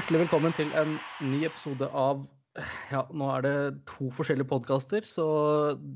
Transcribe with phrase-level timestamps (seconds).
[0.00, 0.94] Hjertelig velkommen til en
[1.28, 2.22] ny episode av
[2.88, 3.50] ja, nå er det
[3.90, 5.26] to forskjellige podkaster, så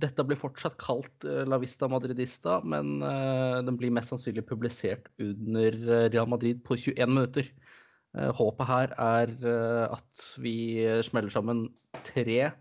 [0.03, 5.09] dette blir fortsatt kalt eh, La Vista Madridista, men uh, den blir mest sannsynlig publisert
[5.25, 7.49] under eh, Real Madrid på 21 minutter.
[8.13, 9.33] Håpet her er
[9.97, 11.65] at vi smeller sammen
[12.05, 12.53] tre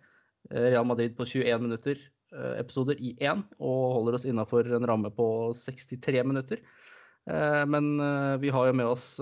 [0.48, 2.00] Real Madrid på 21 minutter
[2.56, 5.28] episoder i én, og holder oss innafor en ramme på
[5.60, 6.64] 63 minutter.
[7.68, 7.98] men
[8.42, 9.20] vi har jo med oss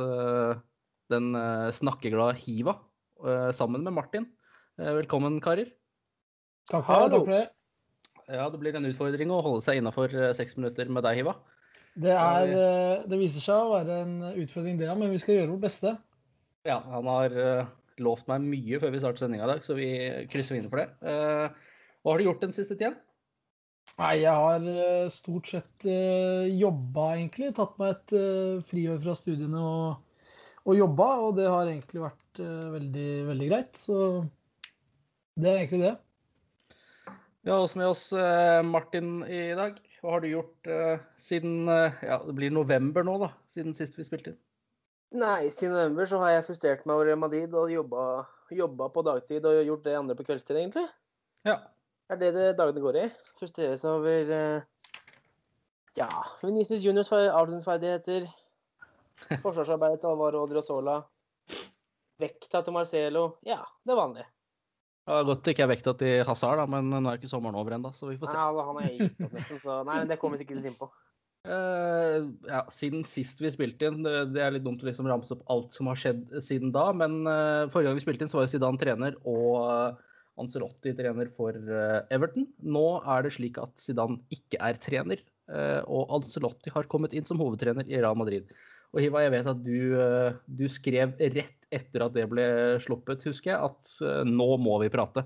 [1.12, 1.36] den
[1.76, 2.80] snakkeglade Hiva
[3.54, 4.26] sammen med Martin.
[4.82, 5.70] Eh, velkommen, karer.
[6.70, 7.48] Takk for, det, takk for det.
[8.32, 11.36] Ja, Det blir en utfordring å holde seg innafor eh, seks minutter med deg, Hiva.
[11.92, 15.52] Det, er, eh, det, viser seg å være en utfordring, det, men vi skal gjøre
[15.54, 15.94] vårt beste.
[16.66, 17.36] Ja, han har
[18.02, 19.90] lovt meg mye før vi starter sendinga i dag, så vi
[20.32, 20.88] krysser finner for det.
[22.02, 22.94] Hva har du gjort den siste tida?
[23.98, 25.86] Nei, jeg har stort sett
[26.54, 27.50] jobba, egentlig.
[27.58, 28.14] Tatt meg et
[28.70, 30.11] friår fra studiene og,
[30.66, 32.42] og jobba, og det har egentlig vært
[32.76, 33.78] veldig, veldig greit.
[33.82, 33.98] Så
[35.42, 35.96] det er egentlig det.
[37.42, 39.80] Vi har også med oss eh, Martin i dag.
[40.02, 43.98] Hva har du gjort uh, siden uh, ja, det blir november nå, da, siden sist
[43.98, 44.40] vi spilte inn?
[45.22, 48.06] Nei, siden november så har jeg frustrert meg over Madrid og jobba,
[48.54, 50.88] jobba, på dagtid og gjort det andre på kveldstid, egentlig.
[51.46, 51.60] Ja.
[52.10, 53.06] Det er det, det dagene går i.
[53.42, 54.98] Frustrere seg over uh,
[55.98, 56.10] ja,
[56.42, 58.26] Venezia Juniors avslutningsferdigheter,
[59.30, 61.00] forsvarsarbeidet til Alvaro Odriozola,
[62.22, 63.26] vekta til Marcelo.
[63.48, 64.30] Ja, det vanlige.
[65.02, 67.58] Det var godt det ikke er vekta til Hazard, da, men nå er ikke sommeren
[67.58, 68.42] over ennå, så vi får se.
[68.42, 70.90] Nei, han er gitt opp nesten, så nei, det kommer vi sikkert litt inn på.
[71.42, 75.42] Uh, ja, siden sist vi spilte inn, det, er litt dumt å liksom ramse opp
[75.50, 78.46] alt som har skjedd siden da, men uh, forrige gang vi spilte inn, så var
[78.46, 80.12] jo Zidane trener og uh,
[80.42, 81.58] Ancelotti trener for
[82.14, 82.46] Everton.
[82.62, 85.20] Nå er det slik at Zidane ikke er trener,
[85.92, 88.48] og Ancelotti har kommet inn som hovedtrener i Real Madrid.
[88.92, 92.46] Og Hiva, jeg vet at du, eh, du, skrev rett etter at det ble
[92.84, 95.24] sluppet, husker jeg, at eh, nå må vi prate.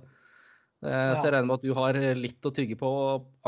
[0.85, 1.15] Eh, ja.
[1.17, 2.91] Så jeg regner med at du har litt å tygge på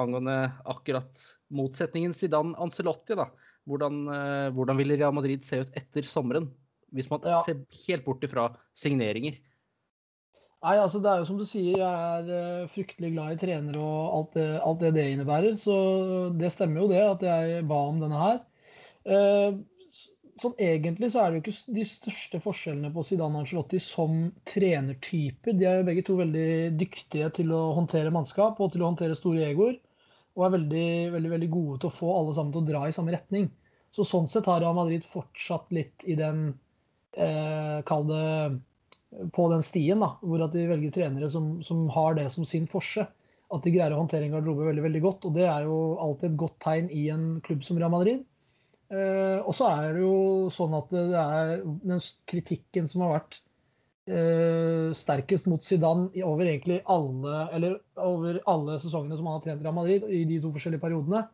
[0.01, 1.21] angående akkurat
[1.53, 3.17] motsetningen Zidane-Ancelotti.
[3.19, 3.29] da.
[3.67, 4.05] Hvordan,
[4.55, 6.47] hvordan vil Real Madrid se ut etter sommeren,
[6.95, 7.35] hvis man ja.
[7.43, 8.47] ser helt bort ifra
[8.79, 9.35] signeringer?
[10.63, 14.15] Nei, altså Det er jo som du sier, jeg er fryktelig glad i trenere og
[14.15, 15.59] alt det, alt det, det innebærer.
[15.59, 15.75] Så
[16.33, 18.39] det stemmer jo det at jeg ba om denne her
[20.41, 24.27] sånn egentlig så er det jo ikke de største forskjellene på Zidane og Angelotti som
[24.49, 25.55] trenertyper.
[25.57, 26.49] De er jo begge to veldig
[26.79, 29.77] dyktige til å håndtere mannskap og til å håndtere store egoer.
[30.37, 32.95] Og er veldig, veldig, veldig gode til å få alle sammen til å dra i
[32.95, 33.49] samme retning.
[33.95, 36.51] Så sånn sett har Real Madrid fortsatt litt i den
[37.17, 38.25] eh, Kall det
[39.33, 42.67] på den stien, da, hvor at de velger trenere som, som har det som sin
[42.69, 43.07] forse.
[43.47, 45.27] At de greier å håndtere en garderobe veldig veldig godt.
[45.29, 48.25] Og det er jo alltid et godt tegn i en klubb som Real Madrid.
[48.87, 51.99] Uh, og så er det jo sånn at det er den
[52.29, 53.41] kritikken som har vært
[54.07, 59.65] eh, sterkest mot Zidane over egentlig alle, eller over alle sesongene som han har trent
[59.65, 61.25] Real Madrid, i de to forskjellige periodene,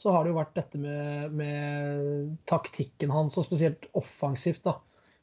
[0.00, 4.64] så har det jo vært dette med, med taktikken hans, og spesielt offensivt.
[4.64, 4.78] da,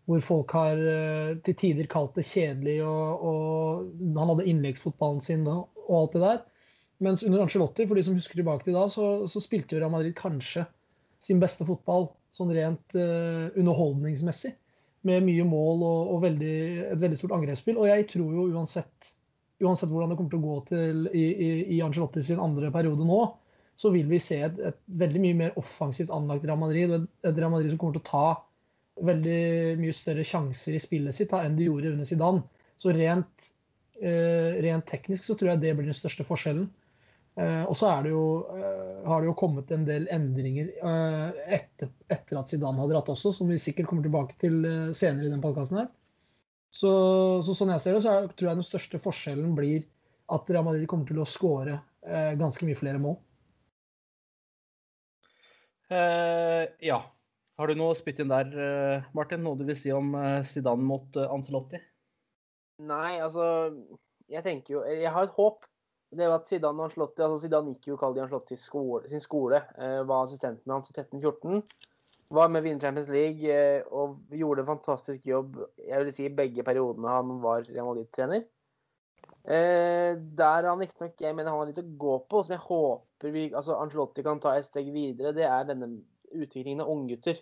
[0.07, 5.47] Hvor folk har uh, til tider kalt det kjedelig, og, og han hadde innleggsfotballen sin
[5.49, 6.41] og, og, alt det der.
[7.03, 9.93] Mens under Angelotti, for de som husker tilbake til da, så, så spilte jo Real
[9.93, 10.67] Madrid kanskje
[11.23, 14.55] sin beste fotball sånn rent uh, underholdningsmessig.
[15.07, 16.55] Med mye mål og, og veldig,
[16.91, 17.77] et veldig stort angrepsspill.
[17.79, 19.13] Og jeg tror jo uansett,
[19.63, 23.07] uansett hvordan det kommer til å gå til i, i, i Angelotti sin andre periode
[23.07, 23.21] nå,
[23.79, 26.91] så vil vi se et, et, veldig mye mer offensivt anlagt Real Madrid.
[26.97, 31.15] Et, et Real Madrid som kommer til å ta veldig mye større sjanser i spillet
[31.15, 32.43] sitt da, enn de gjorde under Zidane.
[32.79, 33.47] Så rent,
[34.03, 36.67] uh, rent teknisk så tror jeg det blir den største forskjellen.
[37.39, 41.91] Eh, og så det jo, eh, har det jo kommet en del endringer eh, etter,
[42.11, 44.59] etter, at Zidane har dratt også, som vi sikkert kommer tilbake til
[44.97, 45.87] senere i den podkasten her.
[46.69, 46.91] Så,
[47.45, 49.87] så, sånn jeg ser det, så er, tror jeg den største forskjellen blir
[50.35, 53.15] at Real Madrid kommer til å skåre eh, ganske mye flere mål.
[55.89, 56.99] Uh, ja.
[57.57, 58.51] Har du noe å spytte inn der,
[59.17, 59.41] Martin?
[59.43, 60.13] Noe du vil si om
[60.47, 61.79] Zidane mot Ancelotti?
[62.87, 63.43] Nei, altså
[64.31, 65.65] Jeg tenker jo Jeg har et håp
[66.09, 69.61] det var at Zidane Ancelotti, altså Zidane gikk jo Kaldi Anslotti skole, sin skole.
[69.77, 71.61] Eh, var assistenten hans i 13-14.
[72.33, 76.33] Var med Vinner Champions League eh, og gjorde en fantastisk jobb jeg vil si i
[76.33, 78.47] begge periodene han var Real Madrid-trener.
[79.45, 83.33] Eh, der han riktignok jeg mener han har litt å gå på, som jeg håper
[83.33, 85.93] vi, altså Ancelotti kan ta et steg videre, det er denne
[86.29, 87.37] utviklingen av unggutter.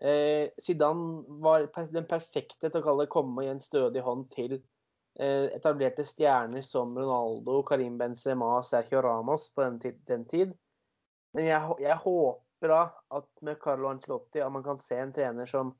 [0.00, 4.58] Eh, Zidane var den perfekte til å kalle det komme i en stødig hånd til
[5.14, 9.78] etablerte stjerner som Ronaldo, Karim Benzema, Sergio Ramos på den,
[10.08, 10.54] den tid.
[11.34, 12.82] Men jeg, jeg, håper da
[13.18, 15.72] at med Carlo Ancelotti at man kan se en trener som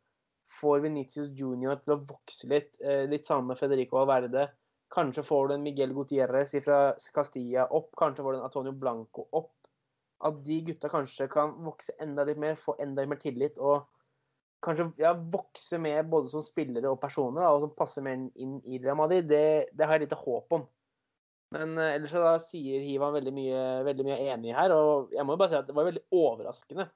[0.58, 4.48] får Venitius Junior til å vokse litt, eh, litt sammen med Federico Valverde.
[4.94, 6.81] Kanskje får du en Miguel Gutierrez fra
[7.14, 9.54] Castilla opp, kanskje får du en Antonio Blanco opp.
[10.25, 13.88] At de gutta kanskje kan vokse enda litt mer, få enda mer tillit og
[14.64, 18.56] kanskje ja, vokse med både som spillere og personer, da, og som passer mer inn
[18.64, 20.66] i Real Madrid, det, det har jeg lite håp om.
[21.55, 24.75] Men uh, ellers så da sier Hivan veldig mye, veldig mye enig her.
[24.75, 26.88] Og jeg må jo bare si at det var veldig overraskende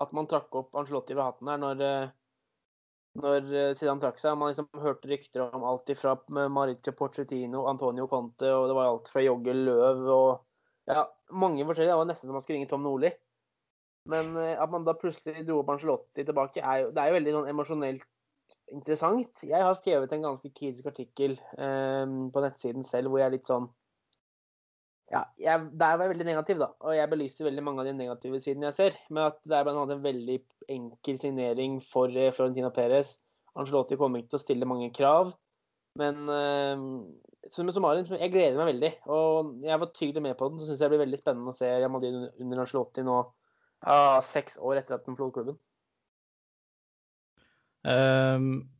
[0.00, 2.12] at man trakk opp Angelotti ved hatten her når, eh,
[3.20, 4.38] når eh, Zidane trakk seg.
[4.38, 6.14] Man liksom hørte rykter om alt ifra
[6.48, 10.30] Maritio Pochettino, Antonio Conte, og det var alt fra Jogge Løv og
[10.88, 11.92] ja, mange forskjellige.
[11.92, 13.12] Det var nesten som man skulle ringe Tom Nordli.
[14.10, 17.34] Men at man da plutselig dro opp Angelotti tilbake, er jo, det er jo veldig
[17.36, 18.08] sånn emosjonelt
[18.72, 19.44] interessant.
[19.44, 23.50] Jeg har skrevet en ganske kritisk artikkel um, på nettsiden selv hvor jeg er litt
[23.50, 23.68] sånn
[25.12, 26.70] ja, jeg, Der var jeg veldig negativ, da.
[26.86, 28.94] Og jeg belyser veldig mange av de negative sidene jeg ser.
[29.12, 30.38] Med at det er blant annet en veldig
[30.72, 33.18] enkel signering for uh, Florentina Perez.
[33.58, 35.34] Angelotti kommer ikke til å stille mange krav.
[36.00, 36.86] Men um,
[37.52, 38.92] som, Marin, jeg gleder meg veldig.
[39.12, 40.62] Og jeg var tydelig med på den.
[40.62, 43.20] Så syns jeg det blir veldig spennende å se Real Madrid under Angelotti nå
[43.82, 45.58] ja, seks år etter at den forlot klubben.
[47.82, 48.70] Um,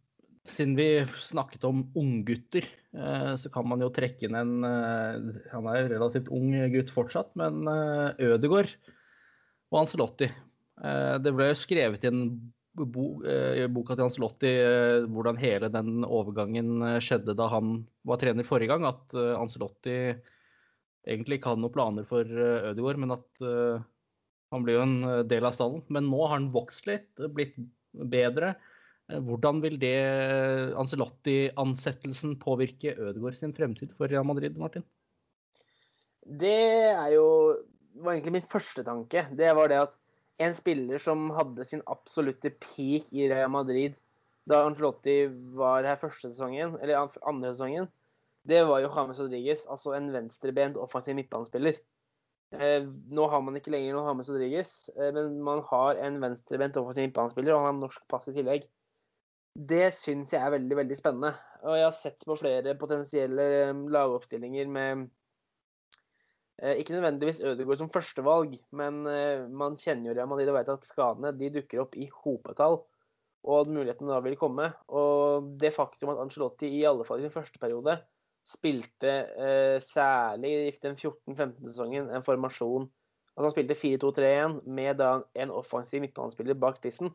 [0.46, 5.68] siden vi snakket om unggutter, uh, så kan man jo trekke inn en uh, Han
[5.72, 8.70] er relativt ung gutt fortsatt, men uh, Ødegård
[9.72, 10.30] og Ancelotti.
[10.78, 12.26] Uh, det ble jo skrevet i en
[12.72, 13.08] bo,
[13.74, 14.50] boka til Ancelotti
[15.12, 18.86] hvordan hele den overgangen skjedde da han var trener forrige gang.
[18.88, 19.96] At Ancelotti
[21.04, 23.42] egentlig ikke hadde noen planer for Ødegård, men at
[24.52, 25.82] han blir jo en del av stallen.
[25.92, 27.56] Men nå har han vokst litt, blitt
[27.92, 28.54] bedre.
[29.10, 29.96] Eh, hvordan vil det
[30.78, 34.86] Ancelotti-ansettelsen påvirke Ødegaard sin fremtid for Real Madrid, Martin?
[36.22, 36.54] Det
[36.92, 37.26] er jo
[38.02, 39.26] var egentlig min første tanke.
[39.36, 39.98] Det var det at
[40.42, 43.98] en spiller som hadde sin absolutte peak i Real Madrid
[44.48, 47.86] da Ancelotti var her første sesongen, eller andre sesongen,
[48.48, 51.76] det var jo James Rodriguez, altså en venstrebent offensiv midtbanespiller.
[52.52, 56.76] Eh, nå har man ikke lenger noen Hames Rodriguez, eh, men man har en venstrebent
[56.76, 58.66] offensiv midtbanespiller, og han har norsk pass i tillegg.
[59.52, 61.32] Det syns jeg er veldig veldig spennende.
[61.62, 65.02] Og jeg har sett på flere potensielle um, lagoppstillinger med
[66.62, 70.72] eh, ikke nødvendigvis Ødegaard som førstevalg, men eh, man kjenner jo Real Madrid og vet
[70.72, 72.80] at skadene de dukker opp i hopetall.
[73.42, 74.68] Og at mulighetene da vil komme.
[74.94, 77.96] Og det faktum at Angelotti i alle fall i sin første periode
[78.46, 82.90] spilte eh, særlig i den 14-15-sesongen en formasjon
[83.32, 87.08] Altså han spilte 4-2-3-1 med da en offensiv midtbanespiller bak spissen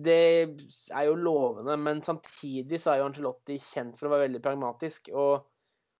[0.00, 0.56] det
[0.90, 5.10] er jo lovende, men samtidig så er jo Angelotti kjent for å være veldig pragmatisk.
[5.12, 5.44] Og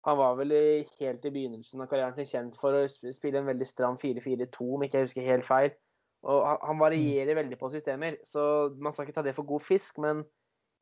[0.06, 0.54] han var vel
[0.98, 4.86] helt i begynnelsen av karrieren sin kjent for å spille en veldig stram 4-4-2, om
[4.86, 5.74] ikke jeg husker helt feil.
[6.22, 10.00] Og han varierer veldig på systemer, så man skal ikke ta det for god fisk.
[10.02, 10.24] Men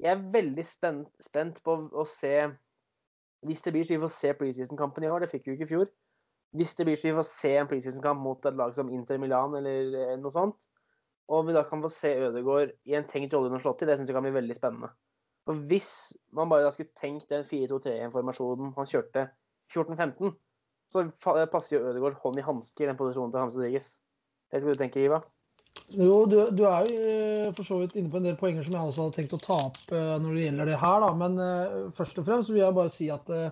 [0.00, 2.34] jeg er veldig spent, spent på å se
[3.46, 5.68] Hvis det blir så vi får se preseason-kampen i år, det fikk vi jo ikke
[5.68, 5.92] i fjor.
[6.56, 9.54] Hvis det blir så vi får se en preseason-kamp mot et lag som Inter Milan
[9.60, 10.66] eller noe sånt,
[11.30, 14.10] og vi da kan få se Ødegaard i en tenkt rolle under Slotty, det syns
[14.10, 14.90] jeg kan bli veldig spennende.
[15.46, 15.90] For hvis
[16.36, 19.28] man bare da skulle tenkt den 4-2-3-informasjonen han kjørte
[19.72, 20.34] 14-15,
[20.90, 21.04] så
[21.52, 23.92] passer jo Ødegaard hånd i hanske i den posisjonen til Hamse Rodriguez.
[24.50, 25.20] Vet du hva du tenker, Iva?
[25.90, 28.76] Jo, du, du, er jo eh, for så vidt inne på en del poenger som
[28.76, 31.02] jeg også hadde tenkt å ta opp uh, når det gjelder det her.
[31.02, 31.10] Da.
[31.18, 33.50] Men uh, først og fremst vil jeg bare si at uh,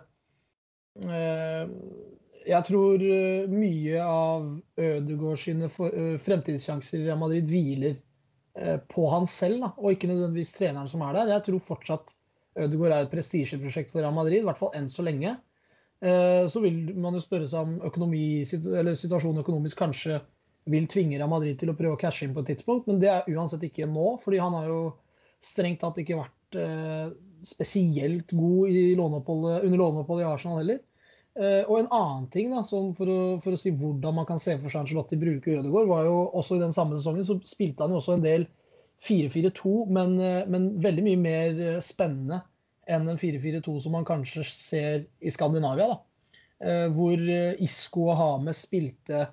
[2.48, 4.46] jeg tror eh, mye av
[4.80, 7.98] Ødegaard sine eh, fremtidssjanser i Real Madrid hviler
[8.58, 11.34] eh, på han selv, da, og ikke nødvendigvis treneren som er der.
[11.34, 12.14] Jeg tror fortsatt
[12.58, 15.36] Ødegaard er et prestisjeprosjekt for Real Madrid, i hvert fall enn så lenge.
[15.98, 20.20] Så vil man jo spørre seg om økonomi, situasjonen økonomisk kanskje
[20.68, 23.10] vil tvinge Real Madrid til å prøve å cashe inn på et tidspunkt, men det
[23.12, 24.16] er uansett ikke nå.
[24.24, 24.80] fordi han har jo
[25.44, 26.58] strengt tatt ikke vært
[27.46, 30.80] spesielt god låneoppholdet, under låneoppholdet i Arsenal heller.
[31.38, 34.56] Eh, og en annen ting, da, for, å, for, å, si hvordan man kan se
[34.58, 37.94] for seg Angelotti bruke Ødegaard, var jo også i den samme sesongen så spilte han
[37.94, 38.46] jo også en del
[39.06, 42.40] 4-4-2, men, uh, men, veldig mye mer uh, spennende
[42.90, 45.92] enn en 4-4-2 som man kanskje ser i Skandinavia.
[45.92, 45.98] da.
[46.90, 47.20] hvor
[47.62, 49.26] Isco og Hames spilte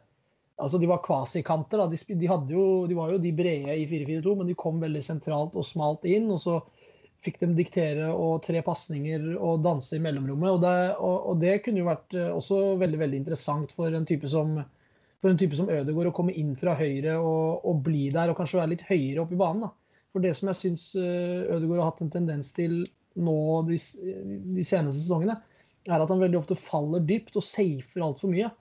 [0.55, 1.83] Altså, de var kvasikanter.
[1.91, 5.57] de, de, jo, de var jo de brede i 4-4-2, men de kom veldig sentralt
[5.59, 6.29] og smalt inn.
[6.31, 6.61] og så
[7.25, 10.55] fikk de diktere og tre pasninger og danse i mellomrommet.
[10.55, 14.07] Og det, og, og det, kunne jo vært eh, også veldig veldig interessant for en
[14.07, 14.59] type som
[15.23, 18.37] for en type som Ødegaard å komme inn fra høyre og, og, bli der og
[18.37, 19.65] kanskje være litt høyere oppe i banen.
[19.65, 20.03] Da.
[20.13, 22.83] For det som jeg syns eh, Ødegaard har hatt en tendens til
[23.15, 25.39] nå de, de seneste sesongene,
[25.87, 28.51] er at han veldig ofte faller dypt og safer altfor mye.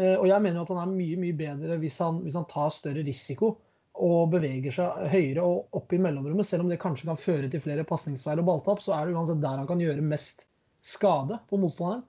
[0.00, 2.72] Eh, og jeg mener at han er mye mye bedre hvis han, hvis han tar
[2.72, 3.54] større risiko
[4.00, 7.60] og beveger seg høyere og opp i mellomrommet, selv om det kanskje kan føre til
[7.60, 10.46] flere pasningsfeil og balltap, så er det uansett der han kan gjøre mest
[10.80, 12.06] skade på motstanderen.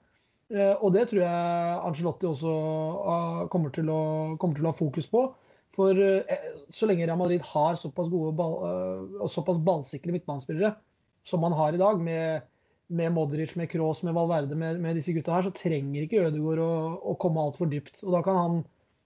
[0.52, 2.54] Eh, og det tror jeg Angelotti også
[3.12, 4.02] ah, kommer til å,
[4.40, 5.26] kommer til å ha fokus på.
[5.76, 10.72] For eh, så lenge Real Madrid har såpass gode ball, såpass ballsikre midtbanespillere
[11.28, 12.48] som man har i dag, med,
[12.88, 16.62] med Modric, med Kroos, med Valverde, med, med, disse gutta her, så trenger ikke Ødegaard
[16.64, 16.72] å,
[17.12, 18.02] å komme altfor dypt.
[18.04, 18.62] Og da kan han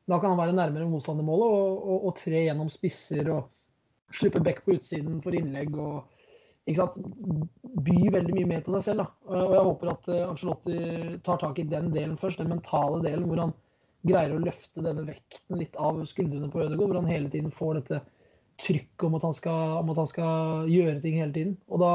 [0.06, 3.48] da kan han være nærmere motstandermålet og, og, og, tre gjennom spisser og
[4.14, 5.74] slippe bekk på utsiden for innlegg.
[5.74, 6.06] og
[6.66, 9.02] By veldig mye mer på seg selv.
[9.02, 9.06] da.
[9.34, 10.76] Og Jeg håper at eh, Angelotti
[11.26, 13.54] tar tak i den delen først, den mentale delen, hvor han
[14.06, 16.92] greier å løfte denne vekten litt av skuldrene på Ødegaard.
[16.92, 18.00] Hvor han hele tiden får dette
[18.60, 21.56] trykket om at, skal, om at han skal gjøre ting hele tiden.
[21.68, 21.94] Og da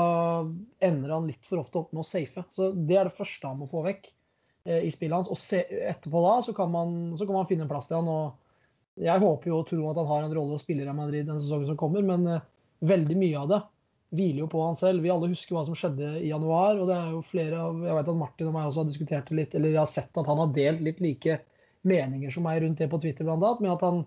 [0.86, 2.46] ender han litt for ofte opp med å safe.
[2.54, 4.12] Så det er det første han må få vekk.
[4.64, 5.30] Eh, i spillet hans.
[5.32, 8.10] Og se, etterpå da så kan, man, så kan man finne en plass til han.
[8.10, 11.30] og Jeg håper jo og tror at han har en rolle å spille i Madrid
[11.30, 12.50] den sesongen som kommer, men eh,
[12.86, 13.62] veldig mye av det
[14.12, 15.02] hviler jo på han selv.
[15.02, 16.78] Vi alle husker hva som skjedde i januar.
[16.78, 19.30] og det er jo flere av, Jeg vet at Martin og meg også har diskutert
[19.32, 21.40] det litt, eller jeg har sett at han har delt litt like
[21.88, 24.04] meninger som meg rundt det på Twitter, blant annet, med at han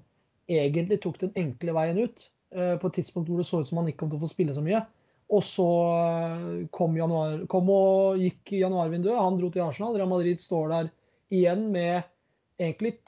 [0.46, 3.88] egentlig tok den enkle veien ut på et tidspunkt hvor det så ut som han
[3.90, 4.84] ikke kom til å få spille så mye.
[5.32, 9.16] Og så eh, kom, januar, kom og gikk januarvinduet.
[9.16, 9.96] Han dro til Arsenal.
[9.96, 10.90] Real Madrid står der
[11.34, 12.04] igjen med
[12.60, 12.98] egentlig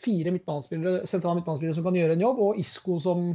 [0.00, 3.28] fire midtbanespillere, sentrale midtbanespillere som kan gjøre en jobb, og Isco som,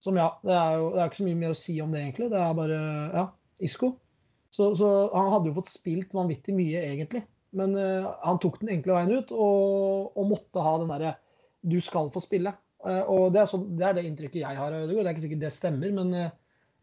[0.00, 2.04] som ja, det er jo det er ikke så mye mer å si om det,
[2.04, 2.30] egentlig.
[2.32, 2.78] Det er bare
[3.12, 3.24] ja,
[3.68, 3.92] Isco.
[4.54, 7.26] Så, så han hadde jo fått spilt vanvittig mye, egentlig.
[7.56, 11.12] Men uh, han tok den enkle veien ut og, og måtte ha den derre
[11.66, 12.54] Du skal få spille.
[12.84, 15.06] Uh, og det er, så, det er, det inntrykket jeg har av Ødegaard.
[15.06, 16.34] Det er ikke sikkert det stemmer, men uh,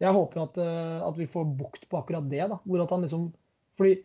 [0.02, 2.42] jeg håper at, eh, at, vi får bukt på akkurat det.
[2.50, 3.32] da, hvor at han liksom,
[3.78, 4.02] fordi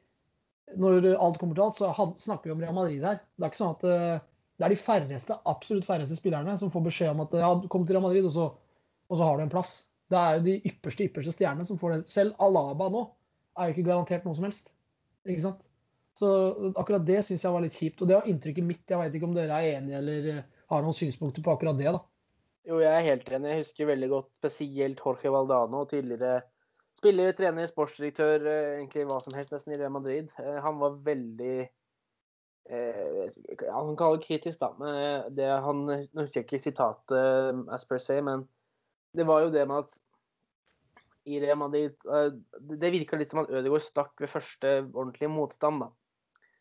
[0.77, 3.15] Når alt kommer til alt, så snakker vi om Real Madrid her.
[3.34, 4.19] Det er ikke sånn at eh,
[4.60, 7.98] det er de færreste, absolutt færreste spillerne som får beskjed om at ja, kom til
[7.98, 8.46] Real Madrid, og så,
[9.10, 9.72] og så har du en plass.
[10.13, 12.00] Det er jo de ypperste ypperste stjernene som får det.
[12.13, 13.01] Selv Alaba nå
[13.58, 14.69] er jo ikke garantert noe som helst.
[15.25, 15.65] Ikke sant?
[16.22, 16.29] Så
[16.77, 18.03] akkurat det syns jeg var litt kjipt.
[18.03, 18.86] Og det var inntrykket mitt.
[18.86, 21.91] Jeg veit ikke om dere er enige eller eh, har noen synspunkter på akkurat det.
[21.95, 22.03] da.
[22.69, 23.51] Jo, jeg er helt enig.
[23.53, 26.39] Jeg husker veldig godt spesielt Jorge Valdano, tidligere
[26.99, 30.31] spiller, trener, sportsdirektør, eh, egentlig hva som helst nesten i Real Madrid.
[30.41, 31.55] Eh, han var veldig
[32.69, 33.38] eh,
[33.71, 34.73] Han kaller det kritisk, da.
[34.77, 38.45] Men det han, Nå husker jeg ikke sitatet as per se, men
[39.17, 39.97] det var jo det med at
[41.29, 41.95] i Real Madrid
[42.79, 45.89] Det virka litt som at Ødegaard stakk ved første ordentlige motstand, da.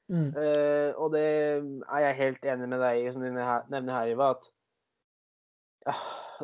[0.09, 0.31] Mm.
[0.33, 4.31] Uh, og det er jeg helt enig med deg i, som du nevner her, Iva,
[4.37, 4.49] at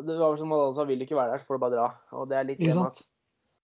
[0.04, 1.86] det var som alle sa, vil du ikke være der, så får du bare dra.
[2.18, 3.04] Og det er litt det at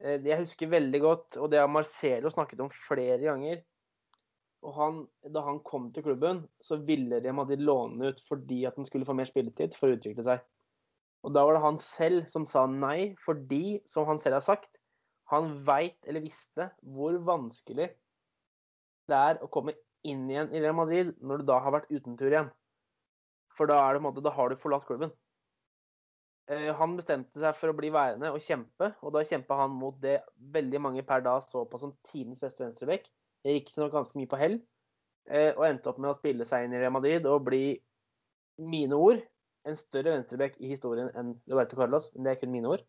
[0.04, 3.60] uh, Jeg husker veldig godt, og det har Marcelo snakket om flere ganger.
[4.60, 8.76] Og han, da han kom til klubben, så ville Real Madrid låne ut fordi at
[8.76, 10.42] han skulle få mer spilletid for å utvikle seg.
[11.24, 14.80] Og da var det han selv som sa nei, fordi, som han selv har sagt,
[15.32, 17.90] han veit eller visste hvor vanskelig
[19.10, 19.74] det er å komme
[20.06, 22.50] inn igjen i Real Madrid når du da har vært utentur igjen.
[23.56, 25.12] For da, er det, en måte, da har du forlatt klubben.
[26.50, 29.98] Eh, han bestemte seg for å bli værende og kjempe, og da kjempa han mot
[30.02, 30.18] det
[30.54, 33.10] veldig mange per da så på som tidens beste venstreback.
[33.44, 34.56] nok ganske mye på hell,
[35.28, 37.78] eh, og endte opp med å spille seg inn i Real Madrid og bli,
[38.58, 39.22] mine ord,
[39.68, 42.10] en større venstreback i historien enn Roberto Carlos.
[42.14, 42.82] Men det er kun mine ord.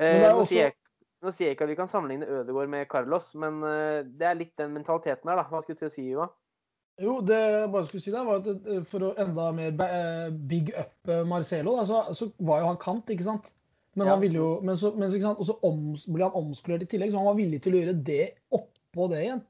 [0.00, 0.36] Eh, også...
[0.38, 0.76] nå, sier jeg,
[1.20, 4.54] nå, sier jeg, ikke at vi kan sammenligne Ødegaard med Carlos, men det er litt
[4.60, 5.44] den mentaliteten her, da.
[5.50, 6.30] Hva skulle du til å si, Iva?
[7.00, 10.26] Jo, det jeg bare skulle si der, var at eh, for å enda mer eh,
[10.50, 13.48] big up eh, Marcelo, da, så, så, var jo han kant, ikke sant?
[13.96, 15.56] Men ja, han ville jo, men så, men, og så
[16.12, 19.24] ble han omskolert i tillegg, så han var villig til å gjøre det oppå det
[19.24, 19.42] igjen.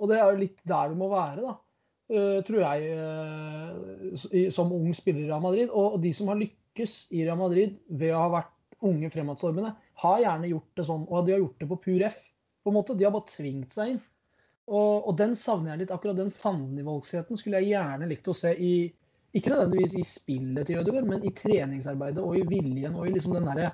[0.00, 1.56] Og det er jo litt der du må være, da.
[2.46, 5.68] Tror jeg, som ung spiller i Real Madrid.
[5.68, 9.74] Og, og, de som har lykkes i Real Madrid ved å ha vært unge fremadstormende,
[10.02, 11.08] har gjerne gjort det sånn.
[11.08, 12.22] Og de har gjort det på pur F.
[12.64, 12.96] på en måte.
[12.96, 14.00] De har bare tvingt seg inn.
[14.70, 15.92] Og, og, den savner jeg litt.
[15.94, 18.72] Akkurat den fandenivoldskheten skulle jeg gjerne likt å se i
[19.34, 23.36] Ikke nødvendigvis i spillet til Ødegaard, men i treningsarbeidet og i viljen og i liksom
[23.36, 23.70] den derre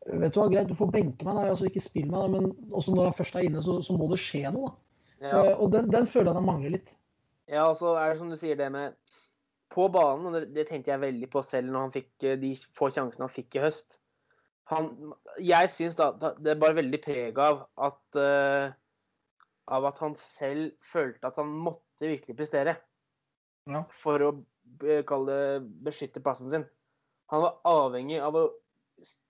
[0.00, 2.72] Vet du hva, greit, du får benke meg, da, altså ikke spill meg, da, men
[2.72, 4.70] også når han først er inne, så, så må det skje noe.
[4.70, 4.90] da.
[5.20, 5.32] Ja.
[5.36, 6.94] Uh, og den, den, føler jeg han mangler litt.
[7.50, 8.96] Ja, altså er det som du sier det med
[9.70, 12.54] På banen, og det, det tenkte jeg veldig på selv når han fikk eh, de
[12.78, 13.99] få sjansene han fikk i høst.
[14.70, 14.92] Han,
[15.42, 18.70] jeg syns da det er bare veldig preg av at uh,
[19.70, 22.76] av at han selv følte at han måtte virkelig prestere
[23.70, 23.84] ja.
[23.94, 24.30] for å
[25.08, 26.66] kalle det beskytte plassen sin.
[27.30, 28.48] Han var avhengig av å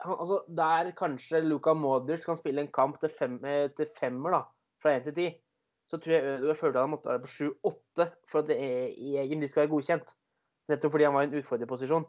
[0.02, 4.34] han, altså, Der kanskje Luka Modric kan spille en kamp til, fem, eh, til femmer,
[4.34, 4.40] da,
[4.82, 5.26] fra én til ti,
[5.90, 9.64] så tror jeg Ødegaard følte han måtte være på sju-åtte for at det egentlig skal
[9.64, 10.10] være godkjent.
[10.70, 12.06] Nettopp fordi han var i en utfordrerposisjon.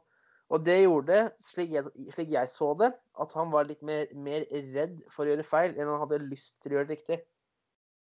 [0.51, 2.89] Og det gjorde, slik jeg, slik jeg så det,
[3.23, 4.43] at han var litt mer, mer,
[4.75, 7.19] redd for å gjøre feil enn han hadde lyst til å gjøre det riktig.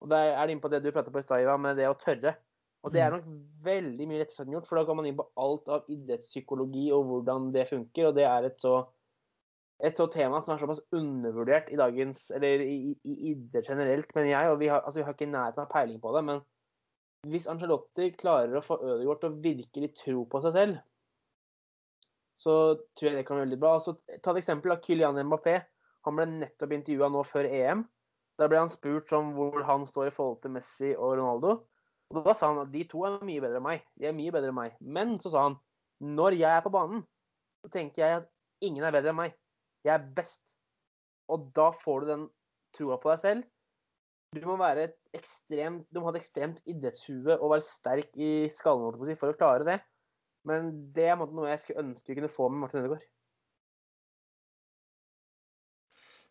[0.01, 1.99] Og Der er det inne på det du pratet på i stad, med det å
[2.01, 2.33] tørre.
[2.81, 3.27] Og det er nok
[3.67, 7.11] veldig mye rettere enn gjort, for da går man inn på alt av idrettspsykologi og
[7.11, 8.79] hvordan det funker, og det er et så,
[9.85, 14.33] et så tema som er såpass undervurdert i dagens Eller i, i idrett generelt, mener
[14.33, 14.55] jeg.
[14.55, 16.41] Og vi har, altså, vi har ikke nærheten av peiling på det, men
[17.29, 20.81] hvis Angelotti klarer å få Ødegaard til å virkelig tro på seg selv,
[22.41, 22.55] så
[22.97, 23.75] tror jeg det kan være veldig bra.
[23.77, 25.59] Altså, ta et eksempel av Kylian Mbappé.
[26.09, 27.85] Han ble nettopp intervjua nå før EM.
[28.41, 31.59] Da ble han spurt om hvor han står i forhold til Messi og Ronaldo.
[32.11, 33.85] Og Da sa han at de to er mye bedre enn meg.
[34.01, 34.79] De er mye bedre enn meg.
[34.81, 35.59] Men så sa han
[36.01, 37.05] når jeg er på banen,
[37.61, 38.31] så tenker jeg at
[38.65, 39.37] ingen er bedre enn meg.
[39.85, 40.41] Jeg er best.
[41.31, 42.27] Og da får du den
[42.77, 43.49] troa på deg selv.
[44.33, 48.47] Du må, være et ekstremt, du må ha et ekstremt idrettshue og være sterk i
[48.55, 49.79] skallen for å klare det.
[50.49, 53.09] Men det er noe jeg skulle ønske vi kunne få med Martin Ødegaard.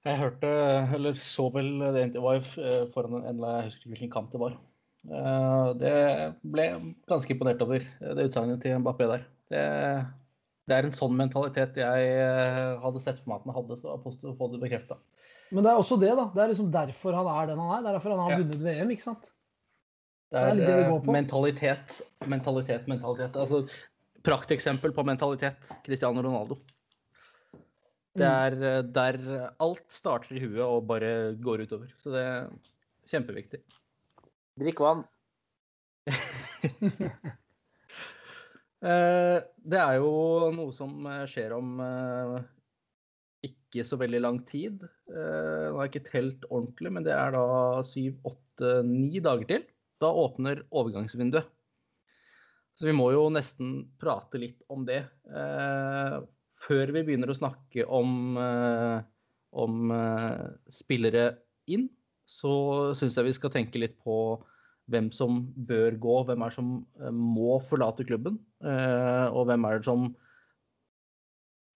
[0.08, 0.50] Jeg hørte,
[0.96, 4.40] eller så vel det intervjuet eh, foran en eller jeg husker ikke hvilken kamp det
[4.40, 4.54] var.
[5.10, 5.96] Eh, det
[6.56, 6.68] ble
[7.12, 9.26] ganske imponert over eh, det utsagnet til Mbappé der.
[9.52, 9.64] Det,
[10.70, 12.14] det, er en sånn mentalitet jeg
[12.80, 15.00] hadde sett for meg at han hadde, så det var positivt å få det bekrefta.
[15.50, 16.30] Men det er også det, da.
[16.32, 17.84] Det er liksom derfor han er den han er.
[17.84, 18.40] Det er derfor han har ja.
[18.44, 19.30] vunnet VM, ikke sant?
[20.30, 23.38] Det er, det er det det mentalitet, mentalitet, mentalitet.
[23.42, 23.64] Altså,
[24.26, 25.72] prakteksempel på mentalitet.
[25.86, 26.60] Cristiano Ronaldo.
[28.18, 28.36] Det mm.
[28.36, 29.20] er eh, der
[29.62, 31.92] alt starter i huet og bare går utover.
[32.02, 32.48] Så det er
[33.12, 33.64] kjempeviktig.
[34.60, 35.06] Drikk vann.
[38.80, 40.12] Eh, det er jo
[40.56, 41.82] noe som eh, skjer om
[43.44, 44.86] ikke så veldig lang tid.
[45.12, 47.44] Nå har jeg ikke telt ordentlig, men det er da
[47.84, 49.66] syv, åtte, ni dager til.
[50.00, 51.52] Da åpner overgangsvinduet.
[52.80, 55.02] Så vi må jo nesten prate litt om det.
[55.28, 56.14] Eh,
[56.64, 59.02] før vi begynner å snakke om, eh,
[59.52, 61.26] om eh, spillere
[61.68, 61.90] inn,
[62.24, 64.16] så syns jeg vi skal tenke litt på
[64.90, 69.68] hvem som bør gå, hvem er det som eh, må forlate klubben, eh, og hvem
[69.68, 70.08] er det som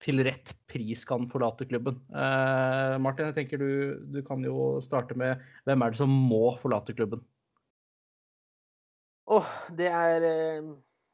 [0.04, 2.00] til rett pris kan forlate klubben.
[2.16, 6.56] Eh, Martin, jeg tenker du, du kan jo starte med hvem er det som må
[6.64, 7.28] forlate klubben?
[9.28, 10.64] Åh, oh, det er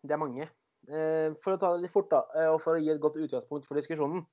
[0.03, 0.47] det er mange.
[0.88, 3.19] Eh, for å ta det litt fort, da, eh, og for å gi et godt
[3.19, 4.23] utgangspunkt for diskusjonen,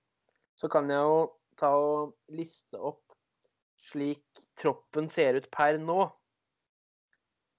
[0.57, 1.18] så kan jeg jo
[1.59, 3.02] ta og liste opp
[3.76, 4.24] slik
[4.57, 6.07] troppen ser ut per nå.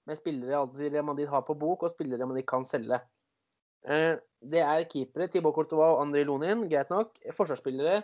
[0.08, 3.00] Med spillere man de har på bok, og spillere man kan selge.
[3.84, 7.20] Eh, det er keepere Tibo Courtois og André Lonin, greit nok.
[7.36, 8.02] Forsvarsspillere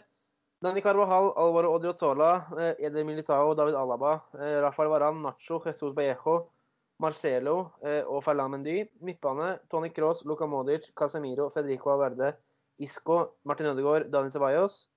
[0.63, 2.47] Dani Carvajal, Alvaro Odriozola,
[2.79, 4.15] Eder Militao, David Alaba,
[4.63, 6.54] Rafael Varan, Nacho, Jesus Vallejo,
[7.03, 8.85] Marcelo eh, og Ferland Mendy.
[9.03, 12.35] Midtbane Tony Cross, Luka Modic, Casemiro, Federico Alverde,
[12.79, 14.89] Isco, Martin Ødegaard, Daniel Ceballos.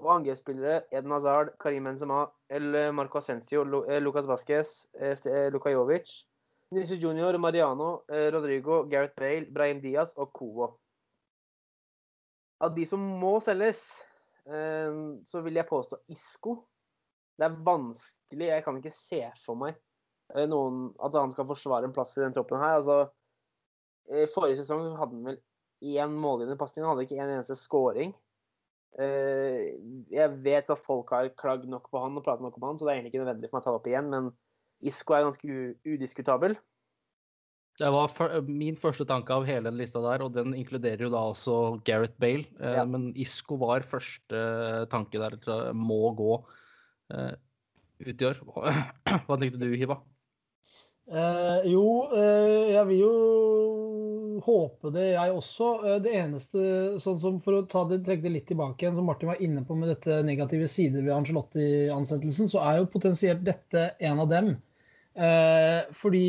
[0.00, 6.08] Og angrepsspillere Eden Hazard, Karim Benzema, El Marco Ascencio, eh, Lucas Vasquez, eh, Luka Jovic.
[6.72, 10.76] Nisse Junior, Mariano, Rodrigo, Gareth Bale, Brahim Diaz og Covo.
[12.60, 13.80] Av de som må selges,
[14.46, 16.54] så vil jeg påstå Isco.
[17.34, 18.46] Det er vanskelig.
[18.52, 19.74] Jeg kan ikke se for meg
[20.50, 22.78] noen, at han skal forsvare en plass i den troppen her.
[22.80, 22.98] Altså,
[24.34, 25.40] forrige sesong hadde han vel
[25.80, 28.14] én målgivende pasning, han hadde ikke en eneste scoring.
[28.98, 29.76] Eh,
[30.10, 32.86] jeg vet at folk har klagd nok på han og pratet nok om han, så
[32.86, 34.32] det er egentlig ikke nødvendig for meg å ta det opp igjen, men
[34.90, 36.56] Isco er ganske udiskutabel.
[37.80, 38.10] Det var
[38.44, 41.54] min første tanke av hele den lista der, og den inkluderer jo da også
[41.86, 42.44] Gareth Bale.
[42.60, 42.84] Eh, ja.
[42.88, 44.42] Men Isco var første
[44.92, 45.38] tanke der.
[45.76, 46.34] Må gå
[47.10, 48.42] ut i år.
[49.26, 50.00] Hva tenkte du, Hiva?
[51.10, 53.14] Eh, jo, eh, jeg vil jo
[54.46, 55.70] håpe det, jeg også.
[55.82, 56.60] Eh, det eneste,
[57.02, 59.64] sånn som for å ta det, trekke det litt tilbake igjen, som Martin var inne
[59.66, 64.54] på med dette negative sider ved Angelotti-ansettelsen, så er jo potensielt dette en av dem.
[65.18, 66.26] Eh, fordi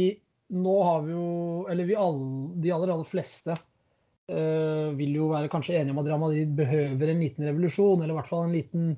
[0.52, 1.28] nå har vi jo
[1.70, 2.26] Eller vi alle,
[2.60, 7.22] de aller, aller fleste eh, vil jo være kanskje enige om at Real behøver en
[7.22, 8.89] liten revolusjon, eller i hvert fall en liten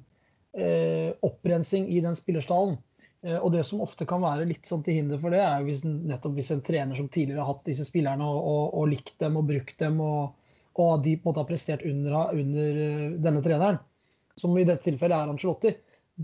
[0.56, 2.80] eh, opprensing i den spillerstallen.
[3.24, 5.84] Eh, og det som ofte kan være litt sånn til hinder for det, er hvis,
[5.88, 9.40] nettopp hvis en trener som tidligere har hatt disse spillerne og, og, og likt dem
[9.40, 10.36] og brukt dem, og,
[10.74, 13.80] og de på en måte har prestert under, under, eh, denne treneren,
[14.40, 15.74] som i dette tilfellet er Ancelotti.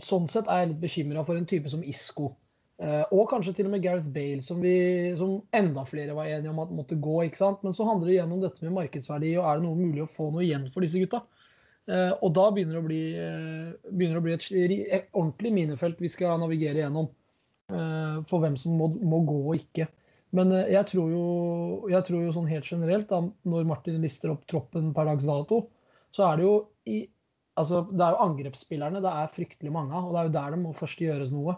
[0.03, 2.33] Sånn sett er jeg litt bekymra for en type som Isco.
[2.79, 4.75] Eh, og kanskje til og med Gareth Bale, som, vi,
[5.19, 7.17] som enda flere var enige om at måtte gå.
[7.25, 7.63] ikke sant?
[7.65, 10.11] Men så handler det igjen om dette med markedsverdi, og er det noe mulig å
[10.11, 11.23] få noe igjen for disse gutta?
[11.89, 16.01] Eh, og da begynner det å bli, eh, det å bli et, et, ordentlig minefelt
[16.03, 19.87] vi skal navigere gjennom eh, for hvem som må, må gå og ikke.
[20.37, 21.23] Men jeg tror, jo,
[21.89, 25.63] jeg tror, jo, sånn helt generelt, da, når Martin lister opp troppen per dags dato,
[26.13, 26.99] så er det jo i
[27.59, 30.53] Altså, det er jo angrepsspillerne det er fryktelig mange av, og det er jo der
[30.53, 31.57] det må først gjøres noe.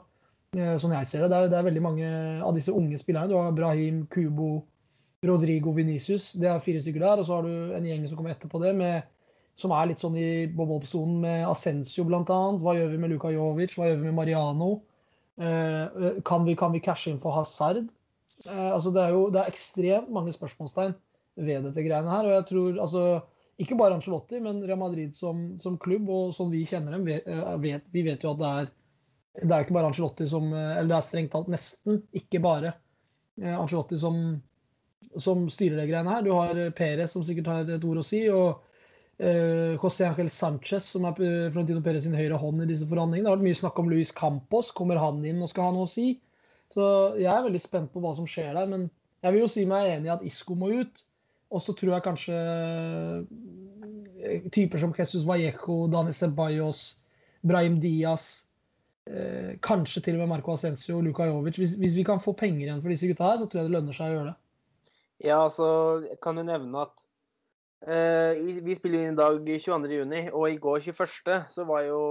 [0.58, 1.30] Eh, sånn jeg ser det.
[1.32, 2.08] Det er, det er veldig mange
[2.44, 3.30] av disse unge spillerne.
[3.30, 4.66] Du har Brahim, Kubo,
[5.24, 6.32] Rodrigo Venicius.
[6.34, 7.22] Det er fire stykker der.
[7.22, 9.06] Og så har du en gjeng som kommer etterpå det, med,
[9.62, 12.40] som er litt sånn i bob-bob-sonen med Ascencio bl.a.
[12.62, 13.78] Hva gjør vi med Luka Jovic?
[13.78, 14.72] Hva gjør vi med Mariano?
[15.42, 17.86] Eh, kan, vi, kan vi cashe inn på Hazard?
[18.46, 20.96] Eh, altså det er jo det er ekstremt mange spørsmålstegn
[21.42, 22.28] ved dette greiene her.
[22.28, 23.06] Og jeg tror altså
[23.62, 27.28] ikke bare Ancelotti, men Real Madrid som, som klubb og sånn vi kjenner dem, vet,
[27.30, 28.72] eh, vi vet jo at det er
[29.42, 32.74] det er ikke bare Ancelotti som eh, Eller det er strengt talt nesten ikke bare
[33.42, 34.18] Angelotti som,
[35.18, 36.26] som styrer det greiene her.
[36.26, 38.20] Du har Perez som sikkert har et ord å si.
[38.30, 38.60] og
[39.22, 43.28] José Ángel Sánchez, som er Florentino Perez sin høyre hånd i disse forhandlingene.
[43.28, 44.72] Det har vært mye snakk om Luis Campos.
[44.74, 46.16] Kommer han inn og skal ha noe å si?
[46.74, 46.84] Så
[47.20, 48.70] jeg er veldig spent på hva som skjer der.
[48.72, 48.88] Men
[49.22, 51.04] jeg vil jo si meg enig i at Isco må ut.
[51.52, 52.38] Og så tror jeg kanskje
[54.24, 56.86] eh, typer som Jesus Vallejo, Dani Ceballos,
[57.44, 58.46] Brahim Diaz
[59.10, 61.60] eh, Kanskje til og med Marco Ascencio og Luka Jovic.
[61.60, 63.76] Hvis, hvis, vi kan få penger igjen for disse gutta her, så tror jeg det
[63.76, 64.38] lønner seg å gjøre det.
[65.28, 65.68] Ja, altså,
[66.24, 67.11] kan jo nevne at eh,
[67.82, 71.38] vi spiller inn i dag 22.6, og i går 21.
[71.50, 72.02] så var jo,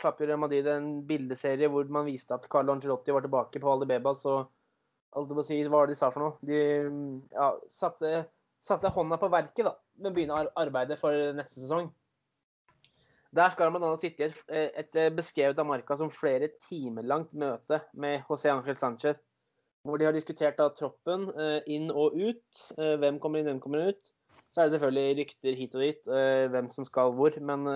[0.00, 4.24] slapp jo Madrid en bildeserie hvor man viste at Carlo Angelotti var tilbake på Aldebebas.
[4.24, 4.48] og
[5.14, 6.38] alt det si, Hva var det de sa for noe?
[6.42, 6.62] De
[7.36, 8.24] ja, satte
[8.64, 11.90] satte hånda på verket da, med å begynne arbeidet for neste sesong.
[13.34, 13.96] Der skal man bl.a.
[14.00, 14.36] sitte i et,
[14.78, 19.18] et, beskrevet av Marca som flere timer langt møte med José Ángel Sánchez,
[19.84, 22.60] hvor de har diskutert da troppen eh, inn og ut.
[22.78, 24.13] Eh, hvem kommer inn, hvem kommer ut.
[24.54, 27.34] Så er det selvfølgelig rykter hit og dit, eh, hvem som skal hvor.
[27.42, 27.66] Men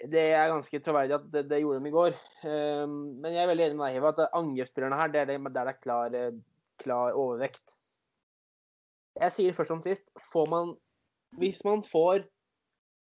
[0.00, 2.16] det er ganske troverdig at det, det gjorde de i går.
[2.88, 5.62] Men jeg er veldig enig med deg, Hiva, at angrepsspillerne her, det er der det
[5.62, 6.16] er klar,
[6.80, 7.64] klar overvekt.
[9.16, 10.74] Jeg sier først som sist, får man
[11.36, 12.24] Hvis man får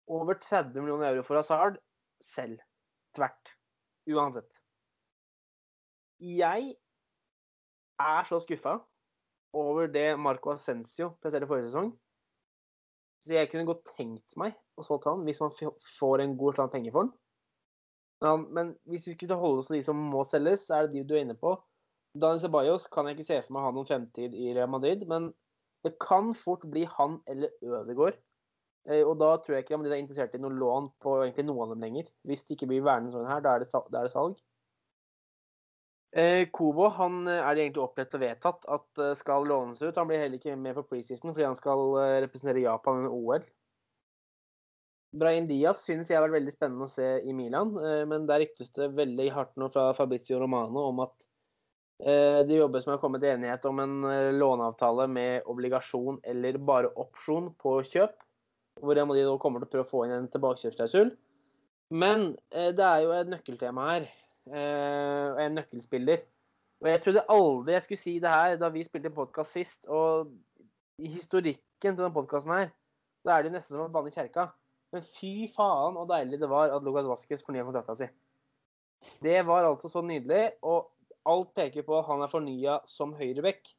[0.08, 1.78] over 30 millioner euro for Hazard,
[2.22, 2.60] selv.
[3.16, 3.54] Tvert.
[4.10, 4.50] Uansett.
[6.20, 6.74] Jeg
[8.00, 8.78] er så skuffa
[9.54, 11.92] over det Marco Ascencio presterte forrige sesong.
[13.24, 15.54] Så jeg kunne godt tenkt meg å solgt han hvis man
[16.00, 17.14] får en god slant penger for den.
[18.56, 21.16] Men hvis vi skulle holde oss til de som må selges, er det de du
[21.16, 21.56] er inne på.
[22.14, 25.04] Daniel Ceballos kan jeg ikke se for meg å ha noen fremtid i Real Madrid,
[25.10, 25.32] men
[25.84, 28.20] det kan fort bli han eller Ødegaard.
[28.88, 31.66] Eh, og da tror jeg ikke de er interessert i noe lån på egentlig noen
[31.66, 32.12] av dem lenger.
[32.28, 34.38] Hvis det ikke blir værende sånn her, da er det, da er det salg.
[36.14, 39.98] Eh, Kobo han eh, er det egentlig opplevd og vedtatt at skal lånes ut.
[39.98, 43.52] Han blir heller ikke med på preseason fordi han skal representere Japan under OL.
[45.14, 47.76] Brahim Diaz synes jeg har vært veldig spennende å se i Milan,
[48.10, 51.14] men der ryktes det veldig hardt nå fra Fabrizio Romano om at
[52.06, 56.58] Eh, det jobbes med å komme til enighet om en eh, låneavtale med obligasjon eller
[56.60, 58.18] bare opsjon på kjøp.
[58.82, 61.14] Hvor de nå kommer til å prøve å få inn en tilbakekjøpsklausul.
[61.94, 64.10] Men eh, det er jo et nøkkeltema her.
[64.50, 66.24] Og en nøkkelspiller.
[66.84, 69.86] Og jeg trodde aldri jeg skulle si det her da vi spilte podkast sist.
[69.88, 70.34] Og
[71.00, 72.74] i historikken til denne podkasten her,
[73.24, 74.50] da er det nesten som å banne i kjerka.
[74.94, 78.10] Men fy faen og deilig det var at Lucas Vasques fornya kontrakta si.
[79.24, 80.52] Det var altså så nydelig.
[80.62, 80.92] Og
[81.30, 83.72] alt peker på at han er fornya som høyreback.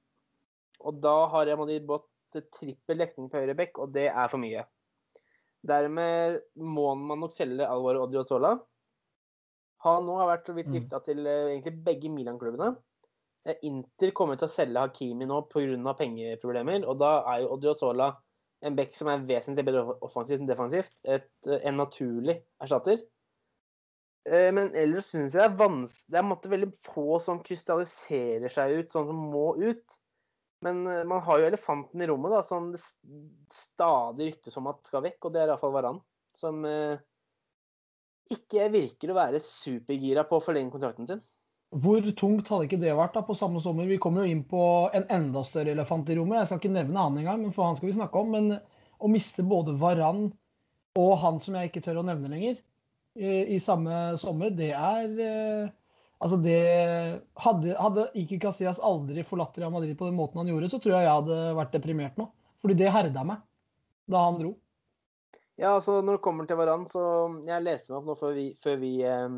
[0.85, 1.87] Og da har Real Madrid
[2.35, 4.65] til trippel dekning på høyreback, og det er for mye.
[5.65, 8.57] Dermed må man nok selge Alvaro Odriozola.
[9.85, 12.71] Han nå har vært så vidt gifta rykta til eh, egentlig begge Milan-klubbene.
[13.45, 15.97] Eh, Inter kommer til å selge Hakimi nå pga.
[15.99, 18.15] pengeproblemer, og da er jo Odriozola
[18.65, 20.95] en back som er vesentlig bedre offensivt enn defensivt.
[21.05, 23.05] Et, eh, en naturlig erstatter.
[24.25, 28.79] Men ellers syns jeg det er vanskelig Det er måtte veldig få som krystalliserer seg
[28.79, 29.99] ut, sånn som må ut.
[30.65, 32.81] Men man har jo elefanten i rommet, da, som det
[33.53, 36.01] stadig ryktes om at skal vekk, og det er iallfall Varan.
[36.41, 36.65] Som
[38.33, 41.23] ikke virker å være supergira på å forlenge kontrakten sin.
[41.75, 43.89] Hvor tungt hadde ikke det vært da på samme sommer?
[43.91, 44.63] Vi kommer jo inn på
[44.95, 46.39] en enda større elefant i rommet.
[46.41, 48.31] Jeg skal ikke nevne han engang, for han skal vi snakke om.
[48.37, 48.53] Men
[49.03, 50.29] å miste både Varan
[51.01, 52.61] og han som jeg ikke tør å nevne lenger,
[53.15, 55.73] i samme sommer, det er eh,
[56.25, 56.59] Altså, det
[57.37, 60.95] Hadde, hadde Iki Casillas aldri forlatt Real Madrid på den måten han gjorde, så tror
[60.97, 62.29] jeg jeg hadde vært deprimert nå.
[62.65, 63.43] Fordi det herda meg
[64.09, 64.55] da han dro.
[65.57, 67.03] Ja, altså når det kommer til Varan, så
[67.47, 69.37] Jeg leste meg opp nå før vi, før vi, eh,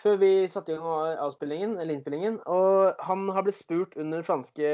[0.00, 2.38] før vi satte i gang avspillingen, eller innspillingen.
[2.46, 4.70] Og han har blitt spurt under franske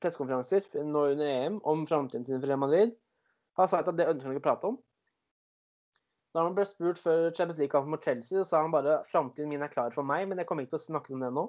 [0.00, 2.96] pressekonferanser nå under EM om framtiden sin for Real Madrid.
[3.60, 4.80] Har sagt at det ønsker han ikke å prate om.
[6.32, 9.64] Da han ble spurt før Champions League-kampen mot Chelsea, så sa han bare framtiden min
[9.64, 11.44] er klar for meg, men jeg kommer ikke til å snakke om det nå.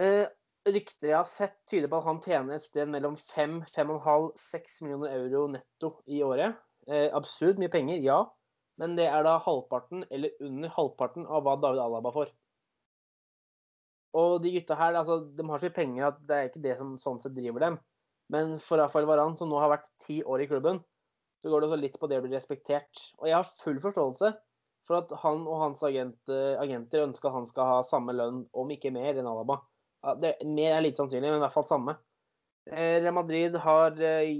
[0.00, 0.24] Eh,
[0.68, 5.14] rykter jeg har sett, tyder på at han tjener et sted mellom 5, 5,5-6 millioner
[5.16, 6.58] euro netto i året.
[6.88, 8.20] Eh, absurd mye penger, ja.
[8.80, 12.32] Men det er da halvparten eller under halvparten av hva David Alaba får.
[14.20, 16.76] Og de gutta her, altså, de har så mye penger at det er ikke det
[16.78, 17.80] som sånn sett driver dem.
[18.30, 20.80] Men for Rafael Varan, som nå har vært ti år i klubben,
[21.40, 23.04] så går det også litt på det å bli respektert.
[23.20, 24.32] Og jeg har full forståelse
[24.88, 28.72] for at han og hans agent, agenter ønsker at han skal ha samme lønn, om
[28.74, 29.60] ikke mer, enn Alaba.
[30.00, 31.96] Ja, det, mer er lite sannsynlig, men i hvert fall samme.
[32.70, 34.30] Eh, Real Madrid har eh,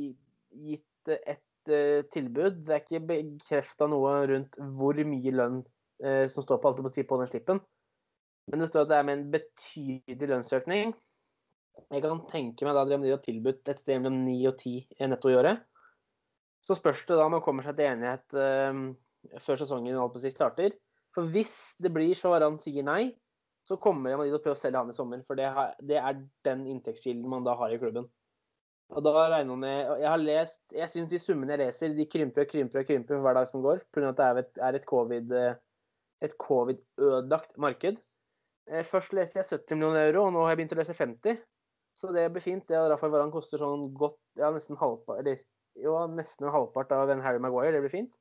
[0.57, 2.63] gitt et eh, tilbud.
[2.65, 5.63] Det er ikke bekrefta noe rundt hvor mye lønn
[6.01, 7.59] som står på, på den slippen.
[8.49, 10.95] Men det står at det er med en betydelig lønnsøkning.
[11.93, 15.11] Jeg kan tenke meg da Real Madrid har tilbudt et sted mellom 9 og 10
[15.13, 15.61] netto i året.
[16.65, 18.33] Så spørs det da om man kommer seg til enighet
[19.45, 20.01] før sesongen
[20.33, 20.73] starter.
[21.13, 23.13] For hvis det blir så Varan sier nei,
[23.69, 25.21] så kommer man til å prøve å selge han i sommer.
[25.29, 28.09] For det, har, det er den inntektskilden man da har i klubben.
[28.91, 32.07] Og da regner man med Jeg har lest Jeg syns de summene jeg leser, de
[32.11, 33.85] krymper og krymper og krymper for hver dag som går.
[33.95, 34.09] Pga.
[34.11, 35.37] at det er et, er et covid
[36.21, 38.01] et covid-ødelagt marked.
[38.69, 41.41] Eh, først leste jeg 70 millioner euro, og nå har jeg begynt å lese 50.
[42.01, 42.67] Så det blir fint.
[42.69, 45.41] Det og Rafael Varan koster sånn godt ja, nesten halvpart, eller,
[45.81, 47.73] jo, nesten en halvpart av en Harry Maguire.
[47.77, 48.13] Det blir fint.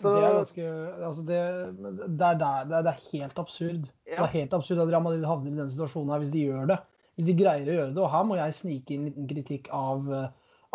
[0.00, 0.12] Så...
[0.16, 0.66] Det er ganske
[1.06, 1.40] altså det,
[1.84, 3.88] det, er der, det, er, det, er, helt absurd.
[4.08, 4.14] Ja.
[4.14, 6.70] Det er helt absurd at Real Madrid havner i den situasjonen her hvis de gjør
[6.70, 6.78] det.
[7.18, 8.04] Hvis de greier å gjøre det.
[8.04, 10.06] Og her må jeg snike inn en liten kritikk av,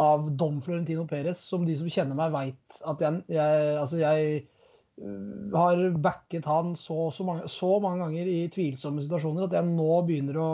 [0.01, 4.43] av Dom Florentino Perez, som de som kjenner meg, veit at jeg, jeg, altså jeg
[5.01, 9.71] øh, har backet han så, så, mange, så, mange, ganger i tvilsomme situasjoner at jeg
[9.71, 10.51] nå begynner å,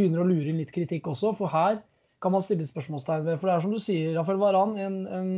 [0.00, 1.34] begynner å lure inn litt kritikk også.
[1.36, 1.82] For her
[2.24, 3.36] kan man stille spørsmålstegn ved.
[3.36, 5.30] For det er som du sier, Rafael Varan, en, en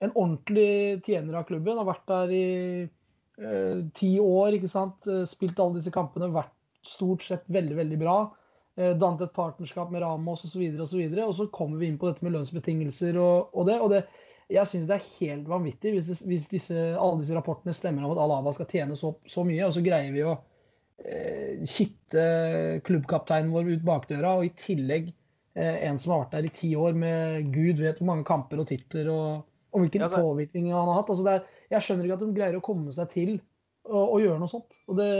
[0.00, 1.78] en ordentlig tjener av klubben.
[1.80, 2.46] Har vært der i
[2.84, 5.08] eh, ti år, ikke sant.
[5.08, 8.16] Eh, spilt alle disse kampene, vært stort sett veldig, veldig bra.
[8.80, 10.64] Eh, dannet et partnerskap med Ramos osv.
[10.72, 13.70] Og, så og, så og så kommer vi inn på dette med lønnsbetingelser og, og
[13.70, 13.78] det.
[13.80, 14.04] og det
[14.50, 18.14] jeg syns det er helt vanvittig hvis, det, hvis disse, alle disse rapportene stemmer om
[18.16, 20.32] at Alava skal tjene så, så mye, og så greier vi å
[21.04, 22.24] eh, kitte
[22.86, 25.12] klubbkapteinen vår ut bakdøra, og i tillegg
[25.54, 28.64] eh, en som har vært der i ti år med gud vet hvor mange kamper
[28.64, 31.10] og titler og, og hvilken ja, påvirkning han har hatt.
[31.12, 33.34] Altså er, jeg skjønner ikke at de greier å komme seg til
[33.86, 34.78] å, å gjøre noe sånt.
[34.90, 35.10] Og det,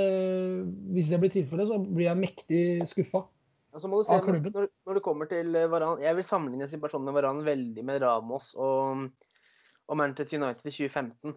[0.95, 3.25] hvis det blir tilfellet, så blir jeg mektig skuffa.
[3.71, 7.15] Altså må du se, når, når, det kommer til Varan, Jeg vil sammenligne situasjonen med
[7.21, 9.05] Varan veldig med Ramos og,
[9.87, 11.37] og Manchester United i 2015.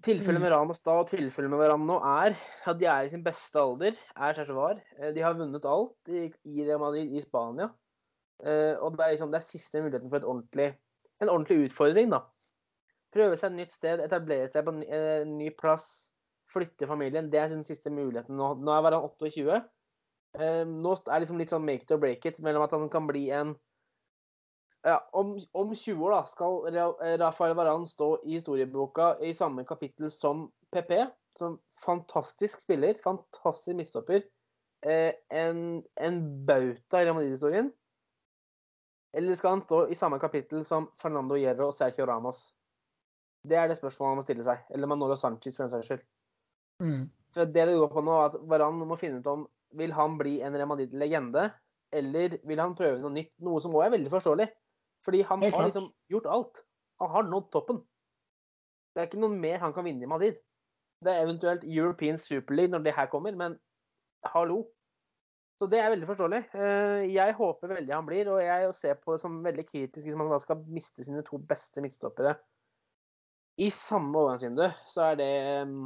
[0.00, 0.46] Tilfellet mm.
[0.46, 2.32] med Ramos da og tilfellet med Varan nå er
[2.64, 3.98] at de er i sin beste alder.
[4.16, 4.80] er var.
[5.12, 6.30] De har vunnet alt i,
[6.64, 7.68] Real Madrid i Spania.
[8.42, 10.72] Uh, og det er, liksom, det er siste muligheten for et ordentlig
[11.22, 12.24] en ordentlig utfordring, da.
[13.12, 15.88] Prøve seg et nytt sted, etablere seg på en eh, ny plass,
[16.52, 17.28] flytte familien.
[17.32, 18.54] Det er sin siste muligheten nå.
[18.60, 19.60] Nå er han 28.
[20.38, 22.88] Eh, nå er det liksom litt sånn make it or break it mellom at han
[22.92, 23.54] kan bli en
[24.82, 26.56] ja, om, om 20 år da, skal
[27.20, 30.96] Rafael Varan stå i historieboka i samme kapittel som PP.
[31.38, 34.24] Som fantastisk spiller, fantastisk midtstopper.
[34.84, 37.70] Eh, en, en bauta i Real Madrid-historien.
[39.12, 42.46] Eller skal han stå i samme kapittel som Fernando Hierro og Sergio Ramos?
[43.44, 44.62] Det er det spørsmålet han må stille seg.
[44.72, 46.04] Eller Manolo Sanchez, for den saks skyld.
[46.82, 47.10] Mm.
[47.34, 49.44] For det det går på nå, er at Varan må finne ut om
[49.76, 51.46] vil han bli en Remadid-legende,
[51.92, 53.32] eller vil han prøve noe nytt?
[53.44, 54.48] Noe som òg er veldig forståelig.
[55.04, 56.62] Fordi han har liksom gjort alt.
[57.02, 57.80] Han har nådd toppen.
[58.92, 60.38] Det er ikke noe mer han kan vinne i Madrid.
[61.02, 63.56] Det er eventuelt European Super League når det her kommer, men
[64.34, 64.62] hallo.
[65.62, 66.38] Så det er veldig forståelig.
[66.58, 70.16] Eh, jeg håper veldig han blir, og jeg ser på det som veldig kritisk hvis
[70.18, 72.32] man da skal miste sine to beste midtstoppere
[73.62, 74.64] i samme overgangsvindu.
[74.90, 75.28] Så er det
[75.70, 75.84] mm,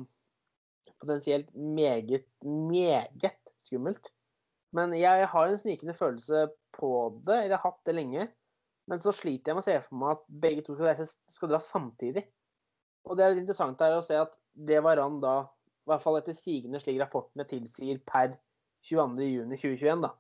[1.03, 4.09] potensielt meget, meget skummelt.
[4.73, 6.91] Men jeg har en snikende følelse på
[7.29, 8.27] det, eller har hatt det lenge.
[8.89, 11.53] Men så sliter jeg med å se for meg at begge to skal, reise, skal
[11.53, 12.25] dra samtidig.
[13.05, 15.43] Og det er litt interessant her å se at det var han da,
[15.85, 18.39] i hvert fall etter sigende slik rapportene tilsier per
[18.87, 20.13] 22.6.2021, da,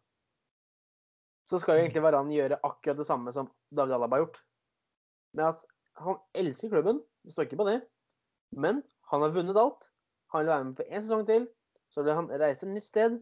[1.46, 4.40] så skal jo egentlig Varan gjøre akkurat det samme som David Alaba har gjort.
[5.38, 5.62] Med at
[6.02, 7.78] han elsker klubben, det står ikke på det,
[8.52, 9.86] men han har vunnet alt.
[10.32, 11.48] Han vil være med på én sesong til.
[11.94, 13.18] Så vil han reise til et nytt sted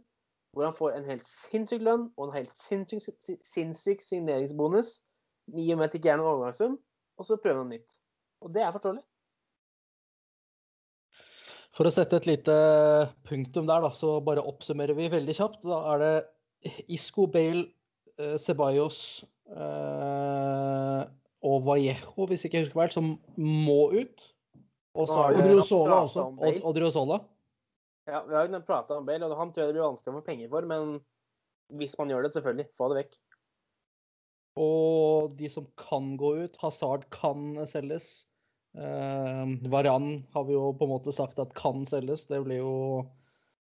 [0.54, 5.00] hvor han får en helt sinnssyk lønn og en helt sinnssyk, sinnssyk signeringsbonus.
[5.50, 6.76] I og med at det ikke er noen overgangssum.
[7.18, 7.96] Og så prøver han nytt.
[8.40, 9.02] Og det er forståelig.
[11.74, 12.54] For å sette et lite
[13.26, 15.64] punktum der, da, så bare oppsummerer vi veldig kjapt.
[15.66, 17.66] Da er det Isco, Bale,
[18.20, 19.00] eh, Ceballos
[19.50, 21.00] eh,
[21.44, 23.10] og Vallejo, hvis ikke jeg husker feil, som
[23.42, 24.28] må ut.
[24.94, 26.28] Og så er det Odriozola også.
[26.70, 27.18] Odriozola.
[28.06, 30.18] Ja, vi har jo prata om Bale, og han tror jeg det blir vanskelig å
[30.20, 30.98] få penger for, men
[31.80, 32.68] hvis man gjør det, selvfølgelig.
[32.78, 33.18] Få det vekk.
[34.62, 38.28] Og de som kan gå ut, Hazard kan selges.
[38.74, 42.26] Eh, Varan har vi jo på en måte sagt at kan selges.
[42.26, 42.72] Det blir jo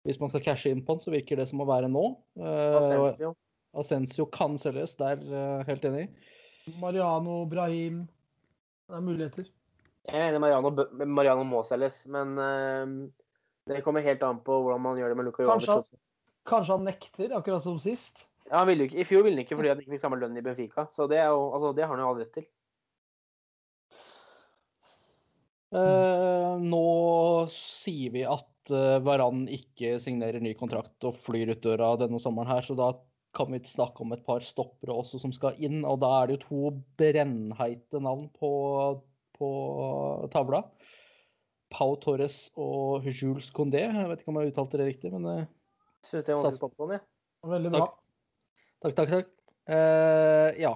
[0.04, 2.04] Hvis man skal cashe inn på den, så virker det som å være nå.
[2.36, 3.34] Eh, Asensio.
[3.74, 6.10] Asensio kan selges, der eh, helt enig.
[6.80, 8.02] Mariano, Brahim
[8.90, 9.48] Det er muligheter.
[10.04, 10.72] Jeg mener Mariano,
[11.08, 12.92] Mariano må selges, men eh,
[13.72, 15.54] det kommer helt an på hvordan man gjør det med Luka Jovic.
[15.54, 16.00] Kanskje han- også.
[16.44, 18.26] Kanskje han nekter, akkurat som sist.
[18.50, 20.36] Ja, han ville ikke, I fjor ville han ikke fordi han ikke fikk samme lønn
[20.36, 22.44] i Benfica, så det, er jo, altså, det har han jo all rett til.
[25.63, 26.88] Eh, nå
[27.54, 32.52] sier vi at uh, Varan ikke signerer ny kontrakt og flyr ut døra denne sommeren
[32.52, 32.92] her, så da
[33.34, 35.82] kan vi snakke om et par stoppere også som skal inn.
[35.90, 38.52] Og da er det jo to brennheite navn på,
[39.40, 39.50] på
[40.34, 40.62] tavla.
[41.74, 43.88] Pau Torres og Jules Condé.
[43.88, 45.52] Jeg vet ikke om jeg uttalte det riktig, men uh,
[46.06, 47.08] Syns jeg var Sats- på den, jeg.
[47.48, 47.88] Veldig bra.
[48.84, 49.30] Takk, takk, takk.
[49.72, 50.74] Eh, ja.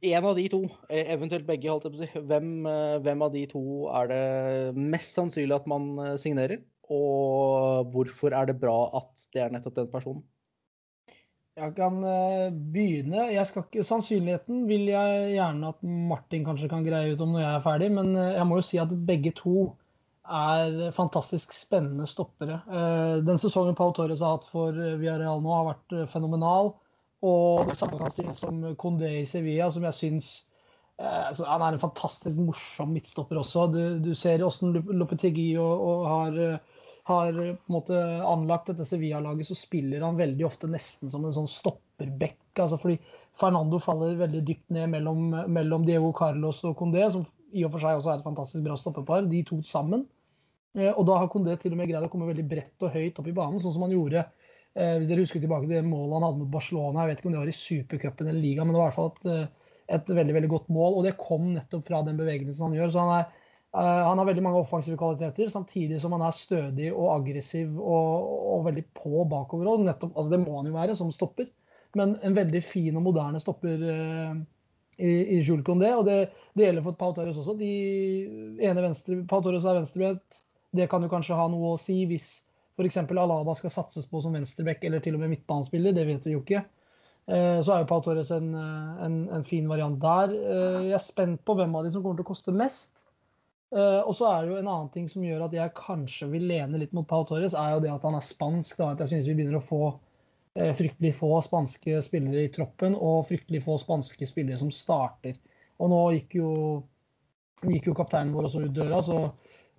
[0.00, 1.68] En av de to, eh, eventuelt begge.
[2.14, 6.62] Hvem, eh, hvem av de to er det mest sannsynlig at man eh, signerer?
[6.88, 10.22] Og hvorfor er det bra at det er nettopp den personen?
[11.60, 12.00] Jeg kan
[12.72, 13.26] begynne.
[13.34, 17.42] Jeg skal ikke, sannsynligheten vil jeg gjerne at Martin kanskje kan greie ut om når
[17.42, 19.66] jeg er ferdig, men jeg må jo si at begge to
[20.24, 22.62] er fantastisk spennende stoppere.
[23.26, 26.72] Den sesongen Pau Torres har hatt for Villarreal nå, har vært fenomenal.
[27.26, 30.30] Og samme kan sies om Condé i Sevilla, som jeg syns
[31.00, 33.66] eh, altså, Han er en fantastisk morsom midtstopper også.
[33.74, 36.60] Du, du ser åssen Lopetegui og, og har
[37.10, 41.34] har på en måte anlagt dette Sevilla-laget, så spiller han veldig ofte nesten som en
[41.36, 42.40] sånn stopperbekk.
[42.60, 42.98] Altså fordi
[43.40, 47.82] Fernando faller veldig dypt ned mellom, mellom Diego Carlos og Condé, som i og for
[47.82, 50.04] seg også er et fantastisk bra stoppepar, de to sammen.
[50.76, 53.18] Eh, Og da har Condé til og med greid å komme veldig bredt og høyt
[53.18, 54.26] opp i banen, sånn som han gjorde
[54.74, 57.02] hvis dere husker tilbake til det målet han hadde mot Barcelona.
[57.02, 58.98] Jeg vet ikke om det var i supercupen eller ligaen, men det var i hvert
[59.00, 60.98] fall et, eh, et veldig veldig godt mål.
[60.98, 62.92] Og det kom nettopp fra den bevegelsen han gjør.
[62.94, 63.28] så han er
[63.74, 68.30] Eh, han har veldig mange offensive kvaliteter, samtidig som han er stødig og aggressiv og,
[68.56, 69.70] og veldig på bakover.
[69.70, 71.50] Og nettopp, altså det må han jo være som stopper,
[71.98, 74.34] men en veldig fin og moderne stopper eh,
[74.98, 75.92] i, i Jules Condé.
[75.94, 76.18] Og det,
[76.58, 77.54] det gjelder for Pau Torres også.
[77.60, 77.72] De
[78.66, 80.42] ene venstre, Pau Torres er venstrebrett.
[80.74, 82.30] Det kan jo kanskje ha noe å si hvis
[82.80, 82.96] f.eks.
[83.12, 85.94] Alaba skal satses på som venstreback eller til og med midtbanespiller.
[85.96, 86.64] Det vet vi jo ikke.
[87.30, 90.34] Eh, Så er jo Pau Torres en, eh, en, en fin variant der.
[90.34, 93.06] Eh, Jeg er spent på hvem av de som kommer til å koste mest.
[93.70, 96.80] Og så er det jo en annen ting som gjør at jeg kanskje vil lene
[96.80, 98.80] litt mot Pau Torres, er jo det at han er spansk.
[98.80, 99.82] Da, at jeg synes vi begynner å få
[100.74, 105.38] fryktelig få spanske spillere i troppen, og fryktelig få spanske spillere som starter.
[105.78, 106.50] Og nå gikk jo,
[107.62, 109.20] gikk jo kapteinen vår også ut døra, så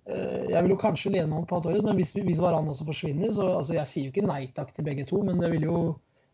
[0.06, 1.84] jeg vil jo kanskje lene meg mot Pau Torres.
[1.86, 4.86] Men hvis, hvis Varan også forsvinner, så altså, Jeg sier jo ikke nei takk til
[4.88, 5.82] begge to, men det ville jo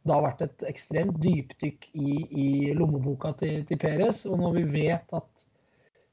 [0.08, 4.24] da vært et ekstremt dypdykk i, i lommeboka til, til Perez.
[4.28, 5.46] Og når vi vet at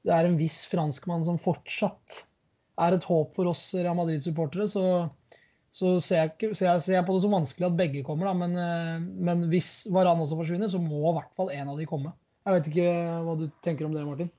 [0.06, 2.26] det er en viss franskmann som fortsatt
[2.86, 4.86] er et håp for oss Real Madrid-supportere, så,
[5.74, 8.30] så ser, jeg ser, jeg, ser jeg på det som vanskelig at begge kommer.
[8.30, 8.36] Da.
[8.44, 11.88] Men, eh, men hvis Varan også forsvinner, så må i hvert fall en av de
[11.90, 12.14] komme.
[12.46, 12.90] Jeg vet ikke
[13.26, 14.34] hva du tenker om det, Martin?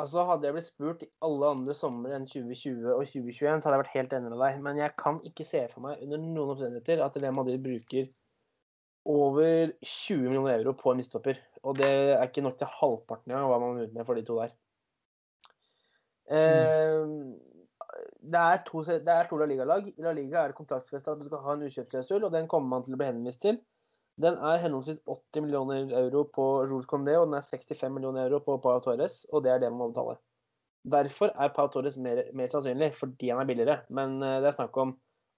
[0.00, 3.76] Altså, Hadde jeg blitt spurt i alle andre somre enn 2020 og 2021, så hadde
[3.76, 4.60] jeg vært helt enig med deg.
[4.64, 8.08] Men jeg kan ikke se for meg under noen omstendigheter at Real Madrid bruker
[9.12, 11.40] over 20 millioner euro på en midtstopper.
[11.66, 14.24] Og det er ikke nok til halvparten av hva man er ute med for de
[14.26, 14.54] to der.
[16.32, 17.34] Mm.
[18.22, 19.88] det, er to, to La Liga-lag.
[19.90, 22.78] I La Liga er det kontraktsfesta at du skal ha en ukjøpsklausul, og den kommer
[22.78, 23.60] man til å bli henvist til.
[24.22, 28.38] Den er henholdsvis 80 millioner euro på Jules Condé, og den er 65 millioner euro
[28.44, 30.18] på Pau Torres, og det er det man må betale.
[30.92, 33.78] Derfor er Pau Torres mer, mer sannsynlig, fordi han er billigere.
[33.90, 34.94] Men eh, det er snakk om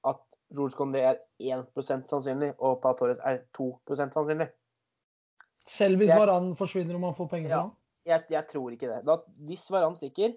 [0.09, 0.21] at
[0.57, 1.67] Jules Condé er 1
[2.11, 4.49] sannsynlig, og Pau Torres er 2 sannsynlig.
[5.67, 7.57] Selv hvis Jeg- Varan forsvinner og man får penger Ja.
[7.57, 7.77] for han?
[8.07, 9.05] Jeg, jeg tror ikke det.
[9.07, 9.17] Da,
[9.49, 10.35] hvis Varan stikker,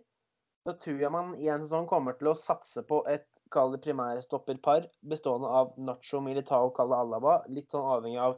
[0.66, 3.82] da tror jeg man i en sesong kommer til å satse på et kall det
[3.86, 7.39] primærstopperpar bestående av Nacho, Militao, Kalle Alaba.
[7.52, 8.38] Litt sånn avhengig av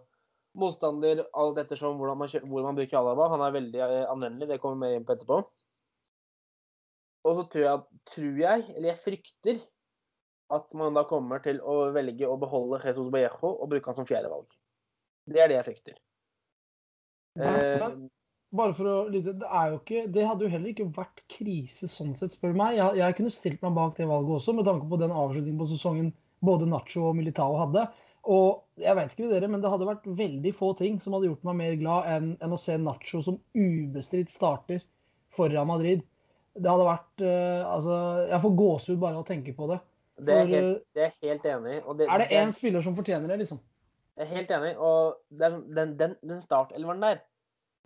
[0.59, 3.29] motstander, alt ettersom hvordan man, hvor man bruker Alaba.
[3.33, 5.41] Han er veldig eh, anvendelig, det kommer vi mer inn på etterpå.
[7.27, 9.59] Og så tror jeg, tror jeg, eller jeg frykter,
[10.49, 14.07] at man da kommer til å velge å beholde Jesus Vallejo og bruke han som
[14.09, 14.47] fjerdevalg.
[15.29, 15.99] Det er det jeg frykter.
[17.37, 17.51] Ja.
[17.83, 18.07] Men-
[18.49, 21.85] Bare for å lytte, det, er jo ikke, det hadde jo heller ikke vært krise
[21.91, 22.79] sånn sett, spør du meg.
[22.79, 25.67] Jeg, jeg kunne stilt meg bak det valget også, med tanke på den avslutningen på
[25.69, 26.13] sesongen
[26.45, 27.85] både Nacho og Militao hadde.
[28.29, 31.29] Og jeg vet ikke med dere, men det hadde vært veldig få ting som hadde
[31.29, 34.81] gjort meg mer glad enn, enn å se Nacho som ubestridt starter
[35.35, 36.01] foran Madrid.
[36.59, 37.95] Det hadde vært uh, Altså,
[38.27, 39.79] jeg får gåsehud bare av å tenke på det.
[40.19, 42.95] Det er jeg eh, helt, det er helt enig det- Er det én spiller som
[42.97, 43.61] fortjener det, liksom?
[44.19, 44.73] Jeg er helt enig.
[44.75, 47.21] Og det sånn- den, den, den startelveren der,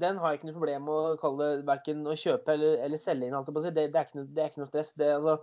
[0.02, 3.28] den har jeg ikke noe problem med å kalle verken å kjøpe eller, eller selge
[3.28, 3.36] inn.
[3.38, 4.94] Alt det, det, er noe, det er ikke noe stress.
[4.98, 5.38] Det, altså,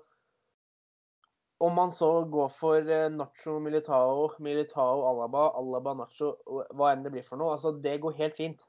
[1.60, 7.12] om man så går for eh, Nacho, Militao, Militao, Alaba, Alaba, Nacho, hva enn det
[7.14, 8.64] blir for noe, altså det går helt fint.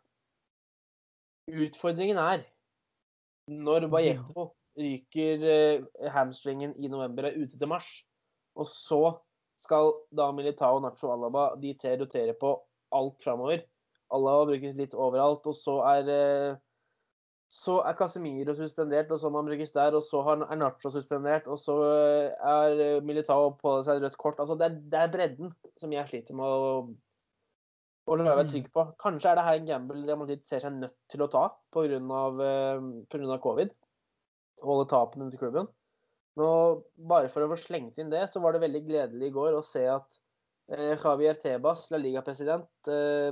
[1.51, 2.43] Utfordringen er
[3.51, 7.89] når Vallejo ryker eh, hamstringen i november, er ute til mars,
[8.59, 9.01] og så
[9.61, 12.53] skal da Militao, Nacho, Alaba de tre rotere på
[12.97, 13.63] alt framover.
[14.11, 16.59] Alaba brukes litt overalt, og så er eh,
[17.51, 19.95] så er Casemiro suspendert, og så må han brukes der.
[19.97, 24.39] Og så er Nacho suspendert, og så eh, er eh, Militao på seg rødt kort.
[24.39, 25.51] Altså, det er, det er bredden
[25.81, 26.71] som jeg sliter med å,
[28.07, 28.87] å være trygg på.
[29.03, 31.43] Kanskje er det her en gamble Real Madrid ser seg nødt til å ta
[31.75, 31.99] pga.
[33.11, 33.75] covid covid.
[34.63, 35.67] Holde tapene til klubben.
[36.39, 36.49] Nå,
[37.11, 39.65] bare for å få slengt inn det, så var det veldig gledelig i går å
[39.65, 40.20] se at
[40.71, 43.31] Javier Tebas, La Liga-president eh,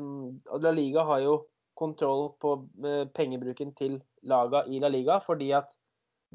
[0.59, 1.35] La Liga har jo
[1.79, 5.71] kontroll på eh, pengebruken til laga i La Liga, fordi at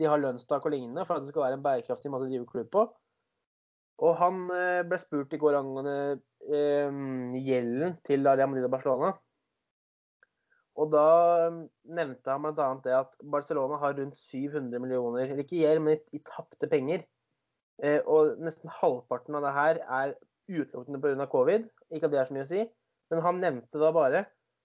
[0.01, 2.49] de har lønnstak og lignende for at det skal være en bærekraftig måte å drive
[2.51, 2.87] klubb på.
[4.05, 5.99] Og han eh, ble spurt i går angående
[6.49, 6.97] eh,
[7.45, 9.13] gjelden til Real Madrid og Barcelona.
[10.81, 11.07] Og da
[11.45, 11.59] eh,
[12.01, 12.71] nevnte han bl.a.
[12.83, 17.05] det at Barcelona har rundt 700 millioner, eller ikke gjeld, men i, tapte penger.
[17.83, 20.17] Eh, og nesten halvparten av det her er
[20.49, 21.29] utelukkende pga.
[21.31, 21.69] covid.
[21.95, 22.65] Ikke at det er så mye å si,
[23.13, 24.25] men han nevnte da bare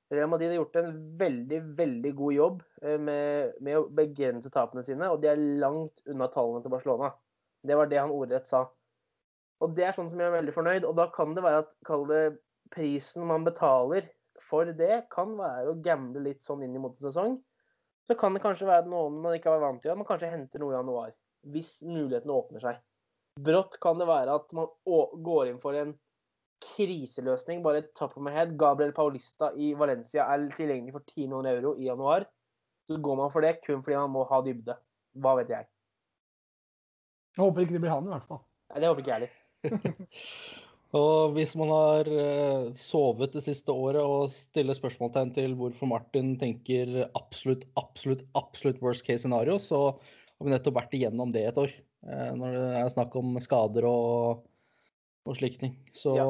[0.09, 4.81] Real Madrid har gjort en veldig veldig god jobb eh, med, med å begrense tapene
[4.87, 7.11] sine, og de er langt unna tallene til Barcelona.
[7.61, 8.63] Det var det han ordrett sa.
[9.61, 10.87] Og det er sånn som jeg er veldig fornøyd.
[10.87, 12.23] Og da kan det være at kall det
[12.73, 14.07] prisen man betaler
[14.39, 17.37] for det, kan være å gamble litt sånn inn mot en sesong.
[18.09, 20.31] Så kan det kanskje være noe man ikke har vært vant til, at man kanskje
[20.31, 21.11] henter noe i januar.
[21.53, 22.79] Hvis mulighetene åpner seg.
[23.45, 24.69] Brått kan det være at man
[25.25, 25.95] går inn for en
[26.63, 27.63] kriseløsning.
[27.63, 28.55] Bare top of my head.
[28.59, 32.27] Gabriel Paulista i Valencia er tilgjengelig for 10 millioner euro i januar.
[32.89, 34.75] Så går man for det kun fordi man må ha dybde.
[35.19, 35.69] Hva vet jeg.
[37.37, 38.41] Jeg håper ikke det blir han, i hvert fall.
[38.69, 40.09] Nei, det håper ikke jeg heller.
[40.99, 46.31] Og hvis man har eh, sovet det siste året og stiller spørsmålstegn til hvorfor Martin
[46.41, 51.61] tenker absolutt, absolutt, absolutt worst case scenario, så har vi nettopp vært igjennom det et
[51.61, 51.75] år.
[52.07, 54.45] Eh, Når det er snakk om skader og,
[55.25, 55.75] og slike ting.
[55.95, 56.27] Så Ja.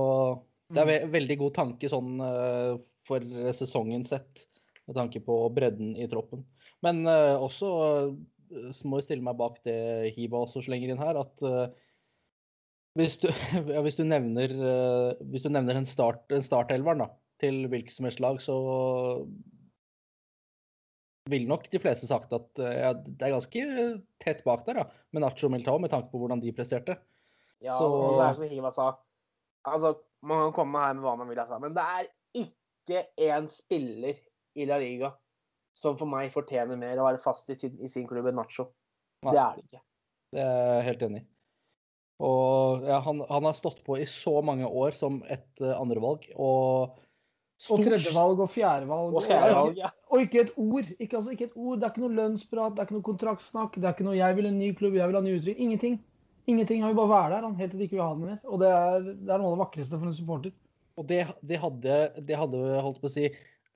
[0.74, 2.74] det er ve veldig god tanke sånn eh,
[3.08, 4.46] for sesongen sett,
[4.90, 6.46] med tanke på bredden i troppen.
[6.82, 7.70] Men uh, også
[8.74, 11.68] så må jeg stille meg bak det Hiba også slenger inn her, at uh,
[12.98, 13.30] hvis du,
[13.74, 17.10] ja, hvis du nevner, uh, hvis du nevner en, start, en startelveren da,
[17.42, 18.58] til hvilket som helst lag, så
[21.30, 23.64] vil nok de fleste sagt at eh, ja, det er ganske
[24.24, 26.98] tett bak der, da, med Nacho og Militao, med tanke på hvordan de presterte.
[27.64, 28.90] Ja, Så- og det er som Hiva sa.
[29.68, 31.60] Altså, man kan komme her med hva man vil, altså.
[31.62, 32.08] Men det er
[32.40, 34.20] ikke én spiller
[34.56, 35.12] i La Liga
[35.80, 38.70] som for meg fortjener mer å være fast i sin, i sin klubb enn Nacho.
[39.24, 39.34] Nei.
[39.36, 39.84] Det er det ikke.
[40.34, 41.28] Det er jeg helt enig i.
[42.20, 46.26] Og ja, han, han har stått på i så mange år som et uh, andrevalg,
[46.36, 46.98] og
[47.68, 49.16] Og tredjevalg og fjerdevalg.
[49.20, 49.90] Og fjerdevalg, ja.
[50.08, 50.92] og ikke et ord.
[50.96, 51.80] Ikke, altså, ikke et ord.
[51.80, 54.38] Det er ikke noe lønnsprat, det er ikke noe kontraktsnakk, det er ikke noe 'jeg
[54.38, 55.66] vil en ny klubb, jeg vil ha ny utvikling'.
[55.66, 56.00] Ingenting.
[56.48, 56.82] Ingenting.
[56.82, 58.40] Han vil bare være der han, helt til de ikke vil ha den mer.
[58.48, 60.56] Og det er, det er noe av det vakreste for en supporter.
[61.00, 61.20] Og det,
[61.52, 61.98] det, hadde,
[62.28, 63.28] det hadde holdt på å si,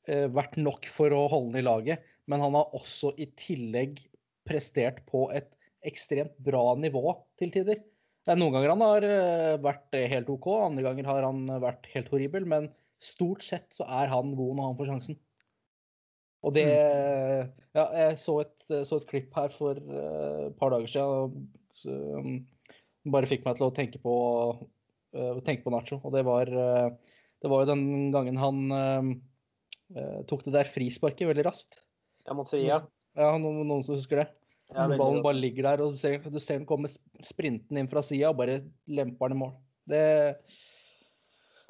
[0.07, 2.07] eh, vært nok for å holde den i laget.
[2.31, 3.99] Men han har også i tillegg
[4.47, 5.51] prestert på et
[5.83, 7.83] ekstremt bra nivå til tider.
[8.23, 12.11] Er Noen ganger han har eh, vært helt OK, andre ganger har han vært helt
[12.11, 12.47] horribel.
[12.47, 12.71] Men
[13.01, 15.19] stort sett så er han god når han får sjansen.
[16.43, 20.91] Og det Ja, jeg så et, så et klipp her for eh, et par dager
[20.91, 21.47] siden
[21.83, 24.15] som bare fikk meg til å tenke på,
[25.15, 25.99] eh, tenke på Nacho.
[26.03, 29.09] Og det var, eh, det var jo den gangen han eh,
[29.97, 31.81] eh, tok det der frisparket veldig raskt.
[32.27, 32.83] Jeg måtte si ja.
[33.17, 34.29] Ja, noen, noen som husker det?
[34.73, 36.89] ja ballen bare ligger der, og du ser, du ser den komme
[37.23, 39.51] sprinten inn fra sida og bare lemper den i mål.
[39.89, 40.05] Det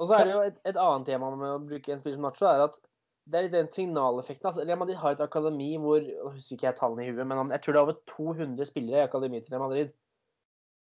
[0.03, 2.25] Og så er det jo et, et annet tema med å bruke en spiller som
[2.27, 2.75] Nacho, er at
[3.23, 4.49] det er litt den signaleffekten.
[4.49, 7.53] Altså, Real Madrid har et akademi hvor Jeg husker ikke jeg tallene i huet, men
[7.55, 9.93] jeg tror det er over 200 spillere i akademiet til Real Madrid.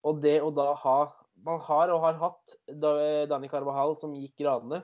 [0.08, 0.98] Og det å da ha
[1.44, 4.82] Man har og har hatt Da- Dani Carvajal som gikk gradene.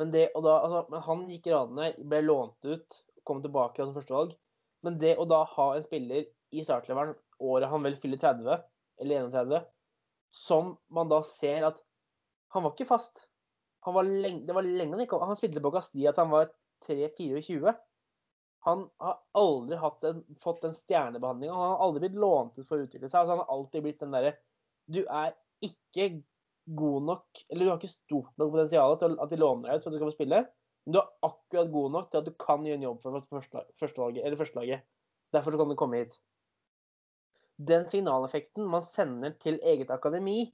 [0.00, 3.92] Men det å da Altså, men han gikk gradene, ble lånt ut, kom tilbake som
[3.96, 4.36] førstevalg.
[4.84, 8.64] Men det å da ha en spiller i startleveren året han vel fyller 30,
[9.00, 9.66] eller 31,
[10.32, 11.80] som man da ser at
[12.52, 13.26] han var ikke fast.
[13.86, 16.52] Han var lenge, det var lenge han ikke Han spilte på Castilla til han var
[16.86, 17.74] 3-24.
[18.68, 19.78] Han har aldri
[20.08, 21.54] en, fått den stjernebehandlinga.
[21.56, 23.22] Han har aldri blitt lånt ut for å utvikle seg.
[23.22, 24.36] Altså, han har alltid blitt den derre
[24.90, 26.22] du er ikke
[26.78, 29.84] god nok Eller du har ikke stort nok potensial til at de låner deg ut
[29.84, 30.42] for at du skal få spille.
[30.82, 33.24] Men du er akkurat god nok til at du kan gjøre en jobb for
[33.80, 34.38] førstelaget.
[34.38, 34.86] Førstelaget.
[35.34, 36.16] Derfor så kan du komme hit.
[37.62, 40.52] Den signaleffekten man sender til eget akademi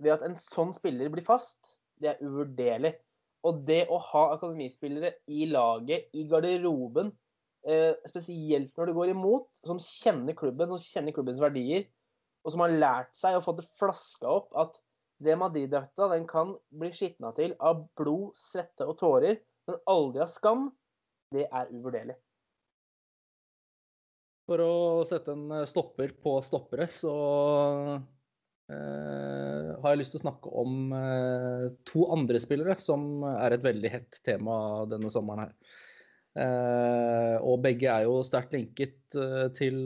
[0.00, 1.58] ved at en sånn spiller blir fast,
[2.00, 2.94] det er uvurderlig.
[3.46, 7.12] Og det å ha akademispillere i laget, i garderoben,
[7.64, 11.86] eh, spesielt når det går imot, som kjenner klubben, som kjenner klubbens verdier,
[12.44, 14.78] og som har lært seg og fått det flaska opp at
[15.20, 20.30] det Madrid-drakta den kan bli skitna til av blod, svette og tårer, men aldri av
[20.32, 20.70] skam,
[21.34, 22.16] det er uvurderlig.
[24.48, 24.72] For å
[25.06, 27.12] sette en stopper på stoppere, så
[28.70, 33.64] eh, har jeg lyst til å snakke om uh, to andre spillere som er et
[33.64, 35.54] veldig hett tema denne sommeren her.
[36.30, 39.16] Uh, og begge er jo sterkt linket
[39.56, 39.80] til,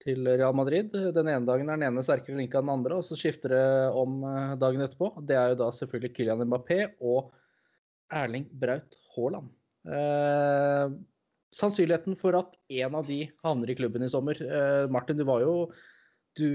[0.00, 0.94] til Real Madrid.
[1.12, 3.66] Den ene dagen er den ene sterkere linka enn den andre, og så skifter det
[4.00, 4.22] om
[4.62, 5.10] dagen etterpå.
[5.28, 7.34] Det er jo da selvfølgelig Kylian Mbappé og
[8.16, 9.52] Erling Braut Haaland.
[11.56, 14.40] Sannsynligheten for at en av de havner i klubben i sommer
[14.88, 15.68] Martin, du var jo
[16.36, 16.50] du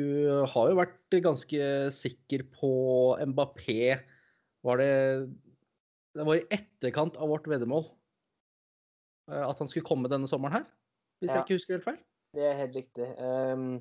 [0.53, 2.71] har jo vært ganske sikker på
[3.31, 3.97] Mbappé.
[4.61, 4.93] Var det
[6.11, 7.85] Det var i etterkant av vårt veddemål
[9.31, 10.65] eh, at han skulle komme denne sommeren her?
[11.21, 11.37] Hvis ja.
[11.39, 11.99] jeg ikke husker helt feil?
[12.35, 13.07] Det er helt riktig.
[13.15, 13.79] Um,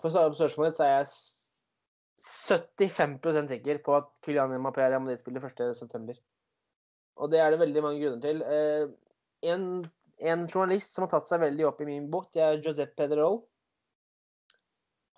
[0.00, 1.08] for å svare på spørsmålet så er jeg
[2.20, 6.18] 75% sikker på at Kylian Mbappé er Madrid-spiller 1.9.
[7.20, 8.44] Og det er det veldig mange grunner til.
[8.44, 8.92] Uh,
[9.48, 9.66] en,
[10.20, 13.40] en, journalist som har tatt seg veldig opp i min bok, det er Josep Pedrol.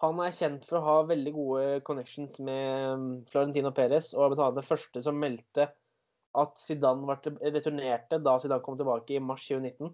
[0.03, 4.43] Han er kjent for å ha veldig gode connections med um, Florentino Perez, og blant
[4.43, 5.69] annet den første som meldte
[6.43, 7.19] at Zidane
[7.55, 9.93] returnerte da Zidane kom tilbake i mars 2019.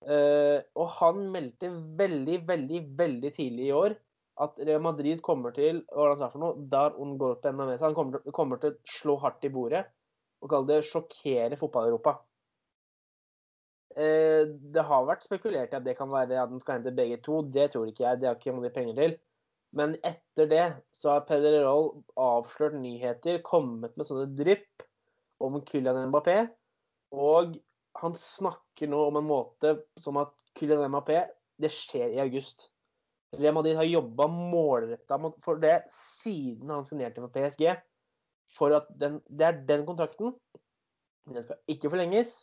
[0.00, 3.96] Uh, og han meldte veldig, veldig, veldig tidlig i år
[4.40, 7.50] at Real Madrid kommer til hva han sa for noe, der un golpe.
[7.52, 9.84] Han kommer, kommer til å slå hardt i bordet
[10.40, 12.14] og kalle det sjokkere fotball-Europa.
[13.98, 17.18] Eh, det har vært spekulert i at det kan være at den skal hente begge
[17.24, 17.40] to.
[17.42, 18.20] Det tror ikke jeg.
[18.20, 19.16] Det har ikke mye penger til.
[19.76, 20.64] Men etter det
[20.96, 24.86] så har Pederol avslørt nyheter, kommet med sånne drypp
[25.42, 26.40] om Kylian Mbappé.
[27.14, 27.56] Og
[28.00, 31.24] han snakker nå om en måte som at Kylian Mbappé
[31.60, 32.70] Det skjer i august.
[33.36, 37.66] Real Madrid har jobba målretta for det siden han signerte for PSG.
[38.50, 40.32] For at den, det er den kontrakten.
[41.28, 42.40] Den skal ikke forlenges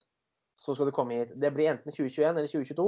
[0.62, 1.36] så skal du komme hit.
[1.36, 2.88] Det blir enten 2021 eller 2022,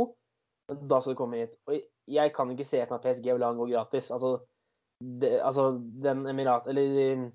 [0.70, 1.58] men da skal du komme hit.
[1.70, 1.78] Og
[2.10, 4.10] jeg kan ikke se for meg at PSG vil la han gå gratis.
[4.16, 4.38] Altså,
[5.00, 5.72] det, altså
[6.04, 6.68] den Emirat...
[6.68, 7.30] Eller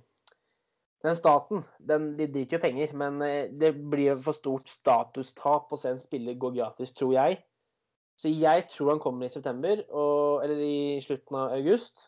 [1.05, 5.77] den staten, den, de driter jo penger, men eh, det blir for stort statustap å
[5.77, 7.43] se en spiller gå gratis, tror jeg.
[8.17, 12.07] Så jeg tror han kommer i september, og, eller i slutten av august.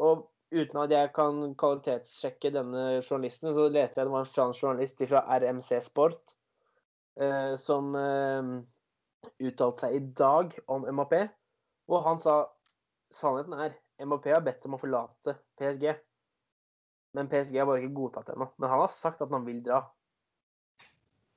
[0.00, 4.64] Og uten at jeg kan kvalitetssjekke denne journalisten, så leste jeg det var en fransk
[4.64, 6.22] journalist fra RMC Sport
[7.60, 8.50] som eh,
[9.44, 11.16] uttalte seg i dag om MAP.
[11.90, 12.42] Og han sa
[13.12, 13.74] sannheten er
[14.06, 15.90] MAP har bedt om å forlate PSG.
[17.16, 18.48] Men PSG har bare ikke godtatt det ennå.
[18.56, 19.82] Men han har sagt at han vil dra.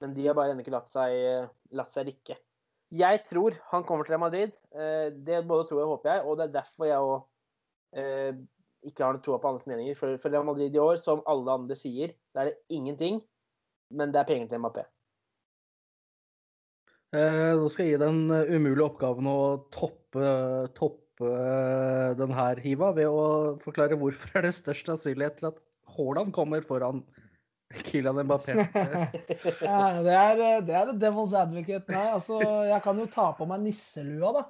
[0.03, 2.37] Men de har bare ennå ikke latt seg, latt seg rikke.
[2.93, 4.55] Jeg tror han kommer til Madrid.
[4.75, 8.41] Eh, det både tror og håper jeg, og det er derfor jeg òg eh,
[8.85, 9.97] ikke har troa på andre meninger.
[9.97, 13.23] For Real Madrid i år, som alle andre sier, så er det ingenting.
[13.93, 14.83] Men det er penger til MAP.
[17.13, 19.39] Eh, nå skal jeg gi den eh, umulige oppgaven å
[19.73, 20.29] toppe,
[20.73, 22.33] toppe eh, den
[22.63, 23.25] Hiva, ved å
[23.61, 25.59] forklare hvorfor er det størst sannsynlighet til at
[25.93, 27.03] Haaland kommer foran
[27.85, 28.57] Kylian Mbappé.
[29.67, 31.85] ja, det er, det er devil's advocate.
[31.93, 34.45] Nei, altså, jeg kan jo ta på meg nisselua, da.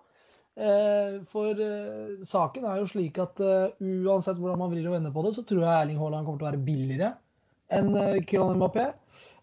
[1.33, 1.61] For
[2.29, 5.63] saken er jo slik at uansett hvordan man vrir og vender på det, så tror
[5.63, 7.13] jeg Erling Haaland kommer til å være billigere
[7.73, 7.95] enn
[8.27, 8.91] Kylian Mbappé.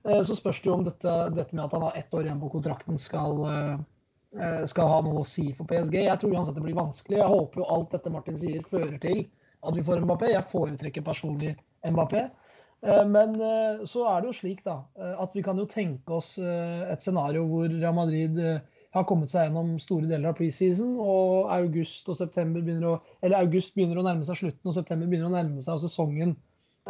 [0.09, 2.40] Eh, så spørs det jo om dette, dette, med at han har ett år igjen
[2.40, 6.01] på kontrakten skal, eh, skal, ha noe å si for PSG.
[6.07, 7.20] Jeg tror uansett det blir vanskelig.
[7.20, 9.24] Jeg håper jo alt dette Martin sier fører til
[9.61, 10.32] at vi får Mbappé.
[10.32, 12.28] Jeg foretrekker personlig Mbappé.
[12.86, 13.36] Eh, men
[13.84, 17.68] så er det jo slik da, at vi kan jo tenke oss et scenario hvor
[17.68, 18.38] Real Madrid
[18.90, 23.44] har kommet seg gjennom store deler av preseason, og august og september begynner å, eller
[23.44, 26.34] august begynner å nærme seg slutten og september begynner å nærme seg, og sesongen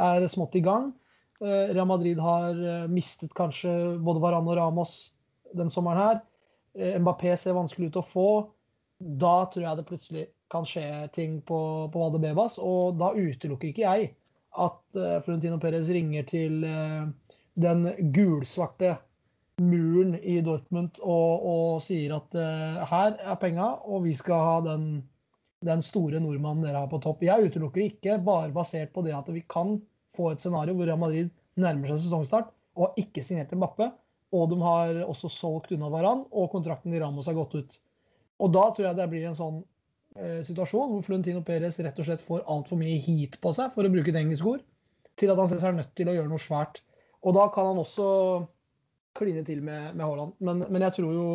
[0.00, 0.92] er smått i gang.
[1.40, 5.12] Eh, Real Madrid har eh, mistet kanskje både Varan og Ramos
[5.56, 6.20] den sommeren her.
[6.76, 8.30] Eh, Mbappé ser vanskelig ut å få.
[9.00, 10.84] Da tror jeg det plutselig kan skje
[11.16, 11.60] ting på,
[11.92, 12.58] på Valdebebas.
[12.60, 14.10] Og da utelukker ikke jeg
[14.60, 16.64] at Florentino Perez ringer til
[17.54, 18.96] den gulsvarte
[19.62, 22.34] muren i Dortmund og, og sier at
[22.90, 24.88] her er penga, og vi skal ha den
[25.64, 27.22] den store nordmannen dere har på topp.
[27.24, 29.76] Jeg utelukker ikke bare basert på det at vi kan
[30.20, 33.90] få et scenario hvor Real Madrid nærmer seg sesongstart og har ikke signert en mappe.
[34.36, 37.72] Og de har også solgt unna Varan, og kontrakten i Ramos har gått ut.
[38.40, 39.56] Og da tror jeg det blir en sånn
[40.14, 43.86] eh, situasjon hvor Florentino Perez rett og slett får altfor mye heat på seg, for
[43.86, 44.62] å bruke et engelsk ord,
[45.18, 46.78] til at han ser seg nødt til å gjøre noe svært.
[47.26, 48.06] Og da kan han også
[49.18, 50.36] kline til med, med Haaland.
[50.38, 51.26] Men, men jeg, tror jo,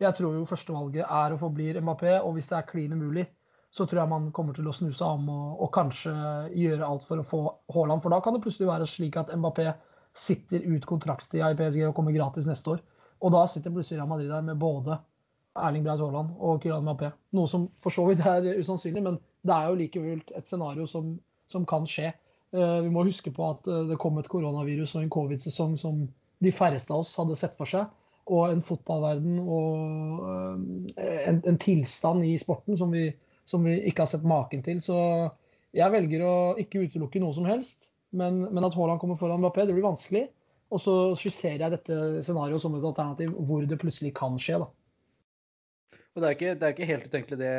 [0.00, 3.28] jeg tror jo førstevalget er og forblir Mbappé, og hvis det er klin umulig,
[3.74, 6.12] så tror jeg man kommer til å snu seg om og, og kanskje
[6.56, 7.42] gjøre alt for å få
[7.74, 8.02] Haaland.
[8.04, 9.72] For da kan det plutselig være slik at Mbappé
[10.18, 12.82] sitter ut kontraktstida i PSG og kommer gratis neste år.
[13.22, 14.98] Og da sitter plutselig Real Madrid der med både
[15.58, 17.12] Erling Braut Haaland og Kylian Mbappé.
[17.36, 21.16] Noe som for så vidt er usannsynlig, men det er jo likevel et scenario som,
[21.52, 22.12] som kan skje.
[22.54, 26.06] Uh, vi må huske på at uh, det kom et koronavirus og en covid-sesong som
[26.44, 27.88] de færreste av oss hadde sett for seg.
[28.28, 30.56] Og en fotballverden og uh,
[30.96, 33.08] en, en, tilstand i sporten som vi,
[33.48, 34.80] som vi ikke har sett maken til.
[34.84, 34.96] Så
[35.76, 37.88] jeg velger å ikke utelukke noe som helst.
[38.16, 40.26] Men, men at Haaland kommer foran Mbappé, det blir vanskelig.
[40.72, 44.60] Og så skisserer jeg dette scenarioet som et alternativ hvor det plutselig kan skje.
[44.64, 44.68] da.
[46.14, 47.54] Og det er ikke, det er ikke helt utenkelig det,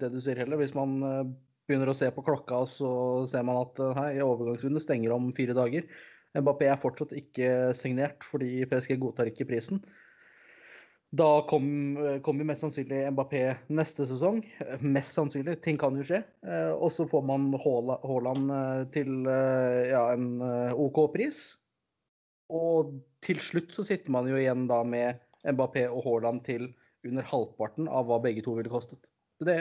[0.00, 0.60] det, du sier heller.
[0.60, 1.22] Hvis man eh,
[1.68, 2.90] begynner å se på klokka, så
[3.28, 5.88] ser man at hei, eh, overgangsvinduet stenger om fire dager.
[6.34, 9.82] Mbappé er fortsatt ikke signert fordi PSG godtar ikke prisen.
[11.14, 14.40] Da kommer kom mest sannsynlig Mbappé neste sesong.
[14.80, 16.22] Mest sannsynlig, ting kan jo skje.
[16.46, 20.42] Eh, og så får man Haaland eh, til eh, ja, en
[20.72, 21.42] OK pris.
[22.54, 26.72] Og til slutt så sitter man jo igjen da med Mbappé og Haaland til
[27.06, 29.04] under halvparten av hva begge to ville kostet.
[29.44, 29.56] Det,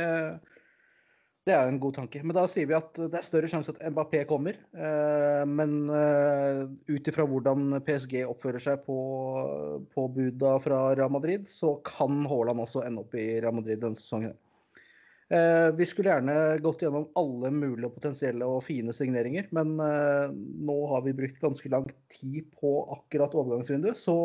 [1.43, 2.21] det er en god tanke.
[2.23, 4.55] Men da sier vi at det er større sjanse at Mbappé kommer.
[4.71, 8.95] Eh, men eh, ut ifra hvordan PSG oppfører seg på,
[9.91, 13.99] på buda fra Real Madrid, så kan Haaland også ende opp i Real Madrid denne
[13.99, 14.37] sesongen.
[15.33, 21.03] Eh, vi skulle gjerne gått gjennom alle mulige potensielle og fine signeringer, men nå har
[21.03, 24.15] vi brukt ganske lang tid på akkurat overgangsvinduet, så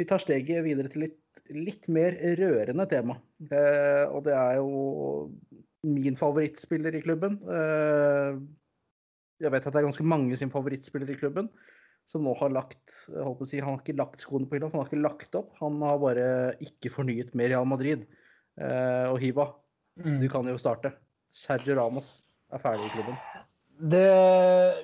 [0.00, 1.20] vi tar steget videre til litt,
[1.52, 3.18] litt mer rørende tema.
[3.44, 4.70] Og det er jo
[5.84, 7.38] min favorittspiller i klubben.
[7.44, 8.40] Eh,
[9.44, 11.50] jeg vet at det er ganske mange sin favorittspiller i klubben
[12.10, 14.68] som nå har lagt jeg håper å si, Han har ikke lagt skoene på hylla,
[14.72, 15.54] han har ikke lagt opp.
[15.62, 16.26] Han har bare
[16.64, 18.04] ikke fornyet med Real Madrid.
[18.60, 19.48] Eh, og Hiva,
[20.00, 20.18] mm.
[20.20, 20.92] du kan jo starte.
[21.34, 22.18] Sergio Ramos
[22.54, 23.16] er ferdig i klubben.
[23.74, 24.06] Det,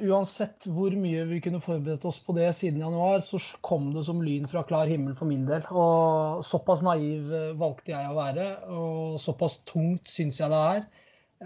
[0.03, 4.23] uansett hvor mye vi kunne forberedt oss på det siden januar, så kom det som
[4.25, 5.63] lyn fra klar himmel for min del.
[5.71, 10.83] Og såpass naiv eh, valgte jeg å være, og såpass tungt syns jeg det er.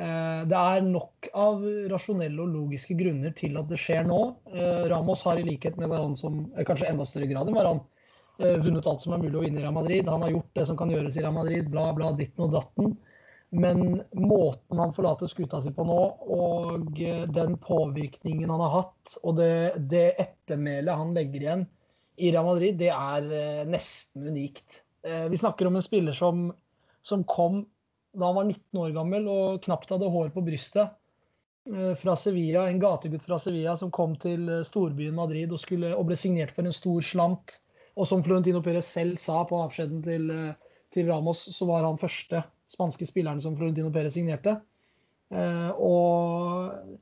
[0.01, 1.61] Eh, det er nok av
[1.93, 4.23] rasjonelle og logiske grunner til at det skjer nå.
[4.55, 7.85] Eh, Ramos har i likhet med Varan, som kanskje enda større grad enn Varan,
[8.41, 10.09] vunnet alt som er mulig å vinne i Real Madrid.
[10.11, 12.97] Han har gjort det som kan gjøres i Real Madrid, bla, bla, ditten og datten.
[13.55, 15.99] Men måten han forlater skuta si på nå,
[16.35, 16.99] og
[17.37, 21.65] den påvirkningen han har hatt, og det, det ettermælet han legger igjen
[22.17, 24.81] i Real Madrid, det er eh, nesten unikt.
[25.07, 26.49] Eh, vi snakker om en spiller som,
[27.03, 27.65] som kom
[28.15, 30.95] da han var 19 år gammel og knapt hadde hår på brystet.
[31.71, 36.07] Eh, fra Sevilla, En gategutt fra Sevilla som kom til storbyen Madrid og, skulle, og
[36.11, 37.59] ble signert for en stor slant.
[37.95, 40.31] Og som Florentino Perez selv sa på avskjeden til,
[40.95, 42.43] til Ramos, så var han første
[42.75, 44.59] spanske spilleren som Florentino Perez signerte.
[45.35, 46.99] Eh, og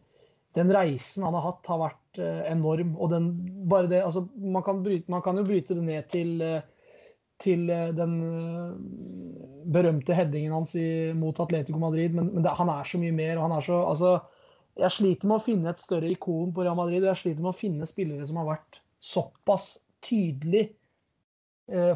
[0.57, 2.95] den reisen han har hatt, har vært eh, enorm.
[2.99, 3.31] Og den,
[3.70, 6.61] bare det, altså, man, kan bryte, man kan jo bryte det ned til, eh,
[7.43, 7.66] til
[7.97, 8.12] den
[9.73, 10.87] berømte headingen hans i,
[11.18, 13.35] mot Atletico Madrid, men, men det, han er så mye mer.
[13.39, 14.12] og han er så, altså,
[14.79, 17.03] Jeg sliter med å finne et større ikon på Real Madrid.
[17.03, 19.75] og Jeg sliter med å finne spillere som har vært såpass
[20.07, 20.79] tydelig eh,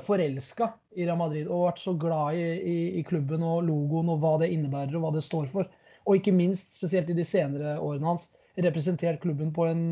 [0.07, 4.21] forelska i Real Madrid og vært så glad i, i, i, klubben og logoen og
[4.23, 5.67] hva det innebærer og hva det står for.
[6.07, 8.29] Og ikke minst, spesielt i de senere årene hans,
[8.62, 9.83] representert klubben på en,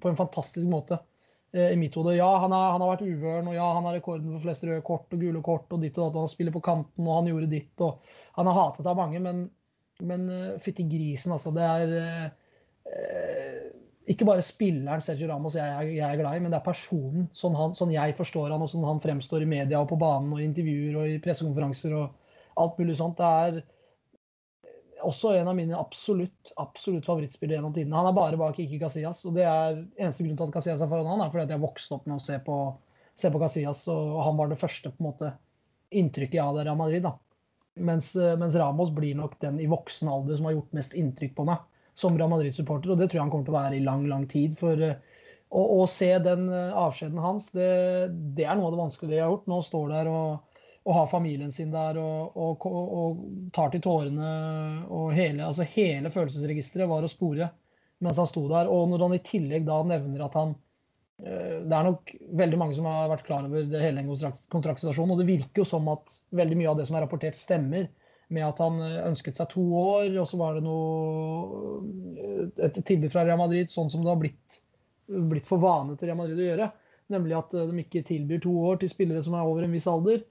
[0.00, 1.00] på en fantastisk måte.
[1.54, 2.16] Eh, I mitt hode.
[2.16, 4.84] Ja, han, er, han, har vært uvøren, og ja, han har rekorden for flest røde
[4.86, 7.50] kort og gule kort og ditt og datt, han spiller på kanten, og han gjorde
[7.52, 8.00] ditt, og
[8.38, 9.44] han er hatet av mange, men,
[10.02, 11.52] men uh, fytti grisen, altså.
[11.54, 12.32] Det er
[14.10, 17.28] ikke bare spilleren Sergio Ramos jeg, jeg, er glad i, men det er personen.
[17.32, 20.34] Sånn, han, sånn, jeg forstår han, og sånn han fremstår i media og på banen
[20.34, 23.16] og i intervjuer og i pressekonferanser og alt mulig sånt.
[23.20, 23.62] Det er
[25.08, 27.96] også en av mine absolutt, absolutt favorittspillere gjennom tidene.
[27.96, 30.92] Han er bare bak ikke Casillas, og det er eneste grunn til at Casillas er
[30.92, 32.60] foran han, er fordi at jeg vokste opp med å se på,
[33.16, 35.32] se på Casillas, og han var det første på en måte
[35.96, 37.08] inntrykket jeg hadde av Madrid.
[37.08, 37.16] da.
[37.80, 41.48] Mens, mens Ramos blir nok den i voksen alder som har gjort mest inntrykk på
[41.48, 41.64] meg
[41.94, 44.26] som Real Madrid-supporter, og det tror jeg han kommer til å være i lang, lang
[44.30, 44.56] tid.
[44.58, 44.98] For eh,
[45.54, 47.68] å, å se den eh, avskjeden hans, det,
[48.36, 49.48] det, er noe av det vanskelige jeg har gjort.
[49.50, 53.22] Nå står der og, og har familien sin der og, og, og
[53.54, 54.32] tar til tårene.
[54.90, 57.52] Og hele, altså hele følelsesregisteret var å spore
[58.04, 58.68] mens han sto der.
[58.68, 60.54] Og når han i tillegg da nevner at han
[61.22, 64.04] eh, Det er nok veldig mange som har vært klar over det hele
[64.52, 65.14] kontraktsituasjonen.
[65.14, 67.88] Og det virker jo som at veldig mye av det som er rapportert, stemmer.
[68.32, 71.80] Med at han eh, ønsket seg to år, og så var det noe
[72.20, 74.60] eh, et tilbud fra Real Madrid, sånn som det har blitt,
[75.06, 76.70] blitt for vane til Real Madrid å gjøre.
[77.12, 80.22] Nemlig at de ikke tilbyr to år til spillere som er over en viss alder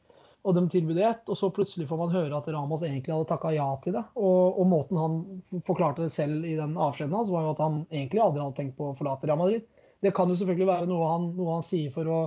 [0.43, 3.53] og de tilbød ett, og så plutselig får man høre at Ramas egentlig hadde takka
[3.55, 4.01] ja til det.
[4.19, 5.19] Og, og, måten han
[5.67, 8.75] forklarte det selv i den avskjeden hans, var jo at han egentlig aldri hadde tenkt
[8.79, 9.63] på å forlate Real Madrid.
[10.03, 12.19] Det kan jo selvfølgelig være noe han, noe han sier for, å,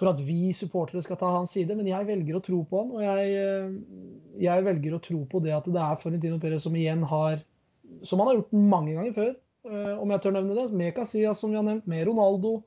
[0.00, 2.92] for, at vi supportere skal ta hans side, men jeg velger å tro på han.
[2.96, 6.76] Og jeg, eh, jeg velger å tro på det at det er Florentino Perez som
[6.78, 7.42] igjen har
[8.02, 9.28] Som han har gjort mange ganger før,
[9.68, 12.62] eh, om jeg tør nevne det, med Casillas, som vi har nevnt, med Ronaldo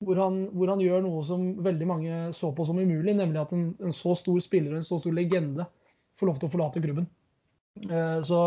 [0.00, 3.52] hvor han, hvor han, gjør noe som veldig mange så på som umulig, nemlig at
[3.52, 5.66] en, en så stor spiller og en så stor legende
[6.16, 7.10] får lov til å forlate klubben.
[7.82, 8.46] Eh, så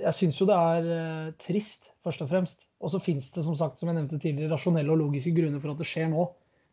[0.00, 2.66] jeg syns jo det er trist, først og fremst.
[2.80, 5.74] Og så fins det, som sagt, som jeg nevnte tidligere, rasjonelle og logiske grunner for
[5.74, 6.26] at det skjer nå.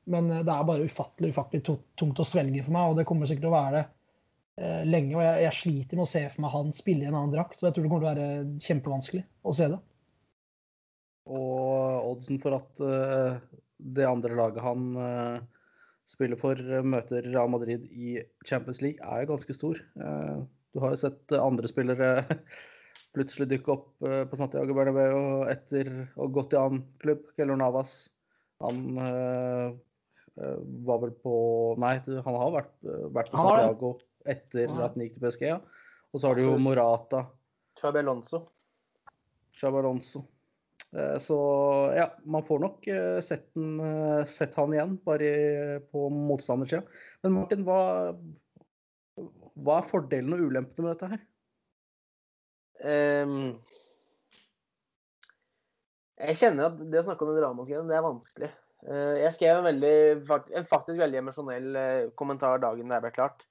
[0.08, 3.44] Men det er bare ufattelig ufattelig tungt å svelge for meg, og det kommer sikkert
[3.44, 5.18] til å være det lenge.
[5.18, 7.60] Og jeg, jeg sliter med å se for meg han spille i en annen drakt,
[7.60, 9.80] og jeg tror det kommer til å være kjempevanskelig å se det.
[11.28, 12.86] Og oddsen for at
[13.78, 15.38] det andre laget han uh,
[16.10, 19.82] spiller for, uh, møter Real Madrid i Champions League, er jo ganske stor.
[20.00, 20.44] Uh,
[20.74, 22.12] du har jo sett andre spillere
[23.16, 27.24] plutselig dukke opp på Santiago Bernabeu etter å ha gått i annen klubb.
[27.38, 28.12] Keller Navas.
[28.62, 29.00] Han
[30.38, 31.34] var vel på
[31.82, 32.74] Nei, han har vært,
[33.16, 33.92] vært på Santiago
[34.28, 35.46] etter at han gikk til PSG.
[35.50, 35.60] Ja.
[36.14, 37.26] Og så har du jo Morata.
[37.80, 38.44] Chabi Alonso.
[39.58, 40.24] Chabi Alonso.
[40.96, 41.38] Eh, så
[41.96, 45.32] ja, man får nok eh, sett, den, eh, sett han igjen, bare
[45.92, 46.84] på motstandersida.
[47.26, 47.80] Men Martin, hva,
[49.58, 51.26] hva er fordelen og ulempene med dette her?
[52.78, 53.58] Um,
[56.22, 58.52] jeg kjenner at det å snakke om den ramaskriven, det er vanskelig.
[58.86, 59.94] Jeg skrev en, veldig,
[60.60, 61.78] en faktisk veldig emosjonell
[62.20, 63.42] kommentar dagen det ble klart.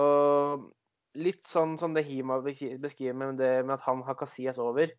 [0.00, 0.64] Og
[1.18, 4.92] litt sånn som det Hima beskriver med, det, med at han har Casillas over.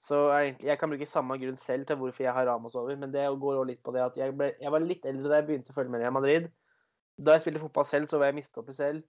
[0.00, 3.12] Så jeg, jeg, kan bruke samme grunn selv til hvorfor jeg har Ramos over, men
[3.12, 5.48] det går også litt på det at jeg, ble, jeg var litt eldre da jeg
[5.50, 6.46] begynte å følge med i Madrid.
[7.20, 9.02] Da jeg spilte fotball selv, så var jeg mistoppet selv.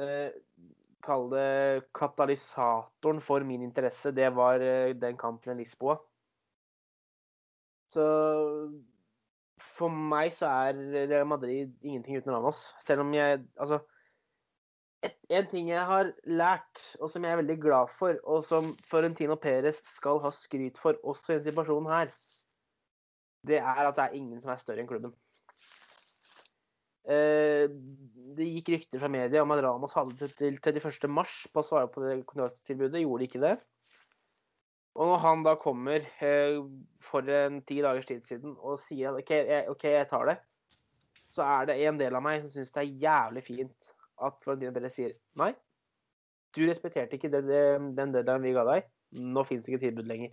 [0.00, 0.34] Eh,
[1.04, 5.98] Kall det katalysatoren for min interesse, det var eh, den kampen i Lisboa.
[7.94, 8.04] Så
[9.74, 10.78] for meg så er
[11.08, 12.66] Real Madrid ingenting uten Ramos.
[12.82, 13.80] Selv om jeg Altså
[15.04, 18.72] et, en ting jeg har lært, og som jeg er veldig glad for, og som
[18.88, 22.14] Florentino Perez skal ha skryt for også i denne situasjonen her,
[23.44, 25.12] det er at det er ingen som er større enn klubben.
[27.04, 27.68] Eh,
[28.34, 31.10] det gikk rykter fra media om at Ramos hadde til 31.
[31.12, 33.02] mars på å svare på det kontraktstilbudet.
[33.04, 33.58] Gjorde de ikke det.
[34.94, 36.60] Og når han da kommer eh,
[37.02, 40.36] for en ti dagers tid siden og sier at OK, jeg, tar det,
[41.34, 44.70] så er det en del av meg som syns det er jævlig fint at Florentino
[44.76, 45.50] Perez sier nei,
[46.54, 48.86] du respekterte ikke den, den deadline vi ga deg.
[49.18, 50.30] Nå det ikke tilbud lenger.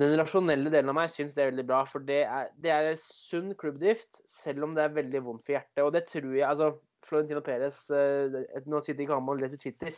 [0.00, 2.88] Den rasjonelle delen av meg syns det er veldig bra, for det er, det er
[2.98, 5.84] sunn klubbdrift, selv om det er veldig vondt for hjertet.
[5.84, 6.72] Og det tror jeg altså,
[7.04, 9.94] Florentino Perez eh, Nå sitter ikke han og leser Twitter,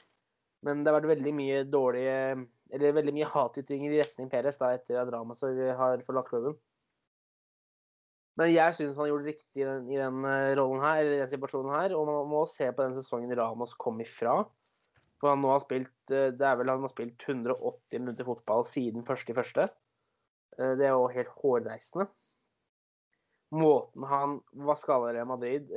[0.67, 2.19] men det har vært veldig mye dårlige
[2.75, 6.57] Eller veldig mye hatytringer i retning Perez da, etter at Ramos har forlatt klubben.
[8.37, 11.23] Men jeg syns han gjorde det riktig i den, i den, eh, rollen her, eller
[11.23, 11.95] den situasjonen her.
[11.97, 14.43] Og man må se på den sesongen Ramos kom ifra.
[15.17, 18.67] For han nå har spilt eh, det er vel han har spilt 180 minutter fotball
[18.69, 19.71] siden første i første.
[20.59, 22.11] Eh, det er jo helt hårreisende.
[23.57, 24.37] Måten han
[24.69, 25.69] var skada i Madrid,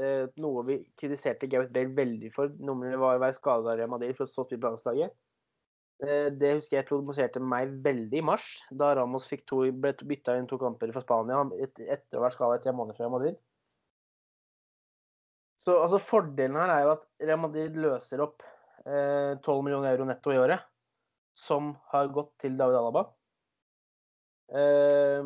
[0.41, 4.25] noe vi kritiserte Gareth Bale veldig for, nummer var å være skada i Madrid for
[4.25, 5.13] å så spille på landslaget.
[5.99, 10.47] Eh, det husker jeg provoserte meg veldig i mars, da Ramos to, ble bytta inn
[10.47, 13.35] to kamper for Spania etter å være skada tre måneder fra Madrid.
[15.59, 18.45] Så altså, Fordelen her er jo at Real Madrid løser opp
[18.85, 20.63] eh, 12 millioner euro netto i året,
[21.35, 23.09] som har gått til David Alaba.
[24.55, 25.19] Eh,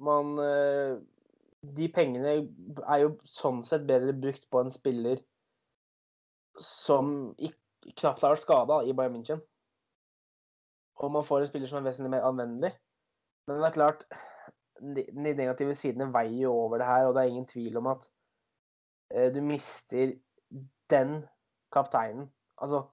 [0.00, 0.94] man eh,
[1.60, 2.38] De pengene
[2.86, 5.18] er jo sånn sett bedre brukt på en spiller
[6.56, 7.58] som ikke,
[7.98, 9.42] knapt har vært skada i Bayern München
[11.00, 12.72] og man får en spiller som er vesentlig mer anvendelig.
[13.48, 14.04] Men det er klart,
[14.80, 18.04] de negative sidene veier jo over det her, og det er ingen tvil om at
[19.14, 20.12] eh, du mister
[20.92, 21.24] den
[21.72, 22.28] kapteinen.
[22.60, 22.84] Altså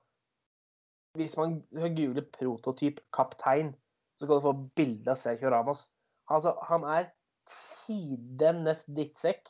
[1.17, 3.75] Hvis man skal google prototyp kaptein,
[4.17, 5.87] så skal du få bilde av Sergio Ramos.
[6.29, 7.09] Altså, han er
[7.47, 9.49] tidenes drittsekk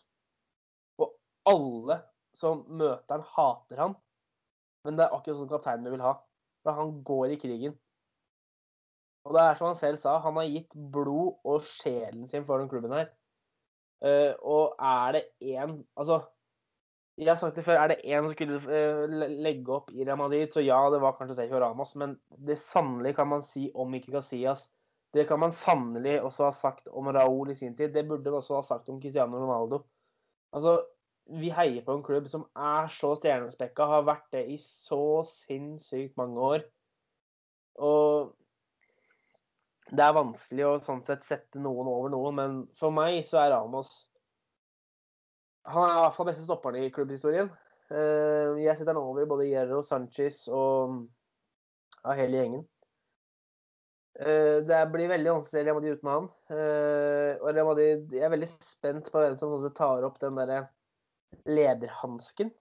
[0.97, 1.14] og
[1.45, 2.01] alle
[2.38, 3.97] som møter han, hater han.
[4.86, 6.14] Men det er akkurat sånn kapteinen du vil ha.
[6.64, 7.76] For han går i krigen.
[9.28, 12.61] Og det er som han selv sa, han har gitt blod og sjelen sin for
[12.61, 13.11] den klubben her.
[13.97, 16.21] Uh, og er det én Altså,
[17.17, 19.05] jeg har sagt det før, er det én som skulle uh,
[19.43, 23.28] legge opp i Real så ja, det var kanskje Sergio Ramos, men det sannelig kan
[23.28, 24.69] man si om ikke Casillas.
[25.13, 27.93] Det kan man sannelig også ha sagt om Raúl i sin tid.
[27.93, 29.84] Det burde man også ha sagt om Cristiano Ronaldo.
[30.53, 30.84] Altså,
[31.28, 36.17] vi heier på en klubb som er så stjernespekka, har vært det i så sinnssykt
[36.19, 36.67] mange år.
[37.78, 38.16] Og
[39.97, 43.53] det er vanskelig å sånn sett sette noen over noen, men for meg så er
[43.55, 43.89] Ramos
[45.67, 47.49] Han er i hvert fall beste stopperen i klubbhistorien.
[47.91, 51.01] Eh, jeg setter han over både Hierro, Sanchez og
[52.03, 52.63] ja, hele gjengen.
[54.17, 56.29] Eh, det blir veldig vanskelig Real Madrid uten han.
[56.55, 60.61] Eh, og Real Madrid, jeg er veldig spent på hvem som tar opp den derre
[61.47, 62.53] lederhansken.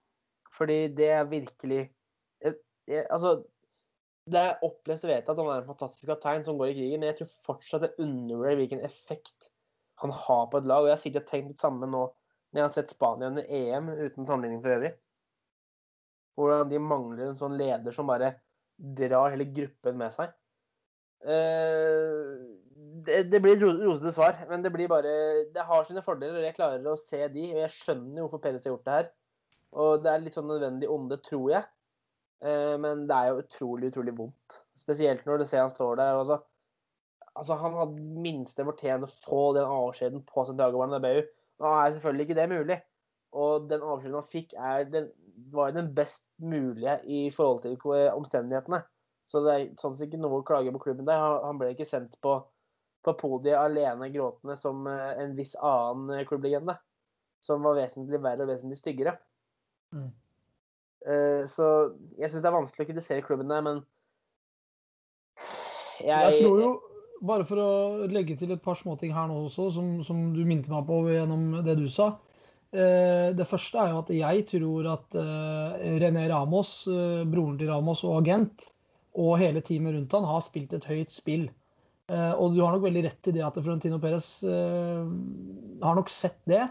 [0.57, 1.85] Fordi det er virkelig
[2.87, 3.41] Altså,
[4.27, 7.01] det er opplest og vedtatt at han er en fantastisk kaptein som går i krigen,
[7.01, 9.51] men jeg tror fortsatt det undervurderer hvilken effekt
[10.01, 10.83] han har på et lag.
[10.83, 13.89] Og jeg har sikkert tenkt det samme nå når jeg har sett Spania under EM,
[13.91, 14.91] uten sammenligning for øvrig.
[16.37, 18.35] Hvordan de mangler en sånn leder som bare
[18.77, 20.35] drar hele gruppen med seg.
[21.25, 22.35] Eh,
[23.07, 25.11] det, blir et rotete svar, men det blir bare
[25.53, 27.47] Det har sine fordeler, og jeg klarer å se de.
[27.55, 29.09] Og jeg skjønner hvorfor Perez har gjort det her.
[29.77, 31.67] Og det er litt sånn nødvendig onde, tror jeg.
[32.45, 34.59] Eh, men det er jo utrolig, utrolig vondt.
[34.77, 36.19] Spesielt når du ser han står der.
[36.19, 36.39] Altså,
[37.33, 41.23] altså han hadde minste fortjent å få den avskjeden på Santiago Bernabeu.
[41.57, 42.77] Nå er selvfølgelig ikke det mulig.
[43.37, 44.53] Og den avskjeden han fikk,
[44.93, 45.09] den,
[45.53, 48.83] var den best mulige i forhold til omstendighetene.
[49.27, 51.19] Så det er sånn sett ikke noe å klage på klubben der.
[51.43, 52.37] Han ble ikke sendt på,
[53.03, 56.77] på podiet alene gråtende som eh, en viss annen klubblegende.
[57.43, 59.17] Som var vesentlig verre og vesentlig styggere.
[59.93, 60.07] Mm.
[61.07, 61.67] Eh, så
[62.19, 63.81] jeg syns det er vanskelig å kritisere klubben der, men
[66.03, 66.71] jeg, jeg tror jo,
[67.25, 70.73] bare for å legge til et par småting her nå også, som, som, du minte
[70.73, 72.11] meg på gjennom det du sa.
[72.75, 76.73] Eh, det første er jo at jeg tror at eh, René Ramos,
[77.29, 78.67] broren til Ramos og agent,
[79.17, 81.47] og hele teamet rundt han har spilt et høyt spill.
[82.07, 86.61] Og du har nok veldig rett i det at Frontino Perez har nok sett det.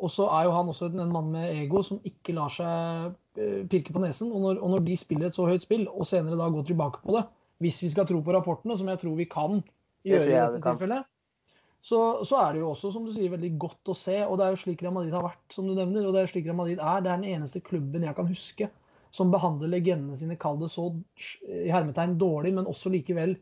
[0.00, 3.62] Og så er jo han også en mann med ego som ikke lar seg Eh,
[3.70, 4.32] pirke på nesen.
[4.34, 7.02] Og når, og når, de spiller et så høyt spill, og senere da går tilbake
[7.04, 7.24] på det,
[7.62, 9.60] hvis vi skal tro på rapportene, som jeg tror vi kan
[10.08, 11.06] gjøre i dette tilfellet,
[11.80, 14.18] så, så, er det jo også, som du sier, veldig godt å se.
[14.26, 16.04] Og det er jo slik Real Madrid har vært, som du nevner.
[16.04, 17.04] Og det er jo slik Real Madrid er.
[17.04, 18.68] Det er den eneste klubben jeg kan huske
[19.14, 20.84] som behandler legendene sine, kall det så
[21.50, 23.32] i hermetegn dårlig, men også likevel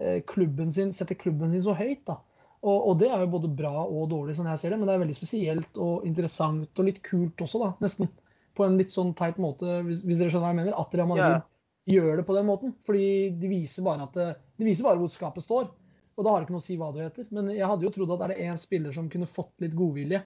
[0.00, 2.00] eh, klubben sin, setter klubben sin så høyt.
[2.08, 2.16] da.
[2.64, 4.94] Og, og, det er jo både bra og dårlig, sånn jeg ser det, men det
[4.94, 8.08] er veldig spesielt og interessant og litt kult også, da, nesten
[8.54, 11.10] på en litt sånn teit måte, hvis, hvis dere skjønner hva jeg mener, at Real
[11.10, 11.46] Madrid yeah.
[11.90, 12.74] gjør det på den måten.
[12.86, 13.08] Fordi
[13.40, 14.28] de viser bare, det,
[14.60, 15.66] de viser bare hvor skapet står.
[16.14, 17.26] Og da har det ikke noe å si hva du heter.
[17.34, 20.22] Men jeg hadde jo trodd at er det én spiller som kunne fått litt godvilje,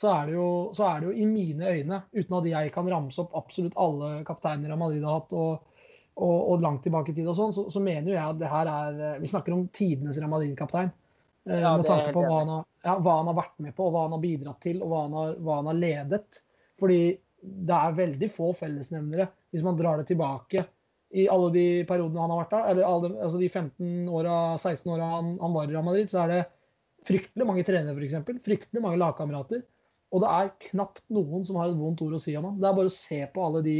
[0.00, 3.20] så er, jo, så er, det jo, i mine øyne, uten at jeg kan ramse
[3.20, 5.82] opp absolutt alle kapteiner Real Madrid har hatt, og,
[6.16, 8.48] og, og, langt tilbake i tid og sånn, så, så, mener jo jeg at det
[8.48, 10.88] her er Vi snakker om tidenes Real Madrid-kaptein.
[11.48, 13.86] Eh, ja, med tanke på hva han, har, ja, hva han, har, vært med på,
[13.86, 16.42] og hva han har bidratt til, og hva han har, hva han har ledet.
[16.80, 17.00] Fordi
[17.40, 20.66] det er veldig få fellesnevnere hvis man drar det tilbake
[21.16, 22.66] i alle de periodene han har vært der.
[22.72, 26.24] Eller alle, altså de 15 åra, 16 åra han, han, var i Real Madrid, så
[26.24, 26.42] er det
[27.08, 28.44] fryktelig mange trenere, f.eks.
[28.46, 29.64] Fryktelig mange lagkamerater.
[30.10, 32.60] Og det er knapt noen som har et vondt ord å si om ham.
[32.60, 33.76] Det er bare å se på alle de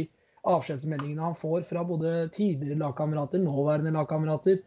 [0.51, 4.61] avskjedsmeldingene han får fra både tidligere lagkamerater, nåværende lagkamerater,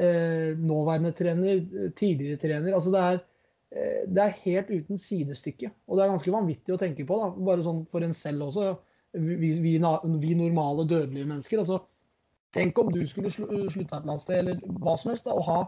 [0.00, 1.60] nåværende trener,
[1.96, 2.74] tidligere trener.
[2.74, 3.18] Altså det er
[3.70, 5.70] Eh, det er helt uten sidestykke.
[5.86, 7.30] Og det er ganske vanvittig å tenke på, da.
[7.50, 8.72] bare sånn for en selv også.
[9.14, 11.62] Vi, vi, vi normale, dødelige mennesker.
[11.62, 11.80] altså
[12.54, 15.46] Tenk om du skulle slutta et eller annet sted, eller hva som helst, da, og
[15.46, 15.58] ha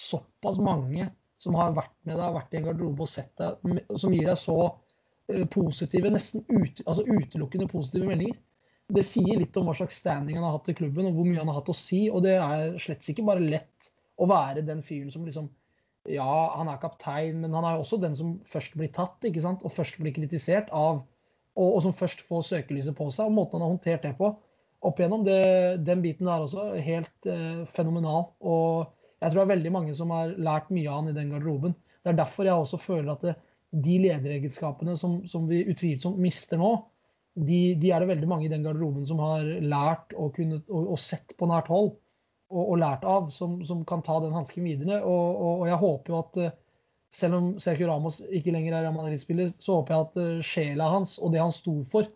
[0.00, 1.10] såpass mange
[1.40, 4.38] som har vært med deg, vært i en garderobe og sett deg, som gir deg
[4.40, 8.40] så eh, positive, nesten ut, altså utelukkende positive meldinger.
[8.90, 11.40] Det sier litt om hva slags standing han har hatt i klubben, og hvor mye
[11.40, 12.04] han har hatt å si.
[12.10, 15.48] Og det er slett ikke bare lett å være den fyren som liksom
[16.08, 19.42] ja, han er kaptein, men han er jo også den som først blir tatt ikke
[19.44, 19.64] sant?
[19.64, 21.02] og først blir kritisert av,
[21.58, 23.28] og, og som først får søkelyset på seg.
[23.28, 24.32] og Måten han har håndtert det på
[24.80, 25.40] opp igjennom, det,
[25.84, 28.30] den biten der også, helt eh, fenomenal.
[28.40, 28.88] Og
[29.20, 31.74] jeg tror det er veldig mange som har lært mye av han i den garderoben.
[32.00, 33.34] Det er derfor jeg også føler at det,
[33.70, 36.72] de lederegenskapene som, som, vi utvilsomt mister nå,
[37.40, 40.94] de, de, er det veldig mange i den garderoben som har lært og, kunnet, og,
[40.94, 41.94] og sett på nært hold
[42.50, 45.00] og, og lært av, som, som, kan ta den hansken videre.
[45.06, 46.56] Og, jeg håper jo at uh,
[47.10, 50.90] selv om Sergio Ramos ikke lenger er Real Madrid-spiller, så håper jeg at uh, sjela
[50.92, 52.10] hans og det han sto for,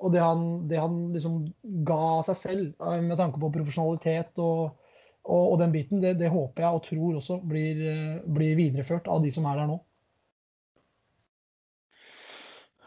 [0.00, 1.42] og det han, det han liksom
[1.86, 4.80] ga seg selv uh, med tanke på profesjonalitet og,
[5.24, 7.84] og, og den biten, det, det, håper jeg og tror også blir,
[8.26, 9.80] blir, videreført av de som er der nå.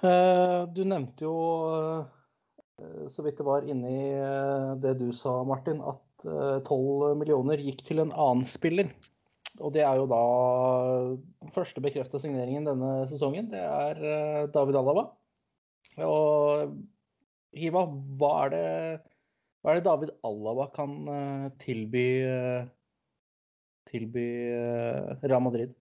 [0.04, 1.36] Du nevnte jo
[3.08, 4.12] så vidt det var inni
[4.84, 6.26] det du sa, Martin, at
[6.68, 8.90] 12 millioner gikk til en annen spiller.
[9.62, 10.22] Og det er jo da
[11.54, 13.52] første bekrefta signeringen denne sesongen.
[13.52, 15.08] Det er eh, David Alaba.
[16.02, 16.74] Og
[17.54, 17.84] Hiva,
[18.18, 18.64] hva er det,
[19.62, 22.66] hva er det David Alaba kan eh, tilby, eh,
[23.92, 24.26] tilby
[25.22, 25.78] Real Madrid?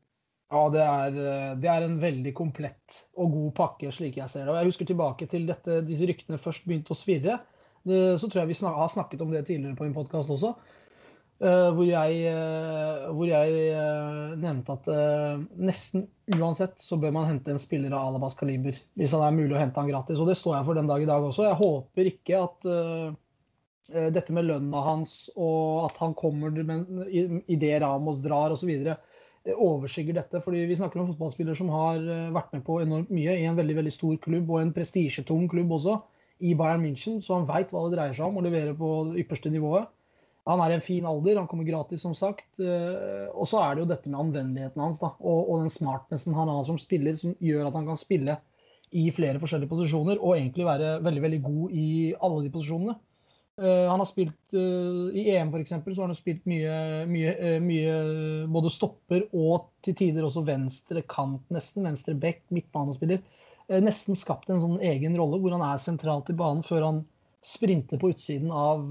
[0.52, 1.14] Ja, det er,
[1.56, 4.52] det er, en veldig komplett og god pakke, slik jeg ser det.
[4.52, 7.38] Og jeg husker tilbake til dette, disse ryktene først begynte å svirre.
[7.82, 10.52] Så tror jeg vi har snakket om det tidligere på en podkast også.
[11.42, 12.34] Uh, hvor jeg,
[13.16, 13.78] hvor jeg
[14.38, 14.90] nevnte at
[15.58, 16.04] nesten
[16.36, 18.76] uansett så bør man hente en spiller av Alabas kaliber.
[18.94, 20.20] Hvis det er mulig å hente han gratis.
[20.20, 21.48] Og det står jeg for den dag i dag også.
[21.48, 22.68] Jeg håper ikke at
[24.14, 26.54] dette med lønna hans og at han kommer
[27.10, 28.70] i det Ramos drar osv.
[29.50, 30.40] overskygger dette.
[30.44, 31.98] fordi vi snakker om fotballspillere som har
[32.34, 35.72] vært med på enormt mye i en veldig veldig stor klubb, og en prestisjetung klubb
[35.78, 35.98] også,
[36.42, 37.20] i Bayern München.
[37.22, 39.90] Så han veit hva det dreier seg om, å levere på det ypperste nivået.
[40.50, 42.48] Han er i en fin alder, han kommer gratis, som sagt.
[42.58, 46.34] Eh, og så er det jo dette med anvendeligheten hans da, og, og den smartnessen
[46.34, 48.40] han har som spiller, som gjør at han kan spille
[48.92, 51.86] i flere forskjellige posisjoner og egentlig være veldig veldig god i
[52.18, 52.98] alle de posisjonene.
[53.60, 55.74] Uh, han har spilt uh, I EM f.eks.
[55.84, 57.96] så har han spilt mye, mye, uh, mye,
[58.48, 61.84] både stopper og til tider også venstre kant, nesten.
[61.84, 63.20] Venstre back, midtbanespiller.
[63.84, 67.04] nesten skapt en sånn egen rolle hvor han er sentralt i banen før han
[67.44, 68.82] sprinter på utsiden av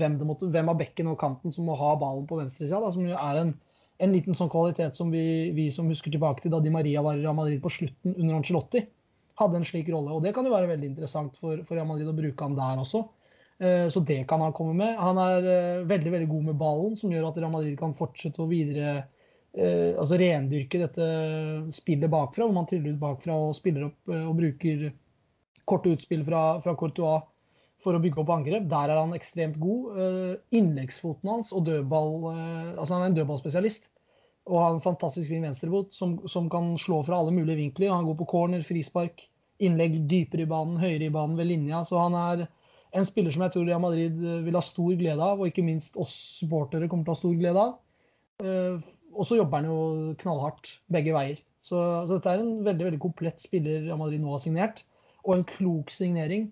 [0.00, 2.90] hvem, måtte, hvem, av bekken og kanten som må ha ballen på venstresida.
[2.92, 3.54] Som jo er en,
[4.00, 5.22] en, liten sånn kvalitet som vi,
[5.56, 8.38] vi, som husker tilbake til da Di Maria var i Real Madrid på slutten under
[8.38, 8.84] Ancelotti,
[9.40, 10.14] hadde en slik rolle.
[10.16, 12.80] Og det kan jo være veldig interessant for, for Real Madrid å bruke han der
[12.82, 13.04] også.
[13.60, 14.98] Uh, så det kan han komme med.
[14.98, 18.42] Han er uh, veldig veldig god med ballen, som gjør at Real Madrid kan fortsette
[18.42, 19.00] å videre
[19.50, 21.06] altså rendyrke dette
[21.74, 24.84] spillet bakfra, hvor man triller ut bakfra og spiller opp og bruker
[25.66, 27.24] korte utspill fra, fra Courtois
[27.84, 28.66] for å bygge opp angrep.
[28.70, 30.00] Der er han ekstremt god.
[30.04, 33.88] Eh, innleggsfoten hans og dødball eh, Altså han er en dødballspesialist.
[34.50, 37.92] Og har en fantastisk fin venstrebot som, som, kan slå fra alle mulige vinkler.
[37.92, 39.26] Han går på corner, frispark,
[39.62, 41.84] innlegg dypere i banen, høyere i banen ved linja.
[41.86, 42.46] Så han er
[42.96, 45.66] en spiller som jeg tror Real Madrid eh, vil ha stor glede av, og ikke
[45.66, 47.76] minst oss supportere kommer til å ha stor glede av.
[49.10, 49.80] Og så jobber han jo
[50.22, 51.40] knallhardt begge veier.
[51.60, 51.76] Så,
[52.06, 54.84] så, dette er en veldig veldig komplett spiller Real Madrid nå har signert,
[55.26, 56.48] og en klok signering.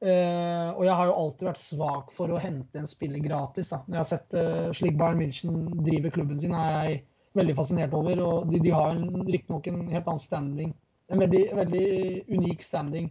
[0.00, 3.68] Uh, og jeg har jo alltid vært svak for å hente en spiller gratis.
[3.72, 3.82] Da.
[3.84, 7.02] Når jeg har sett uh, slik Bayern München driver klubben sin, er jeg
[7.36, 8.22] veldig fascinert over.
[8.24, 8.96] Og de, de har
[9.28, 10.72] riktignok en helt annen standing,
[11.12, 11.88] en veldig, veldig
[12.32, 13.10] unik standing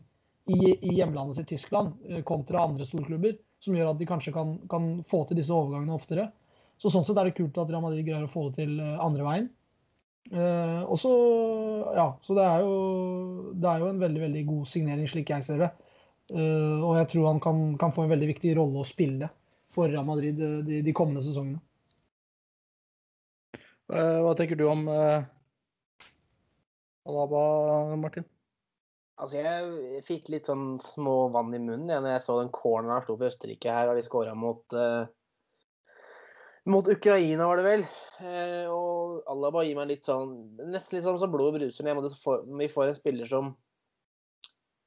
[0.49, 4.57] i, i hjemlandet sitt Tyskland uh, kontra andre storklubber, som gjør at de kanskje kan,
[4.71, 6.29] kan, få til disse overgangene oftere.
[6.79, 9.25] Så sånn sett er det kult at Real Madrid greier å få det til andre
[9.25, 9.47] veien.
[10.87, 11.11] og så,
[11.97, 15.43] ja, så det er, jo, det er jo en veldig, veldig god signering, slik jeg
[15.43, 15.69] ser det.
[16.29, 19.31] Uh, og jeg tror han kan, kan, få en veldig viktig rolle å spille
[19.73, 21.61] for Real Madrid eh, de, de kommende sesongene.
[23.89, 24.83] Hva tenker du om
[27.09, 28.27] Alaba, Martin?
[29.19, 32.95] Altså, jeg fikk litt sånn små vann i munnen ja, når jeg så den corneren
[32.95, 34.77] han slo for Østerrike her, og de skåra mot
[36.69, 37.83] mot Ukraina, var det vel.
[38.71, 42.09] og Alaba gir meg litt sånn Nesten litt sånn som blod bruser når
[42.59, 43.53] vi får en spiller som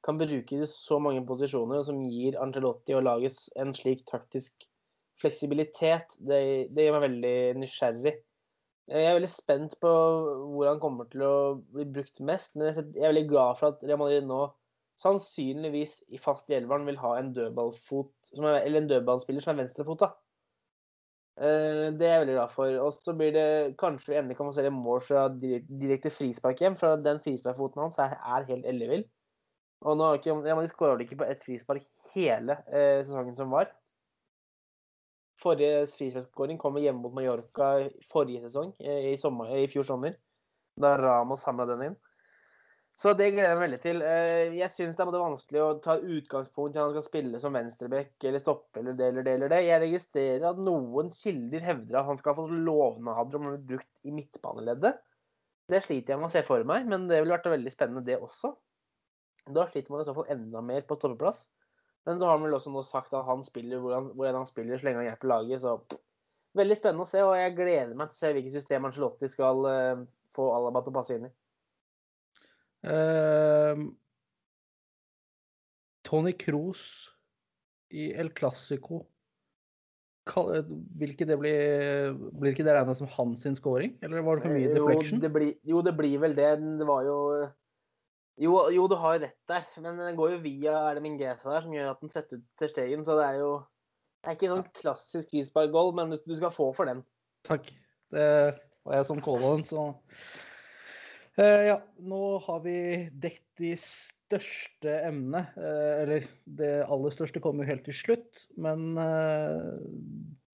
[0.03, 4.65] kan bruke så mange posisjoner, og som gir Angelotti og laget en slik taktisk
[5.21, 6.39] fleksibilitet, det,
[6.73, 8.13] det, gjør meg veldig nysgjerrig.
[8.91, 11.35] Jeg er veldig spent på hvor han kommer til å
[11.71, 14.41] bli brukt mest, men jeg er veldig glad for at Real Madrid nå
[14.99, 20.11] sannsynligvis i fast i elveren vil ha en dødballfot, eller en dødballspiller som er venstrefota.
[21.41, 22.75] Eh, det er jeg veldig glad for.
[22.83, 23.47] Og så blir det
[23.81, 27.85] kanskje vi endelig kan få se et mål fra direkte frispark hjem, for den frisparkfoten
[27.87, 29.07] hans er, er helt ellevill.
[29.83, 33.35] Og nå har ikke, ja, De skåra vel ikke på ett frispark hele eh, sesongen
[33.39, 33.71] som var.
[35.41, 40.17] Forrige frisparkskåring kom hjemme mot Mallorca forrige sesong, eh, i, sommer, i, fjor sommer.
[40.79, 41.95] Da Ramos hamra den inn.
[42.99, 44.03] Så det gleder jeg meg veldig til.
[44.05, 47.57] Eh, jeg syns det er vanskelig å ta utgangspunkt i at han skal spille som
[47.57, 49.61] venstreback eller stoppe eller det eller det eller det.
[49.65, 54.05] Jeg registrerer at noen kilder hevder at han skal få lovnader om å bli brukt
[54.05, 55.01] i midtbaneleddet.
[55.73, 58.19] Det sliter jeg med å se for meg, men det ville vært veldig spennende, det
[58.21, 58.53] også.
[59.55, 61.43] Da sliter man i så fall enda mer på stoppeplass.
[62.07, 64.49] Men så har han vel også nå sagt at han spiller hvor han, hvor han
[64.49, 65.63] spiller så lenge han hjelper laget.
[65.63, 65.77] Så
[66.59, 69.63] veldig spennende å se, og jeg gleder meg til å se hvilket system Angelotti skal
[69.69, 70.03] uh,
[70.35, 71.33] få Alaba til å passe inn i.
[72.83, 73.87] Uh,
[76.03, 77.07] Tony Cruz
[77.95, 79.05] i El Clásico
[80.23, 81.51] vil ikke det bli
[82.39, 85.19] Blir ikke det regna som hans scoring, eller var det for mye deflection?
[85.19, 86.51] Jo det, blir, jo, det blir vel det.
[86.79, 87.17] Det var jo
[88.41, 91.65] jo, jo, du har rett der, men den går jo via er det Mingesa der,
[91.65, 93.05] som gjør at den setter ut til Stegen.
[93.05, 93.51] Så det er jo
[94.23, 97.03] Det er ikke sånn klassisk frisparkgoal, men du, du, skal få for den.
[97.45, 97.67] Takk.
[98.13, 98.25] Det
[98.87, 99.85] var jeg som calla den, så
[101.37, 102.77] uh, Ja, nå har vi
[103.11, 105.43] dekket de største emnene.
[105.57, 109.75] Uh, eller det aller største kommer jo helt til slutt, men uh,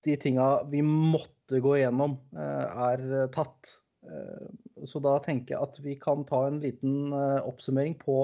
[0.07, 3.77] de tinga vi måtte gå igjennom, er tatt.
[4.07, 8.21] Eh, så da tenker jeg at vi kan ta en liten eh, oppsummering på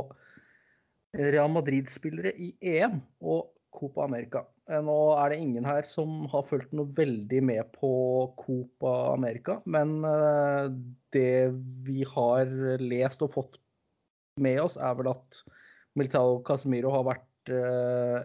[1.16, 4.46] Real Madrid-spillere i EM og Copa America.
[4.70, 7.92] Eh, nå er det ingen her som har fulgt noe veldig med på
[8.40, 10.00] Copa America, men
[11.16, 11.52] det
[11.86, 12.52] vi har
[12.82, 13.62] lest og fått
[14.42, 15.44] med oss, er vel at
[15.96, 17.24] Militao Casemiro har vært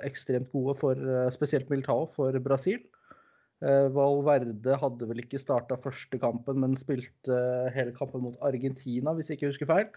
[0.07, 2.81] ekstremt gode for spesielt Militao for Brasil.
[3.61, 7.37] Eh, Valverde hadde vel ikke starta første kampen, men spilte
[7.75, 9.91] hele kampen mot Argentina, hvis jeg ikke husker feil.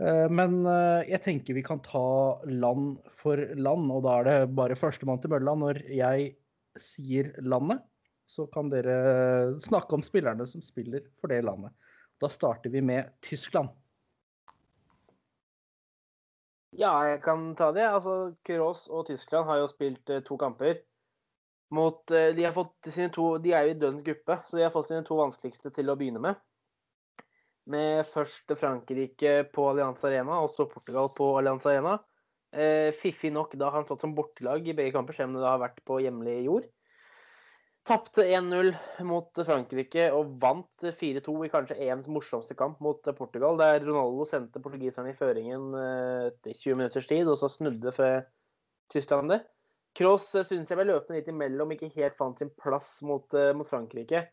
[0.00, 4.56] Eh, men eh, jeg tenker vi kan ta land for land, og da er det
[4.56, 5.56] bare førstemann til mølla.
[5.60, 6.32] Når jeg
[6.80, 7.84] sier landet,
[8.28, 11.76] så kan dere snakke om spillerne som spiller for det landet.
[12.20, 13.68] Da starter vi med Tyskland.
[16.76, 17.84] Ja, jeg kan ta det.
[17.84, 20.80] Altså, Kroos og Tyskland har jo spilt to kamper
[21.74, 24.64] mot eh, de, har fått sine to, de er jo i dødens gruppe, så de
[24.66, 26.40] har fått sine to vanskeligste til å begynne med.
[27.68, 31.98] Med først Frankrike på Allianz Arena og så Portugal på Allianz Arena.
[32.56, 35.48] Eh, fiffig nok, da har han stått som bortelag i begge kamper, selv om det
[35.48, 36.68] har vært på hjemlig jord.
[37.88, 38.74] Tapte 1-0
[39.08, 44.60] mot Frankrike og vant 4-2 i kanskje EMs morsomste kamp mot Portugal, der Ronaldo sendte
[44.60, 48.24] portugiserne i føringen eh, etter 20 minutters tid, og så snudde for
[48.92, 49.42] Tyskland det.
[49.96, 53.50] Cross eh, syns jeg ble løpende litt imellom, ikke helt fant sin plass mot, uh,
[53.56, 54.26] mot Frankrike.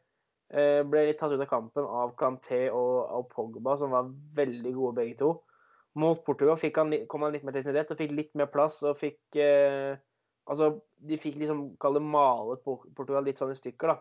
[0.53, 4.74] Uh, ble litt tatt ut av kampen av Canté og, og, Pogba, som var veldig
[4.76, 5.32] gode begge to.
[5.97, 8.82] Mot Portugal han, kom han litt mer til sin rett og fikk litt mer plass.
[8.84, 9.95] og fikk uh,
[10.45, 13.95] Altså, de fikk liksom kalle malet Portugal litt sånn i stykker, da.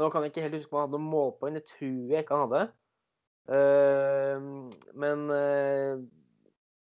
[0.00, 2.38] Nå kan jeg ikke helt huske om han hadde noen målpoeng, det tror jeg ikke
[2.38, 2.62] han hadde.
[5.02, 5.26] men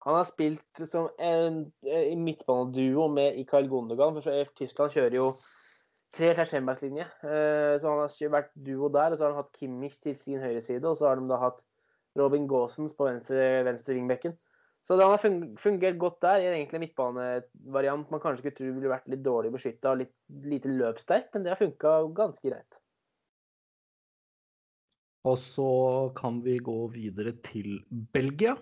[0.04, 4.20] han har spilt som en, i midtbaneduo med Ikael Gondogan.
[4.22, 5.28] for Tyskland kjører jo
[6.14, 7.06] tre Flerskjermbergslinje.
[7.24, 9.14] Eh, så han har vært duo der.
[9.14, 11.40] og Så har han hatt Kimmich til sin høyre side, og så har de da
[11.40, 11.64] hatt
[12.20, 14.36] Robin Gaasens på venstre, venstre ringbekken.
[14.84, 15.24] Så det har
[15.64, 16.44] fungert godt der.
[16.44, 20.14] I en egentlig midtbanevariant man kanskje skulle tro ville vært litt dårlig beskytta og litt
[20.52, 22.80] lite løpssterk, men det har funka ganske greit.
[25.24, 25.72] Og så
[26.20, 28.58] kan vi gå videre til Belgia.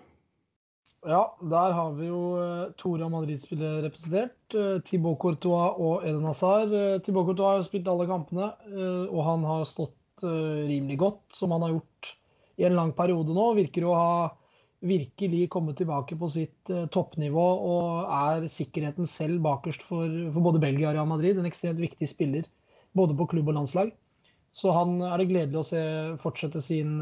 [1.02, 2.18] Ja, der har vi jo
[2.78, 4.36] Tora Madrid-spillere representert.
[4.54, 6.70] Uh, Thibaut Courtois og Eden Hazard.
[6.70, 8.52] Uh, Thibaut Courtois har spilt alle kampene,
[9.10, 12.12] og han har stått rimelig godt, som han har gjort
[12.60, 13.48] i en lang periode nå.
[13.58, 14.12] Virker å ha
[14.86, 20.92] virkelig kommet tilbake på sitt toppnivå og er sikkerheten selv bakerst for, for, både Belgia
[20.92, 21.38] og Real Madrid.
[21.38, 22.46] En ekstremt viktig spiller
[22.98, 23.90] både på klubb og landslag.
[24.54, 25.82] Så han er det gledelig å se
[26.22, 26.94] fortsette sin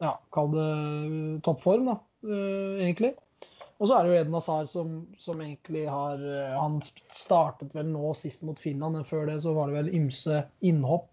[0.00, 0.72] ja, kall det
[1.44, 2.00] toppform, da,
[2.80, 3.12] egentlig.
[3.76, 6.78] Og så er det jo Eden Hazard som, som, egentlig har eh, Han
[7.12, 11.10] startet vel nå sist mot Finland, men før det så var det vel ymse innhopp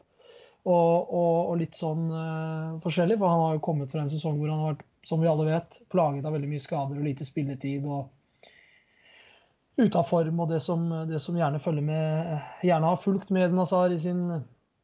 [0.64, 3.18] og, og, og litt sånn uh, forskjellig.
[3.19, 5.49] For han har jo kommet fra en sesong hvor han har vært, som vi alle
[5.49, 7.84] vet, plaget av veldig mye skader og lite spilletid.
[7.84, 8.07] og
[9.76, 13.48] ute av form og det som, det som, gjerne følger med Gjerne har fulgt med
[13.48, 14.27] Eden Hazard i sin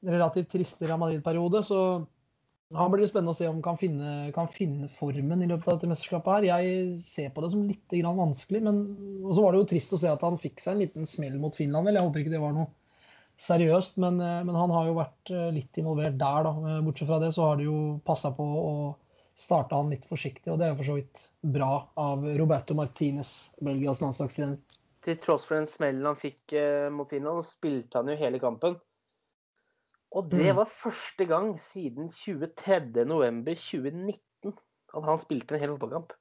[0.05, 1.63] relativt triste Real Madrid-periode.
[1.63, 1.79] Så
[2.75, 5.67] han blir det spennende å se om han kan finne, kan finne formen i løpet
[5.67, 6.33] av dette mesterskapet.
[6.35, 6.49] her.
[6.61, 8.83] Jeg ser på det som litt vanskelig, men
[9.33, 11.55] så var det jo trist å se at han fikk seg en liten smell mot
[11.55, 11.85] Finland.
[11.89, 11.97] vel.
[11.97, 12.69] Jeg håper ikke det var noe
[13.39, 16.43] seriøst, men, eh, men han har jo vært eh, litt involvert der.
[16.47, 16.51] da.
[16.51, 18.73] Eh, bortsett fra det så har det jo passa på å
[19.39, 24.03] starte han litt forsiktig, og det er for så vidt bra av Roberto Martinez, Belgias
[24.03, 24.59] landslagstrener.
[25.07, 26.51] Til tross for den smellen han fikk
[26.91, 28.75] mot Finland, spilte han jo hele kampen.
[30.11, 30.55] Og det mm.
[30.57, 34.53] var første gang siden 23.11.2019
[34.97, 36.13] at han spilte en hel fotballkamp.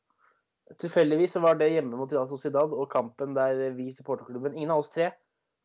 [0.76, 4.70] Tilfeldigvis så var det hjemme mot Real Sociedad og kampen der vi i supporterklubben Ingen
[4.74, 5.10] av oss tre,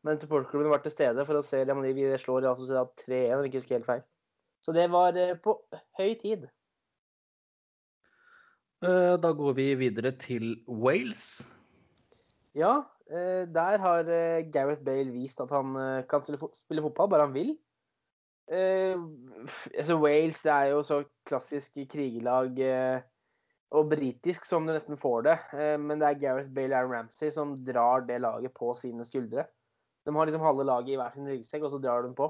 [0.04, 3.44] men supporterklubben var til stede for å se om vi slår Real Sociedad 3-1, om
[3.48, 4.04] ikke husker helt feil.
[4.64, 5.58] Så det var eh, på
[5.98, 6.46] høy tid.
[8.84, 11.44] Eh, da går vi videre til Wales.
[12.56, 12.78] Ja,
[13.10, 14.08] eh, der har
[14.54, 15.76] Gareth Bale vist at han
[16.08, 17.52] kan spille fotball bare han vil.
[18.52, 19.00] Eh,
[19.72, 23.00] altså Wales det er jo så klassisk krigerlag eh,
[23.74, 25.36] og britisk som du nesten får det.
[25.56, 29.46] Eh, men det er Gareth Bale og Ramsey som drar det laget på sine skuldre.
[30.04, 32.28] De har liksom halve laget i hver sin ryggsekk, og så drar de på.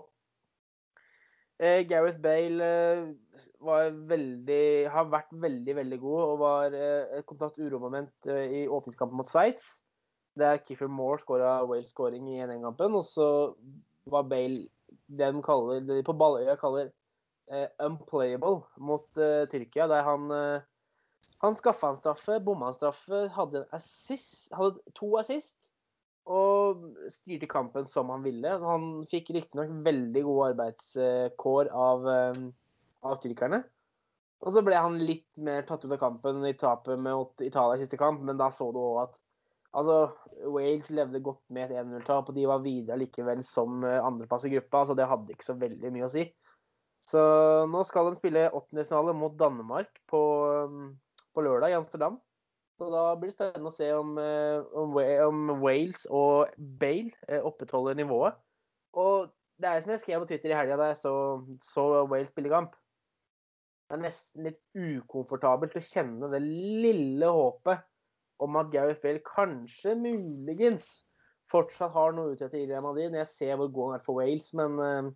[1.63, 7.61] Eh, Gareth Bale eh, veldig, har vært veldig veldig god og var eh, et kontakt
[7.63, 9.81] uromoment i åpningskampen mot Sveits.
[10.35, 12.97] Der Kiffer Moore skåra Wales-skåring i 1-1-kampen.
[12.99, 13.29] Og så
[14.11, 14.67] var Bale
[15.07, 16.91] det de, kaller, de på Balløya kaller
[17.51, 19.89] eh, unplayable mot eh, Tyrkia.
[19.91, 20.65] Der han, eh,
[21.45, 25.59] han skaffa en straffe, bomma en straffe, hadde, en assist, hadde to assist
[26.25, 28.57] og styrte kampen som han ville.
[28.63, 32.45] Han fikk riktignok veldig gode arbeidskår av, eh,
[33.05, 33.65] av styrkerne.
[34.45, 37.85] Og så ble han litt mer tatt ut av kampen i tapet mot Italia i
[37.85, 39.21] siste kamp, men da så du òg at
[39.79, 39.99] altså,
[40.51, 44.53] Wales levde godt med et 1-0-tap, og de var videre likevel som eh, andreplass i
[44.55, 46.27] gruppa, så det hadde ikke så veldig mye å si.
[47.05, 47.21] Så
[47.69, 50.23] nå skal de spille åttendedelsfinale mot Danmark på,
[50.63, 52.21] eh, på lørdag i Amsterdam.
[52.81, 54.97] Så da blir det spennende å se om, eh, om,
[55.29, 58.39] om Wales og Bale opprettholder nivået.
[58.99, 59.31] Og
[59.63, 61.15] det er som jeg skrev på Twitter i helga da jeg så,
[61.63, 62.75] så Wales spille kamp.
[63.85, 67.85] Det er nesten litt ukomfortabelt å kjenne det lille håpet
[68.43, 70.89] om at Gareth Bale kanskje, muligens,
[71.53, 74.21] fortsatt har noe ute etter Real Madrid når jeg ser hvor god han er for
[74.21, 74.49] Wales.
[74.59, 75.11] Men uh,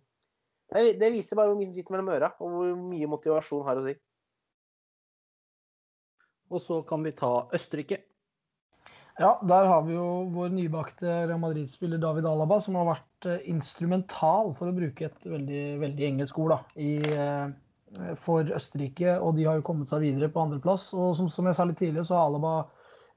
[0.73, 3.81] det, det, viser bare hvor mye som sitter mellom øra, og hvor mye motivasjon har
[3.81, 3.95] å si.
[6.49, 8.03] Og så kan vi ta Østerrike.
[9.19, 13.39] Ja, der har vi jo vår nybakte Real Madrid-spiller David Alaba, som har vært uh,
[13.51, 19.17] instrumental, for å bruke et veldig, veldig engelsk ord, da, i, uh, for Østerrike.
[19.19, 20.93] Og de har jo kommet seg videre på andreplass.
[20.95, 22.53] Og som, som jeg sa litt tidligere, så har Alaba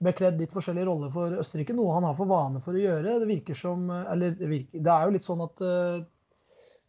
[0.03, 3.21] bekledd litt forskjellige roller for Østerrike, noe han har for vane for å gjøre.
[3.23, 5.63] Det virker som Eller det, virker, det er jo litt sånn at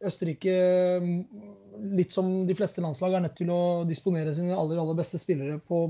[0.03, 0.53] Østerrike,
[1.95, 5.61] litt som de fleste landslag, er nødt til å disponere sine aller, aller beste spillere
[5.63, 5.85] på,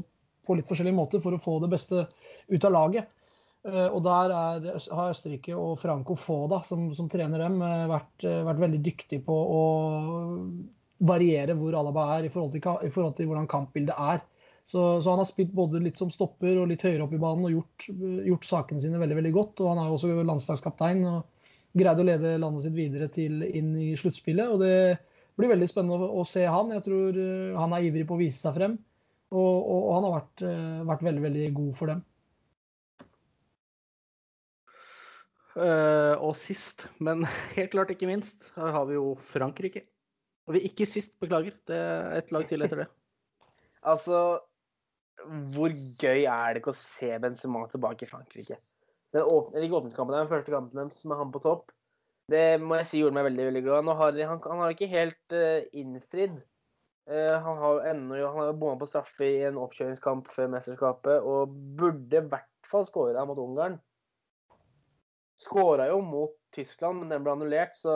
[0.46, 2.06] på litt forskjellige måter for å få det beste
[2.52, 3.10] ut av laget.
[3.64, 8.82] Og der er, har Østerrike og Franco Foda, som, som trener dem, vært, vært, veldig
[8.84, 9.64] dyktig på å
[11.04, 14.22] variere hvor Alaba er i forhold til, i forhold til hvordan kampbildet er.
[14.64, 17.50] Så, så, han har spilt både litt som stopper og litt høyere opp i banen
[17.50, 17.88] og gjort,
[18.30, 19.60] gjort sakene sine veldig veldig godt.
[19.60, 23.74] Og han er jo også landslagskaptein og greide å lede landet sitt videre til, inn
[23.82, 24.54] i sluttspillet.
[24.54, 24.76] og det
[25.40, 26.72] blir veldig spennende å, å, se han.
[26.76, 28.80] Jeg tror uh, han er ivrig på å vise seg frem.
[29.34, 32.04] Og, og, og han har vært, uh, vært, veldig, veldig god for dem.
[35.54, 37.26] Uh, og sist, men
[37.58, 39.86] helt klart ikke minst, her har vi jo Frankrike.
[40.48, 41.56] Og vi ikke sist, beklager.
[41.68, 42.90] Det er et lag til etter det.
[43.94, 44.20] altså,
[45.56, 48.60] hvor gøy er det ikke å se Benzema tilbake i Frankrike?
[49.14, 51.72] Den åpne, ikke åpningskampen, den første kampen deres med han på topp,
[52.32, 53.92] det må jeg si gjorde meg veldig veldig glad.
[54.00, 56.38] Har, han, han, har ikke helt uh, innfridd.
[57.10, 62.22] Uh, han har ennå han bomma på straffe i en oppkjøringskamp før mesterskapet og burde
[62.22, 63.76] i hvert fall skåra mot Ungarn.
[65.44, 67.96] Skåra jo mot Tyskland, men den ble annullert, så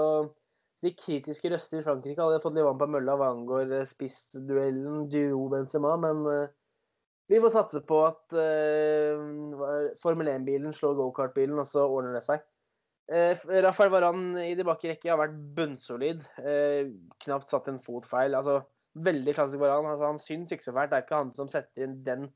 [0.84, 5.08] de kritiske røster i Frankrike hadde fått litt vann på mølla hva angår eh, spissduellen
[5.14, 6.52] duo Benzema, men uh,
[7.28, 12.44] vi får satse på at uh, Formel 1-bilen slår gokart-bilen, og så ordner det seg.
[13.12, 13.36] Uh,
[13.66, 16.24] Rafael Varan i de bakre rekke har vært bunnsolid.
[16.40, 16.94] Uh,
[17.26, 18.36] knapt satt en fot feil.
[18.38, 18.62] Altså,
[19.04, 19.90] veldig klassisk Varan.
[19.92, 20.94] Altså, han syns ikke så fælt.
[20.94, 22.30] Det er ikke han som setter inn den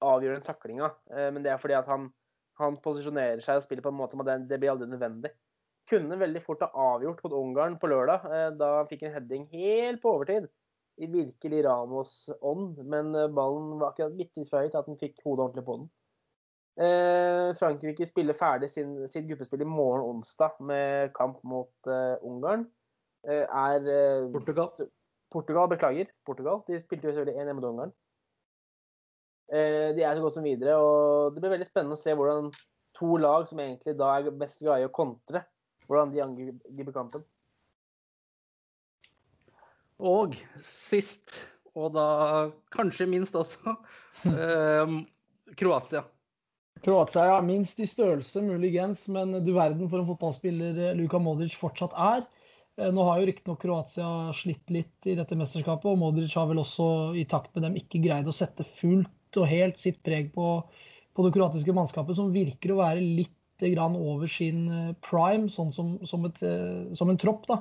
[0.00, 2.06] avgjørende taklinga, men det er fordi at han,
[2.56, 5.28] han, posisjonerer seg og spiller på en måte med det, det blir aldri nødvendig.
[5.92, 8.24] Kunne veldig fort ha avgjort mot Ungarn på lørdag,
[8.56, 10.48] da han fikk en heading helt på overtid
[11.00, 15.22] i virkelig Ramos-ånd, men eh, ballen var akkurat bitte litt for høyt at han fikk
[15.24, 15.88] hodet ordentlig på den.
[16.80, 22.66] Eh, Frankrike spiller ferdig sin, sitt gruppespill i morgen onsdag med kamp mot eh, Ungarn.
[23.28, 24.70] Eh, er eh, Portugal.
[25.30, 26.12] Portugal, beklager.
[26.26, 26.62] Portugal.
[26.66, 27.92] De spilte jo selvfølgelig 1-1 mot Ungarn.
[29.50, 32.52] Eh, de er så godt som videre, og det blir veldig spennende å se hvordan
[32.96, 35.42] to lag som egentlig da er best glad i å kontre,
[35.88, 37.24] hvordan de angriper kampen.
[40.00, 41.34] Og sist,
[41.76, 42.06] og da
[42.74, 43.76] kanskje minst også,
[44.32, 44.96] eh,
[45.60, 46.04] Kroatia.
[46.80, 51.56] Kroatia ja, minst i størrelse, muligens, men du verden for en fotballspiller eh, Luka Modric
[51.60, 52.24] fortsatt er.
[52.80, 56.62] Eh, nå har jo riktignok Kroatia slitt litt i dette mesterskapet, og Modric har vel
[56.62, 60.54] også i takt med dem ikke greid å sette fullt og helt sitt preg på,
[61.14, 65.74] på det kroatiske mannskapet, som virker å være litt grann over sin eh, prime, sånn
[65.76, 66.40] som, som, et,
[66.96, 67.44] som en tropp.
[67.50, 67.60] da.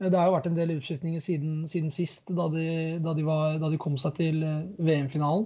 [0.00, 2.64] Det har jo vært en del utskiftninger siden, siden sist, da de,
[3.04, 5.44] da, de var, da de, kom seg til eh, VM-finalen.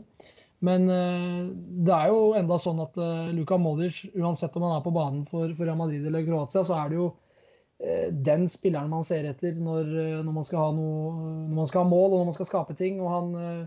[0.64, 1.50] Men uh,
[1.84, 5.24] det er jo enda sånn at uh, Luka Modric, uansett om han er på banen
[5.28, 7.12] for, for Real Madrid eller Kroatia, så er det jo
[8.24, 9.88] den spilleren man ser etter når,
[10.24, 11.08] når, man noe,
[11.50, 13.00] når man skal ha mål og når man skal skape ting.
[13.02, 13.66] Og han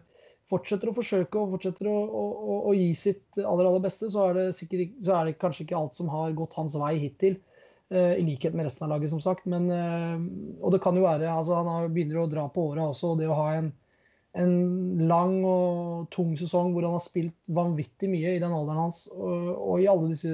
[0.50, 4.40] fortsetter å forsøke og fortsetter å, å, å, gi sitt aller, aller beste, så er,
[4.56, 7.36] sikkert, så er det kanskje ikke alt som har gått hans vei hittil.
[7.88, 9.46] I likhet med resten av laget, som sagt.
[9.48, 9.70] Men,
[10.60, 13.14] og det kan jo være altså Han begynner å dra på åra også.
[13.14, 13.70] og det å ha en
[14.38, 19.06] en lang og tung sesong hvor han har spilt vanvittig mye i den alderen hans
[19.14, 20.34] og, og i alle disse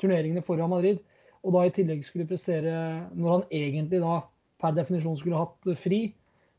[0.00, 1.00] turneringene for Real Madrid,
[1.42, 2.74] og da i tillegg skulle prestere
[3.14, 4.20] når han egentlig da
[4.62, 6.00] per definisjon skulle hatt fri,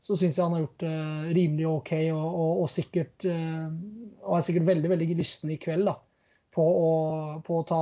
[0.04, 4.36] så syns jeg han har gjort det uh, rimelig OK og, og, og sikkert og
[4.36, 5.96] er sikkert veldig veldig lysten i kveld da,
[6.54, 6.92] på å,
[7.44, 7.80] på å ta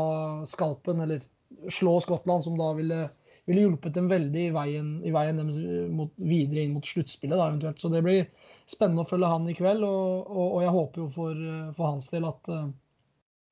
[0.49, 1.25] skalpen eller
[1.73, 3.07] slå Skottland, som da ville
[3.47, 5.59] ville hjulpet dem veldig i veien, i veien deres
[5.95, 7.39] mot, videre inn mot sluttspillet.
[7.39, 7.81] eventuelt.
[7.81, 8.27] Så det blir
[8.67, 9.87] spennende å følge han i kveld.
[9.87, 11.45] Og, og, og jeg håper jo for,
[11.79, 12.67] for hans del at, eh,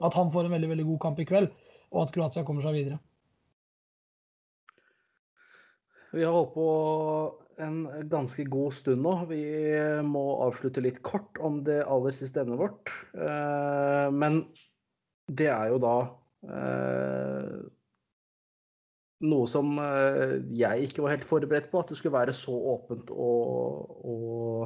[0.02, 1.54] at, han får en veldig veldig god kamp i kveld,
[1.94, 2.98] og at Kroatia kommer seg videre.
[6.14, 6.68] Vi har holdt på
[7.62, 7.78] en
[8.10, 9.14] ganske god stund nå.
[9.30, 9.44] Vi
[10.06, 12.90] må avslutte litt kort om det aller siste emnet vårt.
[13.14, 14.42] Eh, men
[15.30, 15.96] det er jo da
[16.50, 17.62] eh,
[19.24, 23.10] noe som eh, jeg ikke var helt forberedt på, at det skulle være så åpent
[23.10, 24.64] og, og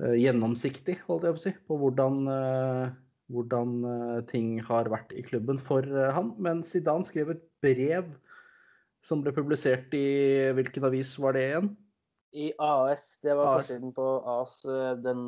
[0.00, 2.94] uh, gjennomsiktig, holdt jeg på å si, på hvordan, uh,
[3.34, 3.76] hvordan
[4.30, 6.34] ting har vært i klubben for han.
[6.42, 8.10] Men Zidane skrev et brev
[9.02, 11.72] som ble publisert i Hvilken avis var det igjen?
[12.32, 13.18] I AS.
[13.20, 14.04] Det var forsiden på
[14.38, 14.62] AS
[15.04, 15.24] den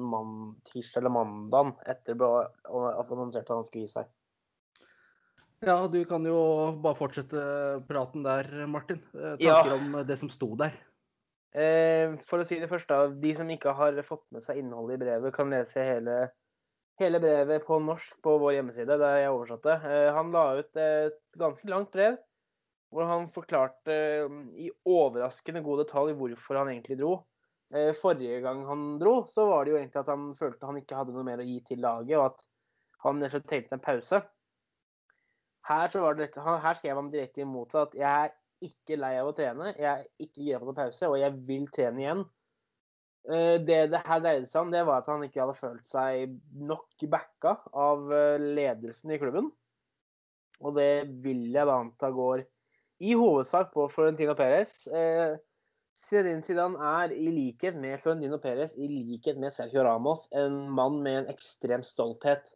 [0.70, 4.12] tirsdag eller mandag etter at han annonserte at han skulle gi seg.
[5.64, 6.38] Ja, du kan jo
[6.84, 7.44] bare fortsette
[7.88, 9.00] praten der, Martin.
[9.14, 9.78] Eh, tanker ja.
[9.78, 10.76] om det som sto der.
[11.54, 13.08] Eh, for å si det først, da.
[13.08, 16.18] De som ikke har fått med seg innholdet i brevet, kan lese hele,
[17.00, 19.78] hele brevet på norsk på vår hjemmeside, der jeg oversatte.
[19.88, 22.20] Eh, han la ut et ganske langt brev
[22.94, 24.34] hvor han forklarte eh,
[24.66, 27.16] i overraskende god detalj hvorfor han egentlig dro.
[27.74, 31.00] Eh, forrige gang han dro, så var det jo egentlig at han følte han ikke
[31.00, 32.44] hadde noe mer å gi til laget, og at
[33.04, 34.20] han rett og slett trengte en pause.
[35.64, 35.88] Her,
[36.18, 38.32] det, her, skrev han direkte imot at jeg er
[38.64, 41.68] ikke lei av å trene, jeg er ikke gira på noen pause, og jeg vil
[41.72, 42.24] trene igjen.
[43.24, 46.34] Eh, det det her dreide seg om, det var at han ikke hadde følt seg
[46.68, 49.48] nok backa av eh, ledelsen i klubben.
[50.60, 52.44] Og det vil jeg da anta går
[53.04, 54.84] i hovedsak på Florentino Perez.
[55.94, 61.00] Siden Zidane er i likhet med Florentino Perez, i likhet med Sergio Ramos, en mann
[61.02, 62.46] med en ekstrem stolthet.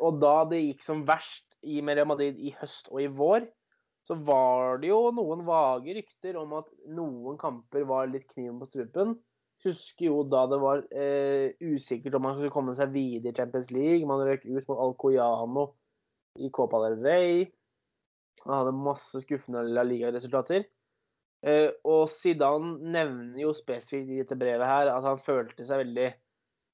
[0.00, 3.46] Og da det gikk som verst i Real Madrid i høst og i vår,
[4.04, 8.68] så var det jo noen vage rykter om at noen kamper var litt kniven på
[8.68, 9.14] strupen.
[9.64, 13.70] Husker jo da det var eh, usikkert om man skulle komme seg videre i Champions
[13.72, 14.04] League.
[14.08, 15.70] Man røk ut mot Alcoyano
[16.36, 17.46] i Copa del Rey.
[18.44, 20.66] Man hadde masse skuffende La Liga-resultater.
[21.44, 26.10] Eh, og Zidane nevner jo spesifikt i dette brevet her at han følte seg veldig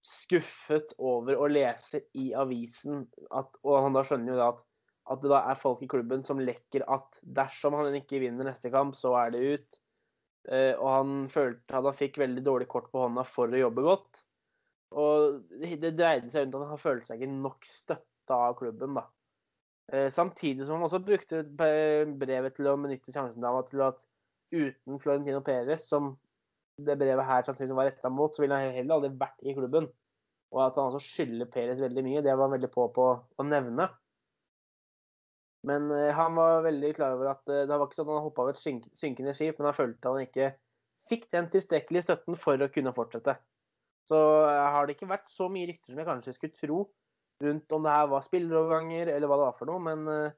[0.06, 3.04] skuffet over å lese i avisen
[3.36, 4.62] at, Og han da skjønner jo da at
[5.10, 8.70] at det da er folk i klubben som lekker at dersom han ikke vinner neste
[8.72, 9.80] kamp, så er det ut.
[10.48, 13.84] Eh, og han følte at han fikk veldig dårlig kort på hånda for å jobbe
[13.86, 14.22] godt.
[15.00, 19.06] Og det dreide seg rundt at han følte seg ikke nok støtta av klubben, da.
[19.90, 24.02] Eh, samtidig som han også brukte brevet til å benytte sjansen til at
[24.50, 26.14] uten Florentino Perez, som
[26.80, 29.90] det brevet her sannsynligvis var retta mot, så ville han heller aldri vært i klubben.
[30.50, 33.46] Og at han også skylder Perez veldig mye, det var han veldig på på å
[33.46, 33.90] nevne.
[35.66, 38.26] Men uh, han var veldig klar over at uh, det var ikke sånn at han
[38.26, 40.50] hoppa av et synkende skip, men han følte han ikke
[41.10, 43.36] fikk den tilstrekkelige støtten for å kunne fortsette.
[44.08, 46.80] Så uh, har det ikke vært så mye rykter som jeg kanskje skulle tro
[47.40, 50.32] rundt om det her var spilleroverganger eller hva det var for noe, men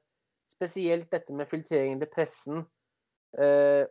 [0.47, 2.61] spesielt dette med filtreringen til pressen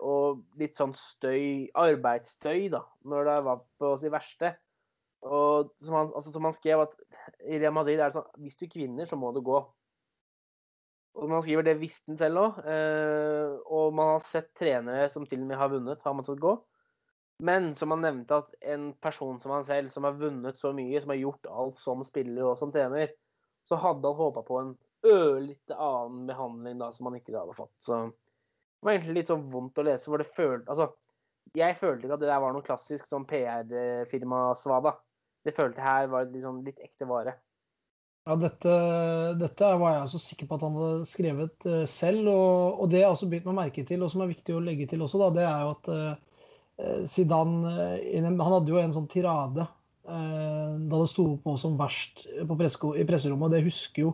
[0.01, 2.81] og litt sånn støy, arbeidsstøy, da,
[3.13, 4.55] når det var på sitt verste.
[5.29, 6.97] Og som han, altså, som han skrev, at
[7.45, 9.61] i Real Madrid er det sånn hvis du kvinner, så må du gå.
[11.19, 12.61] Og man skriver det visste han selv òg.
[12.73, 16.55] Eh, og man har sett trenere som til og med har vunnet, har måttet gå.
[17.43, 21.01] Men som han nevnte, at en person som han selv, som har vunnet så mye,
[21.03, 23.13] som har gjort alt som spiller og som trener,
[23.67, 24.75] så hadde han håpa på en
[25.07, 27.75] ørlite annen behandling da, som han ikke hadde fått.
[27.83, 30.11] Så det var egentlig litt sånn vondt å lese.
[30.11, 30.93] for det følte, altså,
[31.59, 34.95] Jeg følte ikke at det der var noe klassisk sånn PR-firma-svada.
[35.45, 37.35] Det følte her var sånn, litt ekte vare.
[38.23, 38.73] Ja, dette,
[39.35, 42.29] dette, var jeg også sikker på at han hadde skrevet uh, selv.
[42.31, 44.87] Og, og, det jeg også begynt meg merke til, og som er viktig å legge
[44.91, 49.09] til også, da, det er jo at uh, Zidane uh, Han hadde jo en sånn
[49.11, 49.69] tirade
[50.03, 53.47] da det sto på som verst på presko, i presserommet.
[53.47, 54.09] og Det husker jo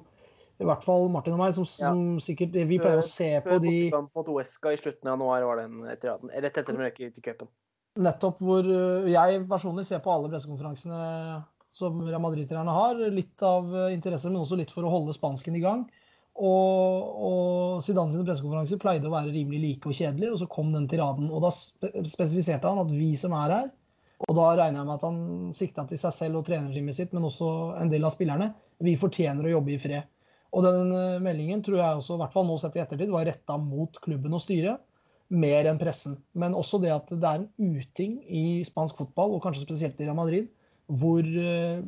[0.60, 3.62] I hvert fall Martin og meg, som, som sikkert Vi pleier å se på Før
[3.62, 6.34] de bortekamp mot Uesca i slutten av januar var den tiraden.
[6.44, 7.48] Rett etter de røk ut i cupen.
[8.04, 8.68] Nettopp hvor
[9.08, 11.00] jeg personlig ser på alle pressekonferansene
[11.74, 13.00] som Real Madrid-trenerne har.
[13.14, 15.86] Litt av øh, interesse, men også litt for å holde spansken i gang.
[16.38, 20.70] Og, og Zidane sine pressekonferanser pleide å være rimelig like og kjedelige, og så kom
[20.74, 21.32] den tiraden.
[21.34, 23.72] Og da spesifiserte han at vi som er her,
[24.26, 25.18] og da regner jeg med at han
[25.54, 29.46] sikta til seg selv og trenerteamet sitt, men også en del av spillerne, vi fortjener
[29.46, 30.06] å jobbe i fred.
[30.56, 33.26] Og den øh, meldingen tror jeg også, i hvert fall nå sett i ettertid, var
[33.28, 34.82] retta mot klubben og styret
[35.28, 36.16] mer enn pressen.
[36.38, 40.06] Men også det at det er en uting i spansk fotball, og kanskje spesielt i
[40.06, 40.48] Real Madrid,
[40.88, 41.80] hvor uh,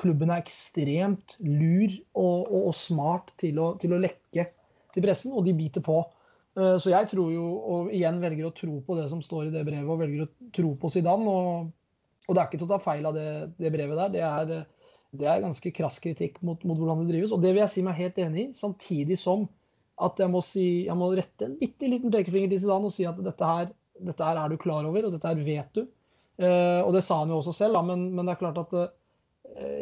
[0.00, 4.48] klubben er ekstremt lur og, og, og smart til å, til å, lekke
[4.92, 6.02] til pressen, og de biter på.
[6.58, 9.54] Uh, så jeg tror jo, og igjen velger å tro på det som står i
[9.54, 11.32] det brevet, og velger å tro på Zidane.
[11.32, 11.72] Og,
[12.28, 14.12] og det er ikke til å ta feil av det, det brevet der.
[14.12, 14.84] Det er,
[15.22, 17.32] det er ganske krass kritikk mot, mot, hvordan det drives.
[17.32, 19.48] Og det vil jeg si meg helt enig i, samtidig som
[20.02, 23.08] at jeg må, si, jeg må rette en bitte liten pekefinger til Zidane og si
[23.08, 23.72] at dette her,
[24.02, 25.86] dette her, er du klar over, og dette her vet du.
[26.40, 28.72] Uh, og det sa han jo også selv, da, men, men, det er klart at
[28.72, 28.88] uh,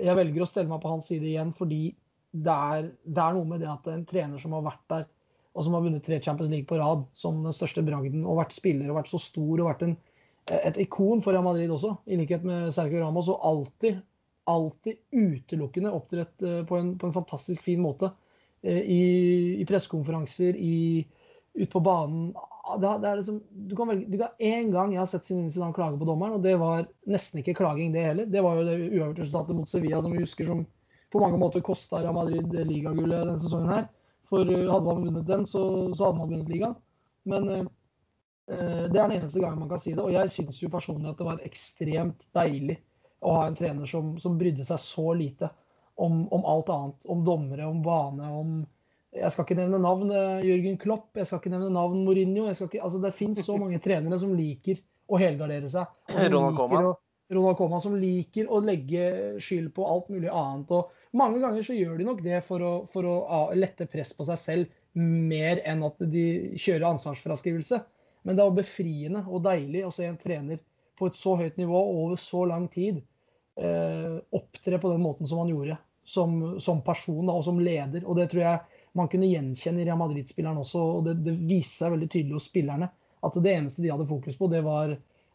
[0.03, 1.93] jeg velger å stelle meg på hans side igjen fordi
[2.31, 5.07] det er, det er, noe med det at en trener som har vært der,
[5.55, 8.55] og som har vunnet tre Champions League på rad som den største bragden, og vært
[8.55, 9.97] spiller og vært så stor og vært en,
[10.59, 14.03] et ikon for Real Madrid også, i likhet med Sergio Ramos, og alltid,
[14.51, 18.13] alltid utelukkende opptrådt uh, på, på, en fantastisk fin måte.
[18.63, 19.03] Eh, i,
[19.61, 20.59] i pressekonferanser,
[21.55, 22.31] ute på banen.
[22.61, 23.39] Det, er liksom,
[23.69, 26.37] du kan velge, du kan En gang jeg har sett sin Zidane klage på dommeren,
[26.37, 28.29] og det var nesten ikke klaging, det heller.
[28.29, 30.67] Det var jo det uavgjort-resultatet mot Sevilla som vi husker som
[31.11, 33.89] på mange måter kosta Real Madrid ligagullet denne sesongen her.
[34.31, 35.63] For eh, hadde man vunnet den, så,
[35.95, 36.77] så hadde man vunnet ligaen.
[37.33, 37.65] Men eh,
[38.51, 40.05] det er den eneste gangen man kan si det.
[40.05, 42.79] Og jeg syns jo personlig at det var ekstremt deilig
[43.21, 45.51] å ha en trener som, som brydde seg så lite
[46.01, 47.09] om, om, alt annet.
[47.11, 48.55] Om dommere, om bane, om
[49.17, 50.11] Jeg skal ikke nevne navn
[50.47, 52.47] Jørgen Klopp, jeg skal ikke nevne navn Mourinho.
[52.53, 54.79] Ikke, altså det finnes så mange trenere som liker
[55.11, 55.89] å helgardere seg.
[57.31, 59.03] Ronald Coman som liker å legge
[59.43, 60.71] skyld på alt mulig annet.
[60.75, 64.27] og Mange ganger så gjør de nok det for å, for å lette press på
[64.27, 66.25] seg selv, mer enn at de
[66.59, 67.79] kjører ansvarsfraskrivelse.
[68.27, 70.59] Men det er befriende og deilig å se en trener
[70.99, 75.41] på et så høyt nivå over så lang tid eh, opptre på den måten som
[75.41, 75.79] han gjorde
[76.11, 78.05] som, som person da, og som leder.
[78.05, 80.81] Og det tror jeg man kunne gjenkjenne Real Madrid-spilleren også.
[80.81, 82.91] og det, det, viste seg veldig tydelig hos spillerne
[83.27, 84.95] at det eneste de hadde fokus på, det var,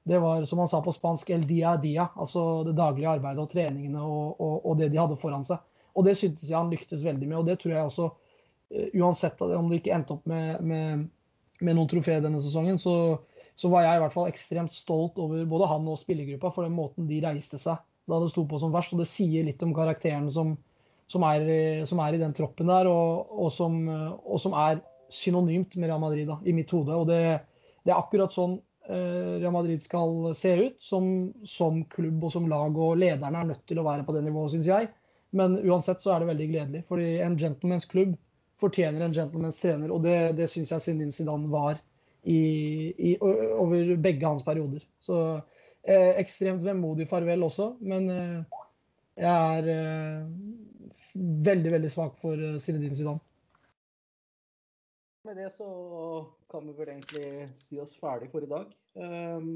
[0.10, 2.08] det var som han sa på spansk, el dia dia.
[2.16, 5.62] Altså det daglige arbeidet og treningene og, og, og, det de hadde foran seg.
[5.96, 7.38] Og det syntes jeg han lyktes veldig med.
[7.40, 11.06] Og det tror jeg også, uh, uansett om det ikke endte opp med, med,
[11.62, 12.96] med noen trofé denne sesongen, så,
[13.54, 16.76] så, var jeg i hvert fall ekstremt stolt over både han og spillergruppa for den
[16.76, 18.94] måten de reiste seg da det sto på som verst.
[18.94, 20.56] Og det sier litt om karakteren som,
[21.12, 24.82] som, er, som er, i den troppen der, og, og, som, og, som, er
[25.14, 26.96] synonymt med Real Madrid da, i mitt hode.
[26.96, 27.22] Og det,
[27.86, 28.58] det er akkurat sånn
[28.90, 31.08] eh, Real Madrid skal se ut, som,
[31.46, 32.74] som, klubb og som lag.
[32.74, 34.90] Og lederne er nødt til å være på det nivået, syns jeg.
[35.36, 36.86] Men uansett så er det veldig gledelig.
[36.90, 38.16] fordi en gentleman's klubb
[38.62, 41.76] fortjener en gentleman's trener, og det, det syns jeg Zinedine Zidane var
[42.24, 42.40] i,
[42.96, 44.86] i, over begge hans perioder.
[45.04, 45.18] Så
[45.86, 48.62] Eh, ekstremt vemodig farvel også, men eh,
[49.22, 50.24] jeg er eh,
[51.14, 53.24] veldig, veldig svak for eh, Zinedine Zidane.
[55.26, 55.68] Med det så
[56.52, 58.68] kan vi vel egentlig si oss ferdig for i dag.
[58.96, 59.48] Um,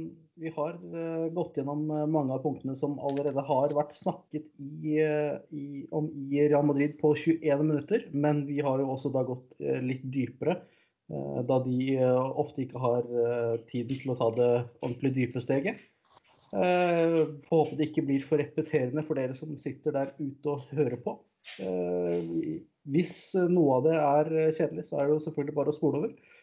[0.42, 4.98] vi har uh, gått gjennom uh, mange av punktene som allerede har vært snakket i,
[4.98, 9.56] i, om i Real Madrid på 21 minutter, men vi har jo også da gått
[9.62, 10.58] litt dypere.
[11.10, 11.96] Da de
[12.38, 13.06] ofte ikke har
[13.70, 14.50] tiden til å ta det
[14.86, 15.80] ordentlig dype steget.
[16.52, 21.16] Håper det ikke blir for repeterende for dere som sitter der ute og hører på.
[21.60, 22.60] Uh,
[22.90, 23.16] hvis
[23.50, 26.38] noe av det er kjedelig, så er det jo selvfølgelig bare å spole over.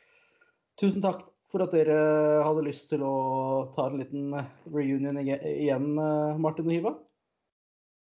[0.80, 1.96] Tusen takk for at dere
[2.44, 3.14] hadde lyst til å
[3.74, 4.34] ta en liten
[4.74, 5.88] reunion igjen,
[6.42, 6.92] Martin og Hiva.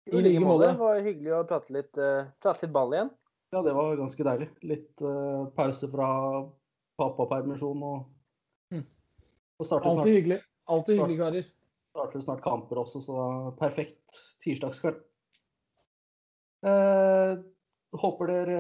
[0.09, 0.71] I like måte.
[0.71, 3.11] Det var hyggelig å prate litt, prate litt ball igjen.
[3.53, 4.49] Ja, det var ganske deilig.
[4.67, 6.09] Litt uh, pause fra
[6.99, 8.07] pappapermisjon og,
[8.73, 8.85] mm.
[9.61, 10.39] og Alltid hyggelig.
[10.71, 11.51] Alltid hyggelig, karer
[11.95, 13.25] starter snart kamper også, så
[13.59, 14.97] perfekt tirsdagskveld.
[16.63, 17.33] Eh,
[17.95, 18.59] håper dere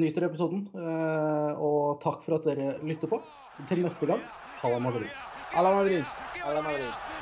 [0.00, 3.20] nyter episoden, eh, og takk for at dere lytter på.
[3.68, 4.22] Til neste gang,
[4.62, 5.08] Halla Madrid.
[5.54, 6.04] Hala Madrid.
[6.44, 7.19] Hala Madrid.